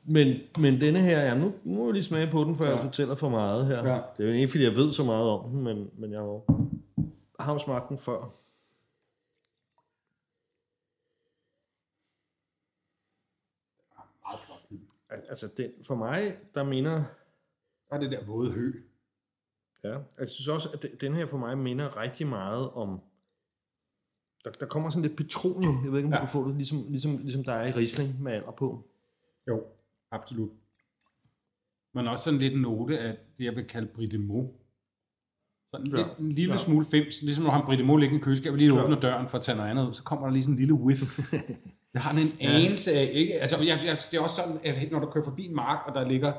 Men, 0.06 0.36
men 0.58 0.80
denne 0.80 0.98
her, 0.98 1.20
ja, 1.20 1.34
nu, 1.34 1.52
nu 1.64 1.74
må 1.78 1.84
jeg 1.84 1.92
lige 1.92 2.04
smage 2.04 2.28
på 2.30 2.44
den, 2.44 2.56
før. 2.56 2.64
Ja. 2.64 2.70
jeg 2.72 2.80
fortæller 2.80 3.14
for 3.14 3.28
meget 3.28 3.66
her. 3.66 3.88
Ja. 3.88 3.98
Det 4.16 4.24
er 4.24 4.28
jo 4.28 4.32
ikke, 4.34 4.48
fordi 4.50 4.64
jeg 4.64 4.76
ved 4.76 4.92
så 4.92 5.04
meget 5.04 5.28
om 5.28 5.50
den, 5.50 5.62
men, 5.64 5.76
men 5.98 6.10
jeg 6.12 6.18
har 6.18 6.26
jo, 6.26 6.42
har 7.40 7.52
jo 7.52 7.58
smagt 7.58 7.88
den 7.88 7.98
før. 7.98 8.32
Altså, 15.10 15.52
den, 15.56 15.70
for 15.86 15.94
mig, 15.94 16.38
der 16.54 16.64
minder... 16.64 17.04
Der 17.88 17.96
er 17.96 18.00
det 18.00 18.10
der 18.10 18.24
våde 18.26 18.52
hø. 18.52 18.72
Ja, 19.84 19.98
jeg 20.18 20.28
synes 20.28 20.48
også, 20.48 20.68
at 20.74 20.82
den- 20.82 20.96
den 21.00 21.14
her 21.14 21.26
for 21.26 21.38
mig 21.38 21.58
minder 21.58 21.96
rigtig 21.96 22.26
meget 22.26 22.70
om... 22.70 23.00
Der, 24.44 24.50
der 24.50 24.66
kommer 24.66 24.90
sådan 24.90 25.02
lidt 25.02 25.16
petroleum. 25.16 25.84
Jeg 25.84 25.92
ved 25.92 25.98
ikke, 25.98 26.06
om 26.06 26.12
ja. 26.12 26.18
Du 26.18 26.20
kan 26.24 26.28
få 26.32 26.48
det, 26.48 26.56
ligesom, 26.56 26.78
ligesom, 26.88 27.16
ligesom 27.18 27.44
der 27.44 27.52
er 27.52 27.66
i 27.66 27.70
Riesling 27.70 28.22
med 28.22 28.32
alder 28.32 28.50
på. 28.50 28.88
Jo, 29.48 29.66
absolut. 30.10 30.50
Men 31.94 32.08
også 32.08 32.24
sådan 32.24 32.40
lidt 32.40 32.54
en 32.54 32.60
note 32.60 32.98
af 32.98 33.18
det, 33.38 33.44
jeg 33.44 33.56
vil 33.56 33.68
kalde 33.68 33.86
Bridemo. 33.86 34.48
Sådan 35.74 35.86
ja. 35.86 35.96
lidt, 35.96 36.18
en 36.18 36.32
lille 36.32 36.52
Ja. 36.52 36.58
smule 36.58 36.86
fems, 36.90 37.22
ligesom 37.22 37.44
når 37.44 37.50
han 37.50 37.64
Bridemo 37.66 37.96
ligger 37.96 38.16
i 38.16 38.20
køleskabet, 38.20 38.58
lige 38.58 38.74
Ja. 38.74 38.82
åbner 38.82 39.00
døren 39.00 39.28
for 39.28 39.38
at 39.38 39.44
tage 39.44 39.56
noget 39.56 39.70
andet 39.70 39.88
ud, 39.88 39.92
så 39.92 40.02
kommer 40.02 40.26
der 40.26 40.32
lige 40.32 40.42
sådan 40.42 40.54
en 40.54 40.58
lille 40.58 40.74
whiff. 40.74 41.02
jeg 41.94 42.02
har 42.02 42.12
en 42.12 42.18
Ja. 42.40 42.46
anelse 42.64 42.92
af, 42.92 43.10
ikke? 43.12 43.32
Altså, 43.34 43.56
jeg, 43.56 43.66
jeg, 43.84 43.96
det 44.10 44.18
er 44.18 44.22
også 44.22 44.36
sådan, 44.42 44.58
at 44.64 44.92
når 44.92 44.98
du 45.00 45.06
kører 45.10 45.24
forbi 45.24 45.46
en 45.46 45.54
mark, 45.54 45.86
og 45.86 45.94
der 45.94 46.08
ligger 46.08 46.32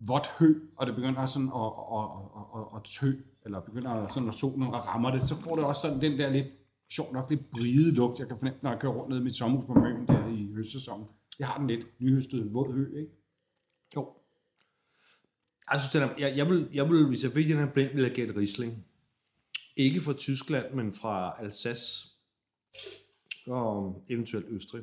vådt 0.00 0.26
hø, 0.38 0.54
og 0.76 0.86
det 0.86 0.94
begynder 0.94 1.26
sådan 1.26 1.48
at, 1.48 1.70
at, 1.98 2.04
at, 2.38 2.44
at, 2.56 2.66
at 2.76 2.82
tø, 2.84 3.10
eller 3.44 3.60
begynder 3.60 4.08
sådan, 4.08 4.28
at 4.28 4.34
solen 4.34 4.74
rammer 4.74 5.10
det, 5.10 5.22
så 5.22 5.34
får 5.34 5.54
det 5.56 5.64
også 5.64 5.80
sådan 5.82 6.00
den 6.00 6.18
der 6.18 6.30
lidt, 6.30 6.46
sjov 6.92 7.12
nok, 7.12 7.30
lidt 7.30 7.50
bride 7.50 7.90
lugt, 7.90 8.18
jeg 8.18 8.28
kan 8.28 8.38
fornemme, 8.38 8.58
når 8.62 8.70
jeg 8.70 8.80
kører 8.80 8.92
rundt 8.92 9.10
ned 9.10 9.20
i 9.20 9.22
mit 9.22 9.34
sommerhus 9.34 9.66
på 9.66 9.74
Møn 9.74 10.06
der 10.06 10.28
i 10.28 10.52
høstsæsonen. 10.54 11.06
Jeg 11.38 11.46
har 11.48 11.58
den 11.58 11.66
lidt 11.66 11.86
nyhøstet 12.00 12.54
våd 12.54 12.72
hø, 12.74 12.98
ikke? 13.00 13.12
Jo. 13.96 14.08
Jeg 15.72 15.80
synes, 15.80 15.92
den 15.92 16.02
er, 16.02 16.14
jeg, 16.18 16.36
jeg, 16.36 16.48
vil, 16.48 16.68
jeg 16.72 16.90
vil, 16.90 17.06
hvis 17.06 17.22
jeg 17.22 17.32
fik 17.32 17.48
den 17.48 17.56
her 17.56 17.72
blind, 17.72 17.88
ville 17.88 18.08
jeg 18.08 18.14
gætte 18.16 18.36
Riesling. 18.36 18.84
Ikke 19.76 20.00
fra 20.00 20.12
Tyskland, 20.12 20.74
men 20.74 20.94
fra 20.94 21.36
Alsace 21.40 22.08
og 23.46 24.04
eventuelt 24.08 24.46
Østrig. 24.48 24.82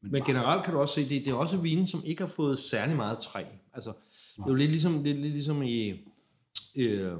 Men 0.00 0.24
generelt 0.24 0.64
kan 0.64 0.74
du 0.74 0.80
også 0.80 0.94
se, 0.94 1.00
det, 1.08 1.24
det 1.24 1.28
er 1.28 1.34
også 1.34 1.56
vinen, 1.56 1.86
som 1.86 2.04
ikke 2.04 2.22
har 2.22 2.28
fået 2.28 2.58
særlig 2.58 2.96
meget 2.96 3.18
træ. 3.18 3.44
Altså, 3.72 3.92
det 4.36 4.42
er 4.42 4.48
jo 4.48 4.54
lidt 4.54 4.70
ligesom, 4.70 5.02
lidt, 5.02 5.18
lidt 5.18 5.32
ligesom 5.32 5.62
i, 5.62 6.04
øh, 6.76 7.16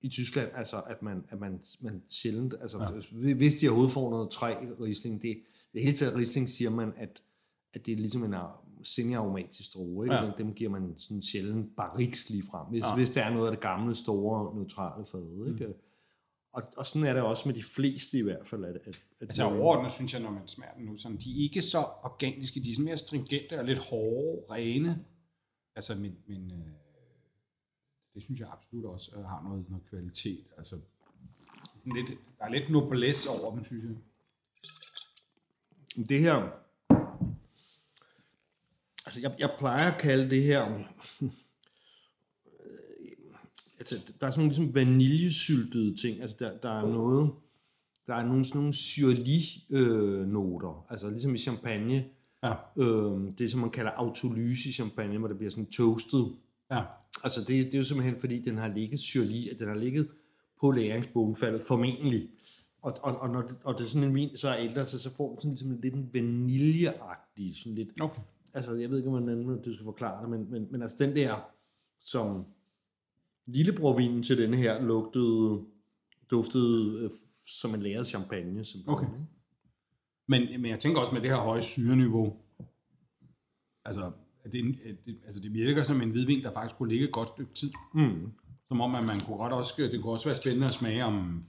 i 0.00 0.08
Tyskland, 0.08 0.50
altså, 0.54 0.80
at 0.80 1.02
man, 1.02 1.24
at 1.28 1.40
man, 1.40 1.60
man 1.80 2.02
sjældent, 2.08 2.54
altså, 2.60 3.02
ja. 3.12 3.34
hvis 3.34 3.54
de 3.54 3.68
overhovedet 3.68 3.92
får 3.92 4.10
noget 4.10 4.30
træ 4.30 4.52
i 4.52 4.66
Riesling, 4.82 5.22
det, 5.22 5.42
det 5.76 5.84
hele 5.84 5.96
taget 5.96 6.16
Riesling 6.16 6.48
siger 6.48 6.70
man, 6.70 6.92
at, 6.96 7.22
at 7.74 7.86
det 7.86 7.92
er 7.92 7.96
ligesom 7.96 8.24
en 8.24 8.34
ar- 8.34 8.62
semi-aromatisk 8.82 9.74
druge, 9.74 10.06
ikke? 10.06 10.14
Ja. 10.14 10.30
Dem 10.38 10.54
giver 10.54 10.70
man 10.70 10.94
sådan 10.98 11.22
sjældent 11.22 11.76
barriks 11.76 12.30
lige 12.30 12.42
frem, 12.42 12.66
hvis, 12.66 12.82
Ja. 12.82 12.94
hvis 12.94 13.10
der 13.10 13.22
er 13.24 13.30
noget 13.34 13.46
af 13.46 13.52
det 13.52 13.60
gamle, 13.60 13.94
store, 13.94 14.54
neutrale 14.56 15.06
fad, 15.06 15.46
ikke? 15.52 15.74
Og, 16.52 16.62
og 16.76 16.86
sådan 16.86 17.06
er 17.08 17.12
det 17.12 17.22
også 17.22 17.48
med 17.48 17.54
de 17.54 17.62
fleste 17.62 18.18
i 18.18 18.22
hvert 18.22 18.48
fald. 18.48 18.64
At, 18.64 18.76
at, 18.76 18.88
at 18.88 19.22
Altså 19.22 19.44
overordnet 19.44 19.92
synes 19.92 20.12
jeg, 20.12 20.22
når 20.22 20.30
man 20.30 20.48
smager 20.48 20.74
dem 20.74 20.84
nu, 20.86 20.96
sådan, 20.96 21.16
de 21.18 21.30
er 21.38 21.42
ikke 21.42 21.62
så 21.62 21.78
organiske, 22.02 22.60
de 22.60 22.70
er 22.70 22.74
sådan 22.74 22.84
mere 22.84 22.96
stringente 22.96 23.58
og 23.58 23.64
lidt 23.64 23.78
hårde, 23.78 24.52
rene. 24.54 25.04
Altså, 25.74 25.94
men, 25.94 26.16
men 26.26 26.52
øh, 26.52 26.66
det 28.14 28.22
synes 28.22 28.40
jeg 28.40 28.48
absolut 28.52 28.84
også 28.84 29.10
øh, 29.16 29.24
har 29.24 29.42
noget, 29.42 29.64
noget 29.70 29.84
kvalitet. 29.90 30.46
Altså, 30.56 30.76
sådan 31.78 31.92
lidt, 31.94 32.18
der 32.38 32.44
er 32.44 32.50
lidt 32.50 32.70
noblesse 32.70 33.28
over 33.30 33.54
dem, 33.54 33.64
synes 33.64 33.84
jeg. 33.84 33.96
Det 36.08 36.20
her... 36.20 36.34
Altså, 39.06 39.20
jeg, 39.22 39.34
jeg 39.38 39.50
plejer 39.58 39.92
at 39.92 40.00
kalde 40.00 40.30
det 40.30 40.42
her... 40.42 40.62
altså, 43.78 44.12
der 44.20 44.26
er 44.26 44.30
sådan 44.30 44.40
nogle 44.40 44.48
ligesom 44.48 44.74
vaniljesyltede 44.74 45.96
ting. 45.96 46.20
Altså, 46.20 46.36
der, 46.40 46.58
der 46.58 46.70
er 46.70 46.86
noget... 46.86 47.30
Der 48.06 48.14
er 48.14 48.26
nogle 48.26 48.44
sådan 48.44 48.58
nogle 48.58 48.72
syrlig-noter. 48.72 50.86
altså, 50.90 51.10
ligesom 51.10 51.34
i 51.34 51.38
champagne. 51.38 52.04
Ja, 52.42 52.52
Øh, 52.76 53.30
det, 53.38 53.50
som 53.50 53.60
man 53.60 53.70
kalder 53.70 53.90
autolyse 53.90 54.68
i 54.68 54.72
champagne, 54.72 55.18
hvor 55.18 55.28
det 55.28 55.36
bliver 55.36 55.50
sådan 55.50 55.66
toastet. 55.66 56.32
ja, 56.70 56.82
Altså, 57.24 57.40
det, 57.40 57.48
det 57.48 57.74
er 57.74 57.78
jo 57.78 57.84
simpelthen, 57.84 58.20
fordi 58.20 58.42
den 58.42 58.58
har 58.58 58.68
ligget 58.68 59.00
syrlig, 59.00 59.50
at 59.52 59.58
den 59.58 59.68
har 59.68 59.74
ligget 59.74 60.08
på 60.60 60.70
læringsbogefaldet, 60.70 61.62
formentlig. 61.68 62.28
Og, 62.82 62.92
og, 63.02 63.18
og, 63.18 63.30
når 63.30 63.42
det, 63.42 63.56
og 63.64 63.78
det 63.78 63.84
er 63.84 63.88
sådan 63.88 64.08
en 64.08 64.14
vin, 64.14 64.36
så 64.36 64.48
er 64.48 64.56
ældre, 64.56 64.84
så, 64.84 64.98
så 64.98 65.16
får 65.16 65.30
den 65.30 65.40
sådan 65.40 65.50
ligesom 65.50 65.80
lidt 65.82 65.94
en 65.94 66.10
vaniljeagtig, 66.12 67.56
sådan 67.56 67.74
lidt, 67.74 68.00
okay. 68.00 68.20
altså 68.54 68.74
jeg 68.74 68.90
ved 68.90 68.98
ikke, 68.98 69.10
hvordan 69.10 69.62
du 69.62 69.74
skal 69.74 69.84
forklare 69.84 70.22
det, 70.22 70.30
men, 70.30 70.50
men, 70.50 70.68
men 70.70 70.82
altså 70.82 70.96
den 71.00 71.16
der, 71.16 71.34
som 72.00 72.44
lillebrorvinen 73.46 74.22
til 74.22 74.38
denne 74.38 74.56
her, 74.56 74.82
lugtede, 74.82 75.64
duftede 76.30 77.04
øh, 77.04 77.10
som 77.46 77.74
en 77.74 77.82
læret 77.82 78.06
champagne. 78.06 78.64
Simpelthen. 78.64 79.08
Okay. 79.08 79.22
Men, 80.26 80.62
men 80.62 80.70
jeg 80.70 80.80
tænker 80.80 81.00
også 81.00 81.12
med 81.12 81.20
det 81.20 81.30
her 81.30 81.36
høje 81.36 81.62
syreniveau, 81.62 82.36
altså, 83.84 84.12
at 84.44 84.52
det, 84.52 84.78
at 84.84 84.96
det, 85.06 85.18
altså 85.24 85.40
det 85.40 85.52
virker 85.52 85.82
som 85.82 86.02
en 86.02 86.10
hvidvin, 86.10 86.42
der 86.42 86.52
faktisk 86.52 86.76
kunne 86.76 86.88
ligge 86.88 87.06
et 87.06 87.12
godt 87.12 87.28
stykke 87.28 87.54
tid. 87.54 87.70
Mm. 87.94 88.32
Som 88.68 88.80
om, 88.80 88.94
at 88.94 89.06
man 89.06 89.20
kunne 89.20 89.36
godt 89.36 89.52
også, 89.52 89.88
det 89.92 90.02
kunne 90.02 90.12
også 90.12 90.24
være 90.24 90.34
spændende 90.34 90.66
at 90.66 90.74
smage 90.74 91.04
om 91.04 91.42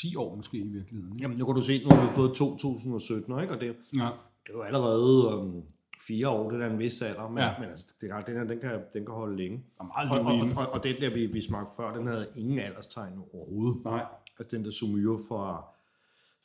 5-10 0.00 0.18
år 0.18 0.36
måske 0.36 0.58
i 0.58 0.68
virkeligheden. 0.68 1.12
Ikke? 1.14 1.22
Jamen, 1.22 1.38
nu 1.38 1.44
kan 1.44 1.54
du 1.54 1.62
se, 1.62 1.82
nu 1.84 1.90
har 1.90 2.02
vi 2.06 2.12
fået 2.16 2.34
2017, 2.34 3.40
ikke? 3.40 3.54
og 3.54 3.60
det, 3.60 3.66
Ja. 3.66 4.10
det 4.46 4.48
er 4.48 4.52
jo 4.54 4.62
allerede 4.62 5.36
um, 5.38 5.62
fire 6.06 6.28
år, 6.28 6.50
det 6.50 6.60
er 6.62 6.66
da 6.66 6.72
en 6.74 6.78
vis 6.78 7.02
alder, 7.02 7.28
men, 7.28 7.38
ja. 7.38 7.54
Men 7.60 7.68
altså, 7.68 7.86
det, 8.00 8.10
er- 8.10 8.24
den, 8.24 8.36
her, 8.36 8.44
den, 8.44 8.58
kan, 8.60 8.80
den 8.92 9.04
kan 9.06 9.14
holde 9.14 9.36
længe. 9.36 9.64
Der 9.78 9.84
meget 9.84 10.10
Og, 10.10 10.20
og, 10.26 10.46
vin. 10.46 10.56
og, 10.56 10.66
og 10.72 10.84
den 10.84 10.96
der, 11.00 11.14
vi, 11.14 11.26
vi 11.26 11.40
smagte 11.40 11.72
før, 11.76 11.96
den 11.96 12.06
havde 12.06 12.26
ingen 12.36 12.58
alderstegn 12.58 13.18
overhovedet. 13.32 13.84
Nej. 13.84 14.04
Altså 14.38 14.56
den 14.56 14.64
der 14.64 14.70
Saumur 14.70 15.18
fra, 15.28 15.64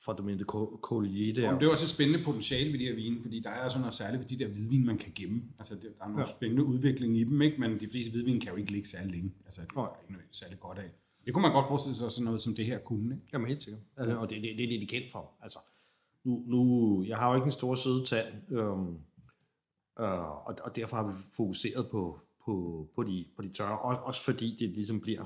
fra 0.06 0.14
Co- 0.52 0.80
Collier 0.82 1.34
der. 1.34 1.42
Jamen, 1.42 1.60
det 1.60 1.66
er 1.68 1.72
også 1.72 1.86
et 1.86 1.90
spændende 1.90 2.24
potentiale 2.26 2.72
ved 2.72 2.80
de 2.80 2.86
her 2.86 2.96
vine, 2.96 3.22
fordi 3.22 3.40
der 3.40 3.50
er 3.50 3.68
sådan 3.68 3.82
noget 3.82 3.94
særligt 3.94 4.20
ved 4.22 4.28
de 4.38 4.40
der 4.44 4.48
hvidvin, 4.50 4.86
man 4.86 4.98
kan 4.98 5.12
gemme. 5.16 5.42
Altså, 5.60 5.76
der 5.76 5.88
er 6.02 6.08
nogle 6.08 6.20
Ja. 6.22 6.26
spændende 6.38 6.64
udvikling 6.64 7.18
i 7.18 7.24
dem, 7.24 7.42
ikke? 7.42 7.58
men 7.60 7.80
de 7.80 7.90
fleste 7.90 8.12
hvidvin 8.12 8.40
kan 8.40 8.52
jo 8.52 8.56
ikke 8.58 8.72
ligge 8.72 8.90
særlig 8.90 9.12
længe. 9.12 9.32
Altså, 9.46 9.62
det 9.62 9.68
er 9.76 9.82
der 9.82 10.02
ikke 10.02 10.12
noget 10.14 10.26
særlig 10.32 10.60
godt 10.60 10.78
af. 10.78 10.90
Det 11.26 11.34
kunne 11.34 11.42
man 11.42 11.52
godt 11.52 11.68
forestille 11.68 11.96
sig 11.96 12.12
sådan 12.12 12.26
noget, 12.26 12.42
som 12.42 12.56
det 12.56 12.66
her 12.66 12.80
kunne. 12.80 13.16
Ikke? 13.16 13.28
Jamen 13.34 13.48
helt 13.48 13.64
sikkert. 13.64 13.82
Altså, 13.98 14.18
og 14.18 14.30
det, 14.30 14.38
det, 14.38 14.58
det 14.58 14.64
er 14.64 14.70
det, 14.70 14.80
de 14.80 14.84
er 14.84 15.00
kendt 15.00 15.12
for. 15.12 15.32
Altså, 15.42 15.60
nu, 16.24 16.44
nu, 16.48 17.04
jeg 17.08 17.18
har 17.18 17.30
jo 17.30 17.36
ikke 17.36 17.46
en 17.46 17.52
stor 17.52 17.76
søde 17.76 18.06
tand, 18.06 18.52
øhm, 18.52 18.98
øh, 20.00 20.46
og, 20.48 20.58
og 20.64 20.76
derfor 20.76 20.98
har 20.98 21.08
vi 21.08 21.14
fokuseret 21.36 21.90
på, 21.92 22.20
på, 22.46 22.88
på, 22.96 23.04
de, 23.04 23.26
på 23.36 23.42
de 23.42 23.50
tørre, 23.50 23.80
også, 23.80 24.02
også 24.02 24.24
fordi 24.24 24.56
det 24.60 24.70
ligesom 24.70 25.02
bliver 25.02 25.24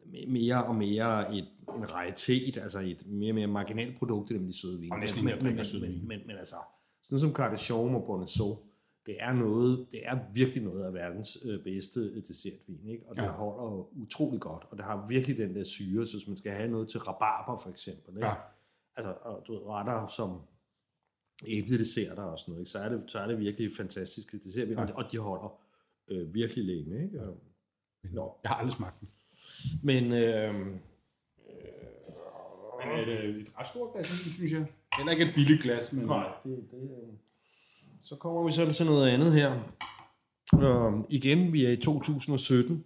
me- 0.00 0.30
mere 0.30 0.64
og 0.64 0.74
mere 0.74 1.36
et, 1.36 1.48
en 1.76 1.90
raritet, 1.92 2.56
altså 2.56 2.78
et 2.78 3.06
mere 3.06 3.30
og 3.30 3.34
mere 3.34 3.46
marginalt 3.46 3.98
produkt 3.98 4.30
end 4.30 4.46
de 4.46 4.60
søde 4.60 4.80
vine. 4.80 4.94
Og 4.94 5.00
næsten 5.00 5.24
men, 5.24 5.34
men, 5.42 5.56
men, 5.56 5.66
men, 5.80 6.08
men, 6.08 6.20
men, 6.26 6.36
altså, 6.36 6.56
sådan 7.02 7.20
som 7.20 7.32
Cardachon 7.32 7.94
og 7.94 8.04
Bonneau, 8.06 8.58
det 9.06 9.16
er 9.20 9.32
noget, 9.32 9.86
det 9.92 10.00
er 10.04 10.18
virkelig 10.34 10.62
noget 10.62 10.84
af 10.84 10.94
verdens 10.94 11.38
øh, 11.44 11.62
bedste 11.64 12.00
øh, 12.00 12.22
dessertvin, 12.28 12.88
ikke? 12.88 13.04
Og 13.06 13.16
det 13.16 13.22
Ja. 13.22 13.28
holder 13.30 13.88
utrolig 14.02 14.40
godt, 14.40 14.64
og 14.70 14.76
det 14.76 14.84
har 14.84 15.06
virkelig 15.08 15.38
den 15.38 15.54
der 15.54 15.64
syre, 15.64 16.06
så 16.06 16.16
hvis 16.16 16.28
man 16.28 16.36
skal 16.36 16.52
have 16.52 16.70
noget 16.70 16.88
til 16.88 17.00
rabarber 17.00 17.58
for 17.62 17.70
eksempel, 17.70 18.16
ikke? 18.16 18.26
Ja. 18.26 18.34
Altså, 18.96 19.12
og 19.22 19.44
du 19.46 19.52
ved, 19.52 19.62
retter 19.66 20.06
som 20.06 20.40
æbledesserter 21.46 22.22
og 22.22 22.38
sådan 22.38 22.52
noget, 22.52 22.60
ikke? 22.62 22.70
Så, 22.70 22.78
er 22.78 22.88
det, 22.88 23.02
så 23.06 23.18
er 23.18 23.26
det 23.26 23.38
virkelig 23.38 23.70
fantastiske 23.76 24.38
dessertvin, 24.38 24.76
ja. 24.76 24.82
og, 24.82 24.88
og 25.04 25.12
de 25.12 25.18
holder 25.18 25.60
øh, 26.10 26.34
virkelig 26.34 26.64
længe, 26.64 27.02
ikke? 27.04 27.18
Men 28.02 28.12
Nå. 28.12 28.36
Jeg 28.42 28.50
har 28.50 28.56
aldrig 28.56 28.72
smagt 28.72 29.00
den. 29.00 29.08
Men 29.82 30.04
øh, 30.04 30.54
Men 32.80 32.98
et, 32.98 33.08
et 33.40 33.58
ret 33.58 33.68
stort 33.68 33.92
glas, 33.94 34.06
synes 34.06 34.52
jeg. 34.52 34.66
Heller 34.98 35.12
ikke 35.12 35.24
et 35.24 35.34
billigt 35.34 35.62
glas, 35.62 35.92
men... 35.92 36.06
Nej, 36.06 36.32
det, 36.44 36.68
det, 36.70 36.82
øh, 36.82 37.08
så 38.02 38.16
kommer 38.16 38.42
vi 38.44 38.52
så 38.52 38.72
til 38.72 38.86
noget 38.86 39.08
andet 39.08 39.32
her. 39.32 39.60
Øhm, 40.54 41.04
igen, 41.08 41.52
vi 41.52 41.64
er 41.64 41.70
i 41.70 41.76
2017. 41.76 42.84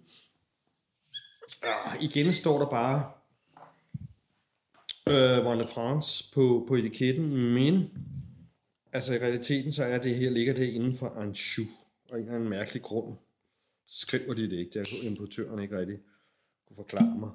Øh, 1.63 1.93
ah, 1.93 2.03
igen 2.03 2.33
står 2.33 2.59
der 2.59 2.65
bare 2.65 3.11
øh, 5.07 5.51
Vin 5.51 5.59
de 5.59 5.67
France 5.73 6.33
på, 6.33 6.65
på 6.67 6.75
etiketten, 6.75 7.53
men 7.53 7.89
altså 8.93 9.13
i 9.13 9.17
realiteten 9.17 9.71
så 9.71 9.83
er 9.83 9.97
det 9.97 10.15
her, 10.15 10.29
ligger 10.29 10.53
det 10.53 10.67
inden 10.73 10.95
for 10.95 11.09
Anjou, 11.09 11.65
og 12.11 12.17
en 12.17 12.23
eller 12.23 12.35
anden 12.35 12.49
mærkelig 12.49 12.81
grund 12.81 13.17
skriver 13.87 14.33
de 14.33 14.49
det 14.49 14.57
ikke, 14.57 14.79
det 14.79 14.87
har 14.87 15.09
importøren 15.09 15.59
ikke 15.59 15.79
rigtig 15.79 15.97
kunne 16.67 16.75
forklare 16.75 17.17
mig. 17.19 17.29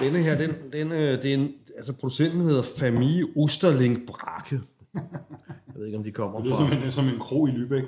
Denne 0.00 0.22
her, 0.22 0.38
den, 0.38 0.72
den, 0.72 0.92
øh, 0.92 1.22
det 1.22 1.30
er 1.30 1.34
en, 1.34 1.54
altså 1.76 1.92
producenten 1.92 2.40
hedder 2.40 2.62
Famille 2.62 3.26
Osterling 3.36 4.06
Brake. 4.06 4.60
Jeg 4.96 5.74
ved 5.74 5.86
ikke, 5.86 5.98
om 5.98 6.04
de 6.04 6.12
kommer 6.12 6.38
Det 6.38 6.46
lyder 6.46 6.56
som 6.56 6.68
fra... 6.68 6.84
en, 6.84 6.92
som 6.92 7.08
en 7.08 7.18
kro 7.18 7.46
i 7.46 7.50
Lübeck. 7.50 7.86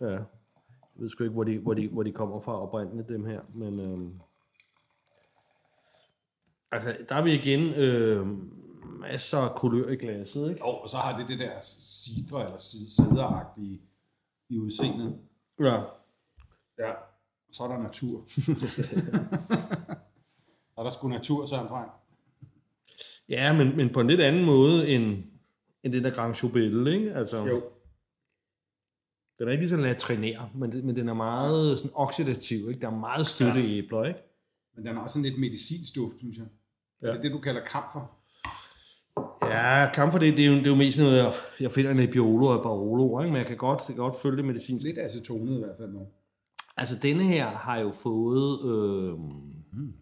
Ja. 0.00 0.10
Jeg 0.10 0.24
ved 0.94 1.08
sgu 1.08 1.24
ikke, 1.24 1.34
hvor 1.34 1.44
de, 1.44 1.58
hvor 1.58 1.74
de, 1.74 1.88
hvor 1.88 2.02
de 2.02 2.12
kommer 2.12 2.40
fra 2.40 2.62
oprindeligt, 2.62 3.08
dem 3.08 3.24
her. 3.24 3.40
Men 3.54 3.80
øhm, 3.80 4.20
altså, 6.72 6.96
der 7.08 7.14
er 7.14 7.24
vi 7.24 7.32
igen 7.32 7.74
øh, 7.74 8.26
masser 9.00 9.38
af 9.38 9.54
kulør 9.56 9.88
i 9.88 9.96
glasset, 9.96 10.48
ikke? 10.48 10.60
Jo, 10.60 10.66
og 10.66 10.88
så 10.88 10.96
har 10.96 11.18
det 11.18 11.28
det 11.28 11.38
der 11.38 11.52
sidre 11.60 12.44
eller 12.44 12.56
sideragtige 12.56 13.80
i 14.48 14.58
udseendet. 14.58 15.18
Ja. 15.60 15.82
Ja. 16.78 16.92
Så 17.50 17.64
er 17.64 17.68
der 17.68 17.82
natur. 17.82 18.18
og 20.76 20.84
der 20.84 20.90
skulle 20.90 21.14
natur, 21.14 21.46
så 21.46 21.66
Frank. 21.68 21.90
Ja, 23.28 23.52
men, 23.52 23.76
men 23.76 23.92
på 23.92 24.00
en 24.00 24.06
lidt 24.06 24.20
anden 24.20 24.44
måde 24.44 24.88
end, 24.88 25.24
end 25.84 25.92
den 25.92 26.04
der 26.04 26.10
Grand 26.10 26.34
Chobel, 26.34 26.86
ikke? 26.86 27.12
Altså, 27.14 27.44
Jo. 27.46 27.62
Den 29.38 29.48
er 29.48 29.52
ikke 29.52 29.62
lige 29.62 29.70
sådan 29.70 29.84
latrinær, 29.84 30.50
men, 30.54 30.72
det- 30.72 30.84
men 30.84 30.96
den 30.96 31.08
er 31.08 31.14
meget 31.14 31.78
sådan 31.78 31.90
oxidativ, 31.94 32.68
ikke? 32.68 32.80
Der 32.80 32.86
er 32.90 32.98
meget 32.98 33.26
støtte 33.26 33.60
Ja. 33.60 33.66
i 33.66 33.78
æbler, 33.78 34.04
ikke? 34.04 34.20
Men 34.76 34.86
den 34.86 34.94
har 34.94 35.02
også 35.02 35.12
sådan 35.14 35.30
lidt 35.30 35.40
medicinstuft, 35.40 36.18
synes 36.18 36.36
jeg. 36.36 36.46
Ja. 37.02 37.06
Det 37.08 37.16
er 37.16 37.22
det, 37.22 37.32
du 37.32 37.38
kalder 37.38 37.60
kamfer. 37.64 38.16
Ja, 39.42 39.90
kamfer, 39.94 40.18
det, 40.18 40.36
det, 40.36 40.44
er 40.44 40.48
jo, 40.48 40.54
det 40.54 40.66
er 40.66 40.70
jo 40.70 40.74
mest 40.76 40.98
noget, 40.98 41.16
jeg, 41.16 41.32
jeg 41.60 41.72
finder 41.72 41.90
en 41.90 41.96
Nebbiolo 41.96 42.46
og 42.46 42.62
Barolo, 42.62 43.20
ikke? 43.20 43.32
men 43.32 43.38
jeg 43.38 43.46
kan 43.46 43.56
godt, 43.56 43.78
jeg 43.88 43.94
kan 43.96 44.04
godt 44.04 44.16
følge 44.22 44.36
det 44.36 44.44
medicinsk. 44.44 44.84
Lidt 44.86 44.98
acetonet 44.98 45.56
i 45.56 45.58
hvert 45.58 45.76
fald 45.78 45.88
nu. 45.92 46.06
Altså, 46.76 46.94
denne 47.02 47.22
her 47.22 47.46
har 47.46 47.78
jo 47.78 47.90
fået... 47.92 48.70
Øh, 48.70 49.18
mm. 49.18 49.92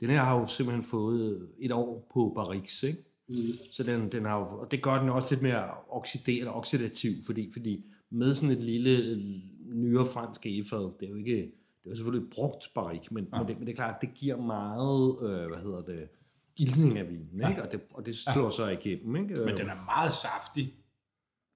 Den 0.00 0.10
her 0.10 0.20
har 0.20 0.38
jo 0.38 0.46
simpelthen 0.46 0.84
fået 0.84 1.48
et 1.58 1.72
år 1.72 2.10
på 2.14 2.32
Barrix, 2.34 2.82
ikke? 2.82 2.98
Mm. 3.28 3.36
Så 3.72 3.82
den, 3.82 4.12
den 4.12 4.24
har 4.24 4.38
jo, 4.38 4.46
og 4.46 4.70
det 4.70 4.82
gør 4.82 5.00
den 5.00 5.08
også 5.08 5.28
lidt 5.30 5.42
mere 5.42 5.70
oxideret 5.88 6.48
og 6.48 6.54
oxidativ, 6.54 7.10
fordi, 7.26 7.50
fordi 7.52 7.84
med 8.10 8.34
sådan 8.34 8.56
et 8.56 8.64
lille 8.64 9.22
nyere 9.64 10.06
fransk 10.06 10.46
egefad, 10.46 10.92
det 11.00 11.06
er 11.06 11.10
jo 11.10 11.16
ikke, 11.16 11.36
det 11.36 11.86
er 11.86 11.90
jo 11.90 11.96
selvfølgelig 11.96 12.30
brugt 12.30 12.70
barik, 12.74 13.12
men, 13.12 13.28
ja. 13.32 13.38
men, 13.38 13.48
det, 13.48 13.58
men 13.58 13.66
det 13.66 13.72
er 13.72 13.76
klart, 13.76 14.00
det 14.00 14.14
giver 14.14 14.36
meget, 14.36 15.16
øh, 15.22 15.48
hvad 15.48 15.58
hedder 15.58 15.82
det, 15.82 16.08
ildning 16.56 16.98
af 16.98 17.08
vinen, 17.08 17.50
ikke? 17.50 17.62
Og, 17.62 17.72
det, 17.72 17.80
og 17.94 18.06
det 18.06 18.16
slår 18.16 18.50
sig 18.50 18.72
igennem, 18.72 19.16
ikke? 19.16 19.44
Men 19.44 19.56
den 19.56 19.68
er 19.68 19.84
meget 19.84 20.12
saftig. 20.12 20.74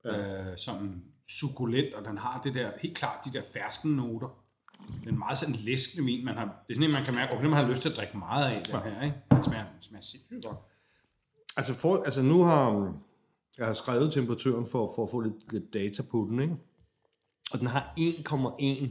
Ja. 0.05 0.51
Øh, 0.51 0.59
sådan 0.59 1.03
sukulent, 1.29 1.95
og 1.95 2.05
den 2.05 2.19
har 2.19 2.41
det 2.45 2.55
der, 2.55 2.71
helt 2.81 2.97
klart 2.97 3.25
de 3.25 3.33
der 3.33 3.43
fersken 3.53 3.97
noter. 3.97 4.45
Den 5.05 5.15
er 5.15 5.19
meget 5.19 5.39
sådan 5.39 5.55
læskende 5.55 6.05
vin. 6.05 6.25
Man 6.25 6.35
har, 6.35 6.45
det 6.45 6.73
er 6.73 6.75
sådan 6.75 6.89
en, 6.89 6.93
man 6.93 7.05
kan 7.05 7.15
mærke, 7.15 7.33
at 7.33 7.43
man 7.43 7.53
har 7.53 7.69
lyst 7.69 7.83
til 7.83 7.89
at 7.89 7.97
drikke 7.97 8.19
meget 8.19 8.53
af, 8.53 8.63
den 8.65 8.75
her, 8.75 9.03
ikke? 9.03 9.17
Den 9.31 9.43
smager, 9.43 9.65
den 9.65 9.83
smager 9.83 10.03
sindssygt 10.03 10.45
godt. 10.45 10.59
Altså, 11.59 11.75
for, 11.75 11.97
altså 11.97 12.23
nu 12.23 12.43
har 12.43 12.95
jeg 13.59 13.67
har 13.67 13.73
skrevet 13.73 14.13
temperaturen 14.13 14.67
for, 14.67 14.93
for 14.97 15.05
at 15.05 15.11
få 15.11 15.21
lidt, 15.21 15.53
lidt 15.53 15.73
data 15.75 16.03
på 16.03 16.27
den, 16.31 16.41
ikke? 16.41 16.57
Og 17.53 17.59
den 17.59 17.67
har 17.67 17.95
1,1 17.99 18.87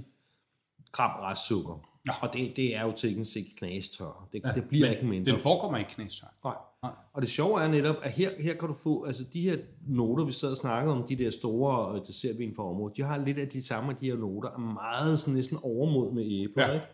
gram 0.91 1.19
restsukker. 1.19 1.89
Nå. 2.05 2.13
Og 2.21 2.33
det, 2.33 2.55
det 2.55 2.75
er 2.75 2.83
jo 2.83 2.91
teknisk 2.91 3.31
set 3.33 3.47
knastør. 3.57 4.27
Det, 4.31 4.41
ja, 4.45 4.51
det 4.51 4.67
bliver 4.69 4.89
ikke 4.91 5.05
mindre. 5.05 5.31
Den 5.31 5.39
forekommer 5.41 5.77
ikke 5.77 5.91
knæstør. 5.91 6.27
Nej. 6.43 6.55
Nej. 6.83 6.91
Og 7.13 7.21
det 7.21 7.29
sjove 7.29 7.61
er 7.63 7.67
netop, 7.67 7.95
at 8.03 8.11
her, 8.11 8.41
her 8.41 8.53
kan 8.53 8.67
du 8.67 8.73
få, 8.73 9.03
altså 9.05 9.23
de 9.33 9.41
her 9.41 9.57
noter, 9.87 10.25
vi 10.25 10.31
sad 10.31 10.51
og 10.51 10.57
snakkede 10.57 10.95
om, 10.95 11.07
de 11.07 11.15
der 11.15 11.29
store 11.29 11.95
øh, 11.95 12.05
dessertvin 12.07 12.55
fra 12.55 12.69
området, 12.69 12.97
de 12.97 13.01
har 13.01 13.17
lidt 13.17 13.37
af 13.37 13.47
de 13.47 13.63
samme 13.63 13.93
de 13.99 14.05
her 14.05 14.15
noter, 14.17 14.49
er 14.49 14.57
meget 14.57 15.19
sådan 15.19 15.33
næsten 15.33 15.57
overmodne 15.63 16.21
æbler, 16.21 16.67
Ja. 16.67 16.73
ikke? 16.73 16.85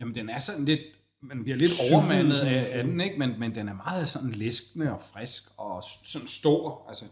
Jamen, 0.00 0.14
den 0.14 0.28
er 0.28 0.38
sådan 0.38 0.64
lidt, 0.64 0.80
man 1.28 1.42
bliver 1.42 1.56
lidt 1.56 1.72
overmandet 1.92 2.36
af, 2.38 2.78
af 2.78 2.84
den, 2.84 3.00
ikke? 3.00 3.18
Men, 3.18 3.30
men 3.40 3.54
den 3.54 3.68
er 3.68 3.74
meget 3.74 4.08
sådan 4.08 4.30
læskende 4.30 4.92
og 4.92 5.00
frisk 5.00 5.42
og 5.58 5.82
sådan 6.04 6.28
stor. 6.28 6.84
Altså, 6.88 7.04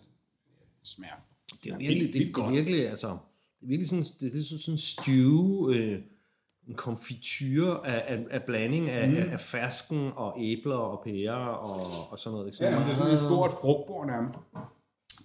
det 0.80 0.88
smager. 0.88 1.14
Det 1.64 1.72
er 1.72 1.76
virkelig, 1.76 2.02
vildt- 2.02 2.12
det, 2.12 2.20
vildt 2.20 2.36
det 2.36 2.42
er 2.44 2.50
virkelig, 2.50 2.88
altså, 2.88 3.08
det 3.08 3.64
er 3.64 3.68
virkelig 3.68 3.88
sådan, 3.88 4.04
det 4.20 4.30
er 4.30 4.34
lidt 4.34 4.46
sådan, 4.46 4.60
sådan 4.60 4.74
en 4.74 4.78
stew, 4.78 5.70
øh, 5.70 5.98
en 6.68 6.74
konfiture 6.74 7.86
af, 7.86 8.14
af, 8.16 8.24
af 8.30 8.42
blanding 8.42 8.90
af, 8.90 9.08
mm. 9.08 9.16
af, 9.16 9.32
af 9.32 9.40
fersken 9.40 10.10
og 10.16 10.34
æbler 10.40 10.76
og 10.76 11.02
pærer 11.04 11.46
og, 11.46 12.10
og 12.12 12.18
sådan 12.18 12.34
noget. 12.34 12.46
Ikke? 12.46 12.56
Så 12.56 12.64
Ja, 12.64 12.70
det 12.70 12.90
er 12.90 12.94
sådan 12.96 13.14
et 13.14 13.20
stort 13.20 13.50
frugtbord 13.60 14.06
nærmest. 14.06 14.38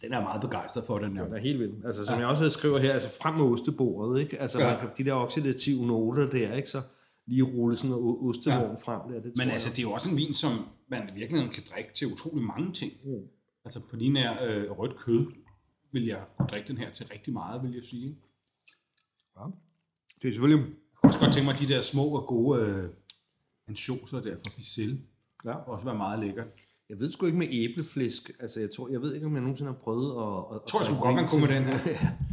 Den 0.01 0.13
er 0.13 0.21
meget 0.21 0.41
begejstret 0.41 0.83
for, 0.85 0.99
den 0.99 1.17
her. 1.17 1.23
Den 1.23 1.33
er 1.33 1.39
helt 1.39 1.59
vild. 1.59 1.85
Altså, 1.85 2.05
som 2.05 2.13
ja. 2.13 2.19
jeg 2.19 2.27
også 2.27 2.49
skriver 2.49 2.77
her, 2.77 2.93
altså 2.93 3.09
frem 3.21 3.33
med 3.33 3.45
ostebordet, 3.45 4.21
ikke? 4.21 4.41
Altså, 4.41 4.59
ja. 4.59 4.71
man 4.71 4.79
kan, 4.79 4.89
de 4.97 5.05
der 5.05 5.13
oxidative 5.13 5.87
noter 5.87 6.29
der, 6.29 6.53
ikke? 6.53 6.69
Så 6.69 6.81
lige 7.29 7.43
rulle 7.43 7.77
sådan 7.77 7.89
noget 7.89 8.17
ostevogn 8.21 8.61
ja. 8.61 8.75
frem 8.75 9.11
der. 9.11 9.21
Det 9.21 9.31
Men 9.37 9.47
jeg. 9.47 9.53
altså, 9.53 9.69
det 9.69 9.79
er 9.79 9.83
jo 9.83 9.91
også 9.91 10.09
en 10.09 10.17
vin, 10.17 10.33
som 10.33 10.51
man 10.87 11.09
i 11.09 11.13
virkeligheden 11.13 11.53
kan 11.53 11.63
drikke 11.71 11.93
til 11.93 12.07
utrolig 12.07 12.43
mange 12.43 12.73
ting. 12.73 12.93
Mm. 13.03 13.27
Altså 13.65 13.79
på 13.89 13.95
lige 13.95 14.13
nær 14.13 14.43
øh, 14.43 14.71
rødt 14.71 14.97
kød, 14.97 15.25
vil 15.91 16.05
jeg 16.05 16.21
kunne 16.37 16.47
drikke 16.47 16.67
den 16.67 16.77
her 16.77 16.89
til 16.89 17.05
rigtig 17.05 17.33
meget, 17.33 17.63
vil 17.63 17.73
jeg 17.73 17.83
sige. 17.83 18.07
Jeg 18.07 19.43
ja. 19.45 19.51
Det 20.21 20.27
er 20.27 20.31
selvfølgelig... 20.31 20.65
kunne 20.95 21.09
også 21.09 21.19
godt 21.19 21.33
tænke 21.33 21.45
mig 21.45 21.59
de 21.59 21.67
der 21.67 21.81
små 21.81 22.05
og 22.05 22.27
gode 22.27 22.61
øh, 22.61 22.89
ansjoser 23.67 24.21
der 24.21 24.35
fra 24.35 24.51
Bicel. 24.55 25.01
Ja. 25.45 25.53
Også 25.53 25.85
være 25.85 25.97
meget 25.97 26.19
lækkert. 26.19 26.47
Jeg 26.89 26.99
ved 26.99 27.11
sgu 27.11 27.25
ikke 27.25 27.37
med 27.37 27.47
æbleflæsk. 27.51 28.31
Altså, 28.39 28.59
jeg, 28.59 28.71
tror, 28.71 28.89
jeg 28.89 29.01
ved 29.01 29.15
ikke, 29.15 29.27
om 29.27 29.33
jeg 29.33 29.41
nogensinde 29.41 29.71
har 29.71 29.79
prøvet 29.79 30.09
at... 30.11 30.55
at 30.55 30.61
Jeg 30.61 30.67
tror 30.67 30.79
jeg 30.79 30.85
sgu 30.85 30.95
godt, 30.95 31.15
man 31.15 31.27
kunne 31.27 31.41
med 31.41 31.55
den 31.55 31.63
her. 31.63 31.77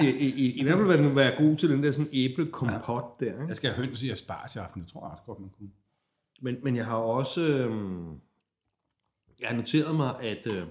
I, 0.00 0.06
i, 0.06 0.34
i, 0.44 0.60
I 0.60 0.62
hvert 0.62 0.74
fald 0.76 0.86
vil 0.86 0.98
den 0.98 1.16
være 1.16 1.44
god 1.44 1.56
til 1.56 1.70
den 1.70 1.82
der 1.82 1.92
sådan 1.92 2.10
æblekompot 2.12 3.04
ja. 3.20 3.24
der, 3.24 3.32
ikke? 3.32 3.44
Jeg 3.48 3.56
skal 3.56 3.70
have 3.70 3.86
høns 3.86 4.02
i 4.02 4.10
asparges 4.10 4.56
i 4.56 4.58
aften, 4.58 4.82
det 4.82 4.88
tror 4.90 5.06
jeg 5.06 5.10
også 5.12 5.22
godt, 5.26 5.40
man 5.40 5.50
kunne. 5.58 5.70
Men, 6.42 6.56
men 6.62 6.76
jeg 6.76 6.86
har 6.86 6.96
også... 6.96 7.40
Øhm, 7.40 8.20
jeg 9.40 9.48
har 9.48 9.56
noteret 9.56 9.96
mig, 9.96 10.20
at 10.20 10.46
øh, 10.46 10.66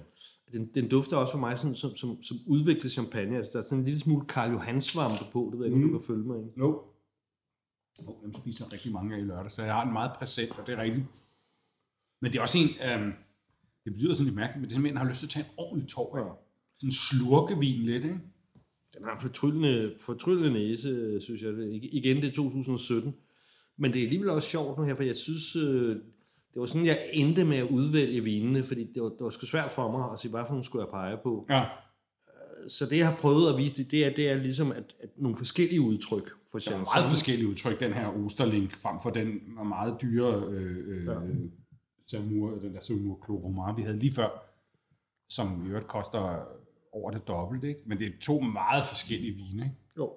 den, 0.52 0.70
den 0.74 0.88
dufter 0.88 1.16
også 1.16 1.32
for 1.32 1.38
mig 1.38 1.58
sådan, 1.58 1.74
som, 1.74 1.96
som, 1.96 2.22
som 2.22 2.36
udviklet 2.46 2.92
champagne. 2.92 3.36
Altså, 3.36 3.50
der 3.52 3.58
er 3.58 3.62
sådan 3.62 3.78
en 3.78 3.84
lille 3.84 4.00
smule 4.00 4.26
Karl 4.26 4.50
Johan 4.50 4.82
svampe 4.82 5.24
på. 5.32 5.48
Det 5.52 5.58
ved 5.58 5.66
jeg 5.66 5.74
ikke, 5.74 5.86
om 5.86 5.92
du 5.92 5.98
kan 5.98 6.06
følge 6.06 6.24
mig 6.24 6.40
i. 6.40 6.44
No. 6.56 6.68
Oh, 8.08 8.22
dem 8.22 8.34
spiser 8.34 8.64
jeg 8.64 8.72
rigtig 8.72 8.92
mange 8.92 9.14
af 9.14 9.18
i 9.18 9.22
lørdag, 9.22 9.52
så 9.52 9.62
jeg 9.62 9.74
har 9.74 9.84
den 9.84 9.92
meget 9.92 10.12
præsent, 10.18 10.58
og 10.58 10.66
det 10.66 10.72
er 10.78 10.82
rigtigt. 10.82 11.04
Men 12.20 12.32
det 12.32 12.38
er 12.38 12.42
også 12.42 12.58
en, 12.58 12.68
øhm, 12.68 13.12
det 13.84 13.92
betyder 13.92 14.14
sådan 14.14 14.24
lidt 14.24 14.36
mærkeligt, 14.36 14.60
men 14.60 14.64
det 14.64 14.70
er 14.70 14.74
simpelthen, 14.74 14.96
at 14.96 15.02
har 15.02 15.08
lyst 15.08 15.18
til 15.18 15.26
at 15.26 15.30
tage 15.30 15.44
en 15.44 15.52
ordentlig 15.56 15.88
tår 15.88 16.16
af. 16.16 16.20
Ja. 16.20 16.32
Sådan 16.78 16.88
en 16.88 16.92
slurkevin 16.92 17.82
lidt, 17.82 18.04
ikke? 18.04 18.20
Den 18.94 19.04
har 19.04 19.14
en 19.14 19.20
fortryllende, 19.20 19.92
fortryllende 20.06 20.52
næse, 20.52 21.20
synes 21.20 21.42
jeg. 21.42 21.52
Igen, 21.72 22.16
det 22.16 22.24
er 22.24 22.32
2017. 22.32 23.14
Men 23.76 23.92
det 23.92 23.98
er 23.98 24.04
alligevel 24.04 24.30
også 24.30 24.48
sjovt 24.48 24.78
nu 24.78 24.84
her, 24.84 24.94
for 24.94 25.02
jeg 25.02 25.16
synes, 25.16 25.56
øh, 25.56 25.96
det 26.54 26.60
var 26.60 26.66
sådan, 26.66 26.86
jeg 26.86 26.98
endte 27.12 27.44
med 27.44 27.56
at 27.56 27.70
udvælge 27.70 28.24
vinene, 28.24 28.62
fordi 28.62 28.84
det 28.94 29.02
var, 29.02 29.08
det 29.08 29.20
var 29.20 29.30
sgu 29.30 29.46
svært 29.46 29.70
for 29.70 29.90
mig 29.90 30.12
at 30.12 30.20
sige, 30.20 30.30
hvad 30.30 30.42
for 30.46 30.50
nogle 30.50 30.64
skulle 30.64 30.84
jeg 30.84 30.90
pege 30.90 31.16
på. 31.22 31.46
Ja. 31.50 31.64
Så 32.68 32.86
det, 32.86 32.98
jeg 32.98 33.08
har 33.08 33.16
prøvet 33.16 33.50
at 33.52 33.56
vise, 33.56 33.76
det, 33.76 33.90
det, 33.90 34.04
er, 34.04 34.10
det 34.10 34.30
er 34.30 34.36
ligesom 34.36 34.72
at, 34.72 34.94
at 35.00 35.08
nogle 35.16 35.36
forskellige 35.36 35.80
udtryk 35.80 36.30
for 36.50 36.58
Der 36.58 36.74
er 36.74 36.96
meget 36.96 37.10
forskellige 37.10 37.48
udtryk, 37.48 37.80
den 37.80 37.92
her 37.92 38.24
Osterlink, 38.24 38.76
frem 38.76 38.96
for 39.02 39.10
den 39.10 39.40
meget 39.64 39.96
dyre 40.02 40.42
øh, 40.48 40.76
øh, 40.86 41.06
Ja. 41.06 41.14
Samur, 42.06 42.50
den 42.50 42.74
der 42.74 42.80
Samur 42.80 43.24
Cloromar, 43.24 43.76
vi 43.76 43.82
havde 43.82 43.98
lige 43.98 44.14
før, 44.14 44.28
som 45.28 45.66
i 45.66 45.68
øvrigt 45.68 45.86
koster 45.86 46.48
over 46.94 47.10
det 47.10 47.28
dobbelte, 47.28 47.68
ikke? 47.68 47.80
Men 47.86 47.98
det 47.98 48.06
er 48.06 48.10
to 48.22 48.40
meget 48.40 48.86
forskellige 48.86 49.32
vine, 49.34 49.62
ikke? 49.64 49.76
Jo. 49.98 50.12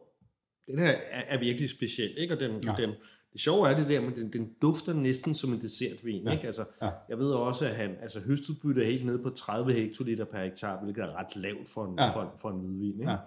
Den 0.67 0.79
her 0.79 0.87
er, 1.11 1.21
er 1.27 1.39
virkelig 1.39 1.69
speciel, 1.69 2.09
ikke? 2.17 2.33
Og 2.33 2.39
den, 2.39 2.63
Ja. 2.63 2.73
den, 2.77 2.89
det 3.33 3.41
sjove 3.41 3.69
er 3.69 3.77
det 3.77 3.89
der, 3.89 4.01
men 4.01 4.15
den, 4.15 4.33
den 4.33 4.49
dufter 4.61 4.93
næsten 4.93 5.35
som 5.35 5.53
en 5.53 5.61
dessertvin, 5.61 6.23
Ja. 6.23 6.31
ikke? 6.31 6.45
Altså, 6.47 6.65
Ja. 6.81 6.89
Jeg 7.09 7.17
ved 7.17 7.31
også, 7.31 7.65
at 7.65 7.75
han, 7.75 7.95
altså 8.01 8.19
høstudbytte 8.19 8.81
er 8.81 8.85
helt 8.85 9.05
nede 9.05 9.19
på 9.23 9.29
30 9.29 9.73
hektoliter 9.73 10.25
per 10.25 10.43
hektar, 10.43 10.83
hvilket 10.83 11.03
er 11.03 11.15
ret 11.15 11.35
lavt 11.35 11.69
for 11.69 11.85
en, 11.85 11.95
Ja. 11.99 12.09
for, 12.15 12.33
for 12.41 12.49
en 12.49 12.59
hvidvin, 12.59 12.99
ikke? 12.99 13.11
Ja. 13.11 13.17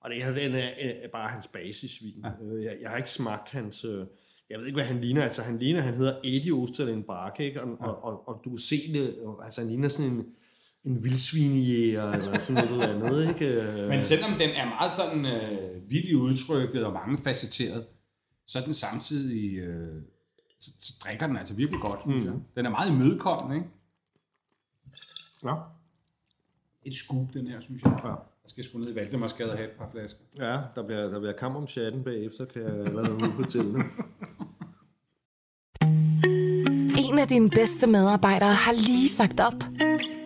Og 0.00 0.10
det 0.10 0.22
her, 0.24 0.34
den 0.34 0.54
er, 0.54 0.68
er 0.78 1.08
bare 1.12 1.30
hans 1.30 1.46
basisvin. 1.48 2.14
Ja. 2.24 2.28
Ja. 2.28 2.54
Jeg, 2.62 2.72
jeg 2.82 2.90
har 2.90 2.96
ikke 2.96 3.10
smagt 3.10 3.50
hans... 3.50 3.84
øh, 3.84 4.06
Jeg 4.50 4.58
ved 4.58 4.66
ikke, 4.66 4.76
hvad 4.76 4.84
han 4.84 5.00
ligner. 5.00 5.22
Altså, 5.22 5.42
han 5.42 5.58
ligner, 5.58 5.80
han 5.80 5.94
hedder 5.94 6.14
Eddie 6.24 6.52
Osterlen 6.52 7.02
Bark, 7.02 7.40
ikke? 7.40 7.62
Og, 7.62 7.68
ja. 7.80 7.86
og, 7.86 8.04
og, 8.04 8.28
og, 8.28 8.40
du 8.44 8.50
kan 8.50 8.58
se 8.58 8.76
det, 8.92 9.16
altså, 9.44 9.60
han 9.60 9.70
ligner 9.70 9.88
sådan 9.88 10.12
en, 10.12 10.26
en 10.86 11.04
vildsvinejæger, 11.04 12.10
eller 12.12 12.38
sådan 12.38 12.64
noget 12.68 12.90
eller 12.90 13.06
andet, 13.08 13.28
ikke? 13.28 13.62
Men 13.90 14.02
selvom 14.02 14.30
den 14.30 14.50
er 14.50 14.64
meget 14.68 14.92
sådan 14.92 15.26
øh, 15.26 15.90
vild 15.90 16.04
i 16.04 16.14
udtrykket 16.14 16.84
og 16.84 16.92
mange 16.92 17.18
facetteret, 17.18 17.86
så 18.46 18.58
er 18.58 18.62
den 18.64 18.74
samtidig, 18.74 19.58
øh, 19.58 20.02
så, 20.60 20.70
så 20.78 20.92
drikker 21.04 21.26
den 21.26 21.36
altså 21.36 21.54
virkelig 21.54 21.80
godt, 21.80 22.00
synes 22.08 22.24
Mm. 22.24 22.30
jeg. 22.30 22.38
Den 22.56 22.66
er 22.66 22.70
meget 22.70 22.90
imødekommende, 22.90 23.56
ikke? 23.56 23.68
Ja. 25.44 25.54
Et 26.84 26.94
scoop, 26.94 27.26
den 27.34 27.46
her, 27.46 27.60
synes 27.60 27.82
jeg. 27.82 28.00
Ja. 28.04 28.08
Jeg 28.08 28.50
skal 28.50 28.64
sgu 28.64 28.78
ned 28.78 28.92
i 28.92 28.94
Valdemarsgade 28.94 29.50
og 29.50 29.56
have 29.56 29.68
et 29.70 29.76
par 29.78 29.88
flasker. 29.92 30.18
Ja, 30.38 30.60
der 30.76 30.82
bliver, 30.86 31.00
der 31.08 31.18
bliver 31.18 31.32
kamp 31.32 31.56
om 31.56 31.66
chatten 31.66 32.04
bagefter, 32.04 32.44
kan 32.44 32.62
jeg 32.62 32.70
allerede 32.86 33.18
nu 33.18 33.32
fortælle. 33.32 33.78
En 37.10 37.18
af 37.18 37.28
dine 37.28 37.50
bedste 37.50 37.86
medarbejdere 37.86 38.54
har 38.54 38.72
lige 38.72 39.08
sagt 39.08 39.40
op. 39.40 39.85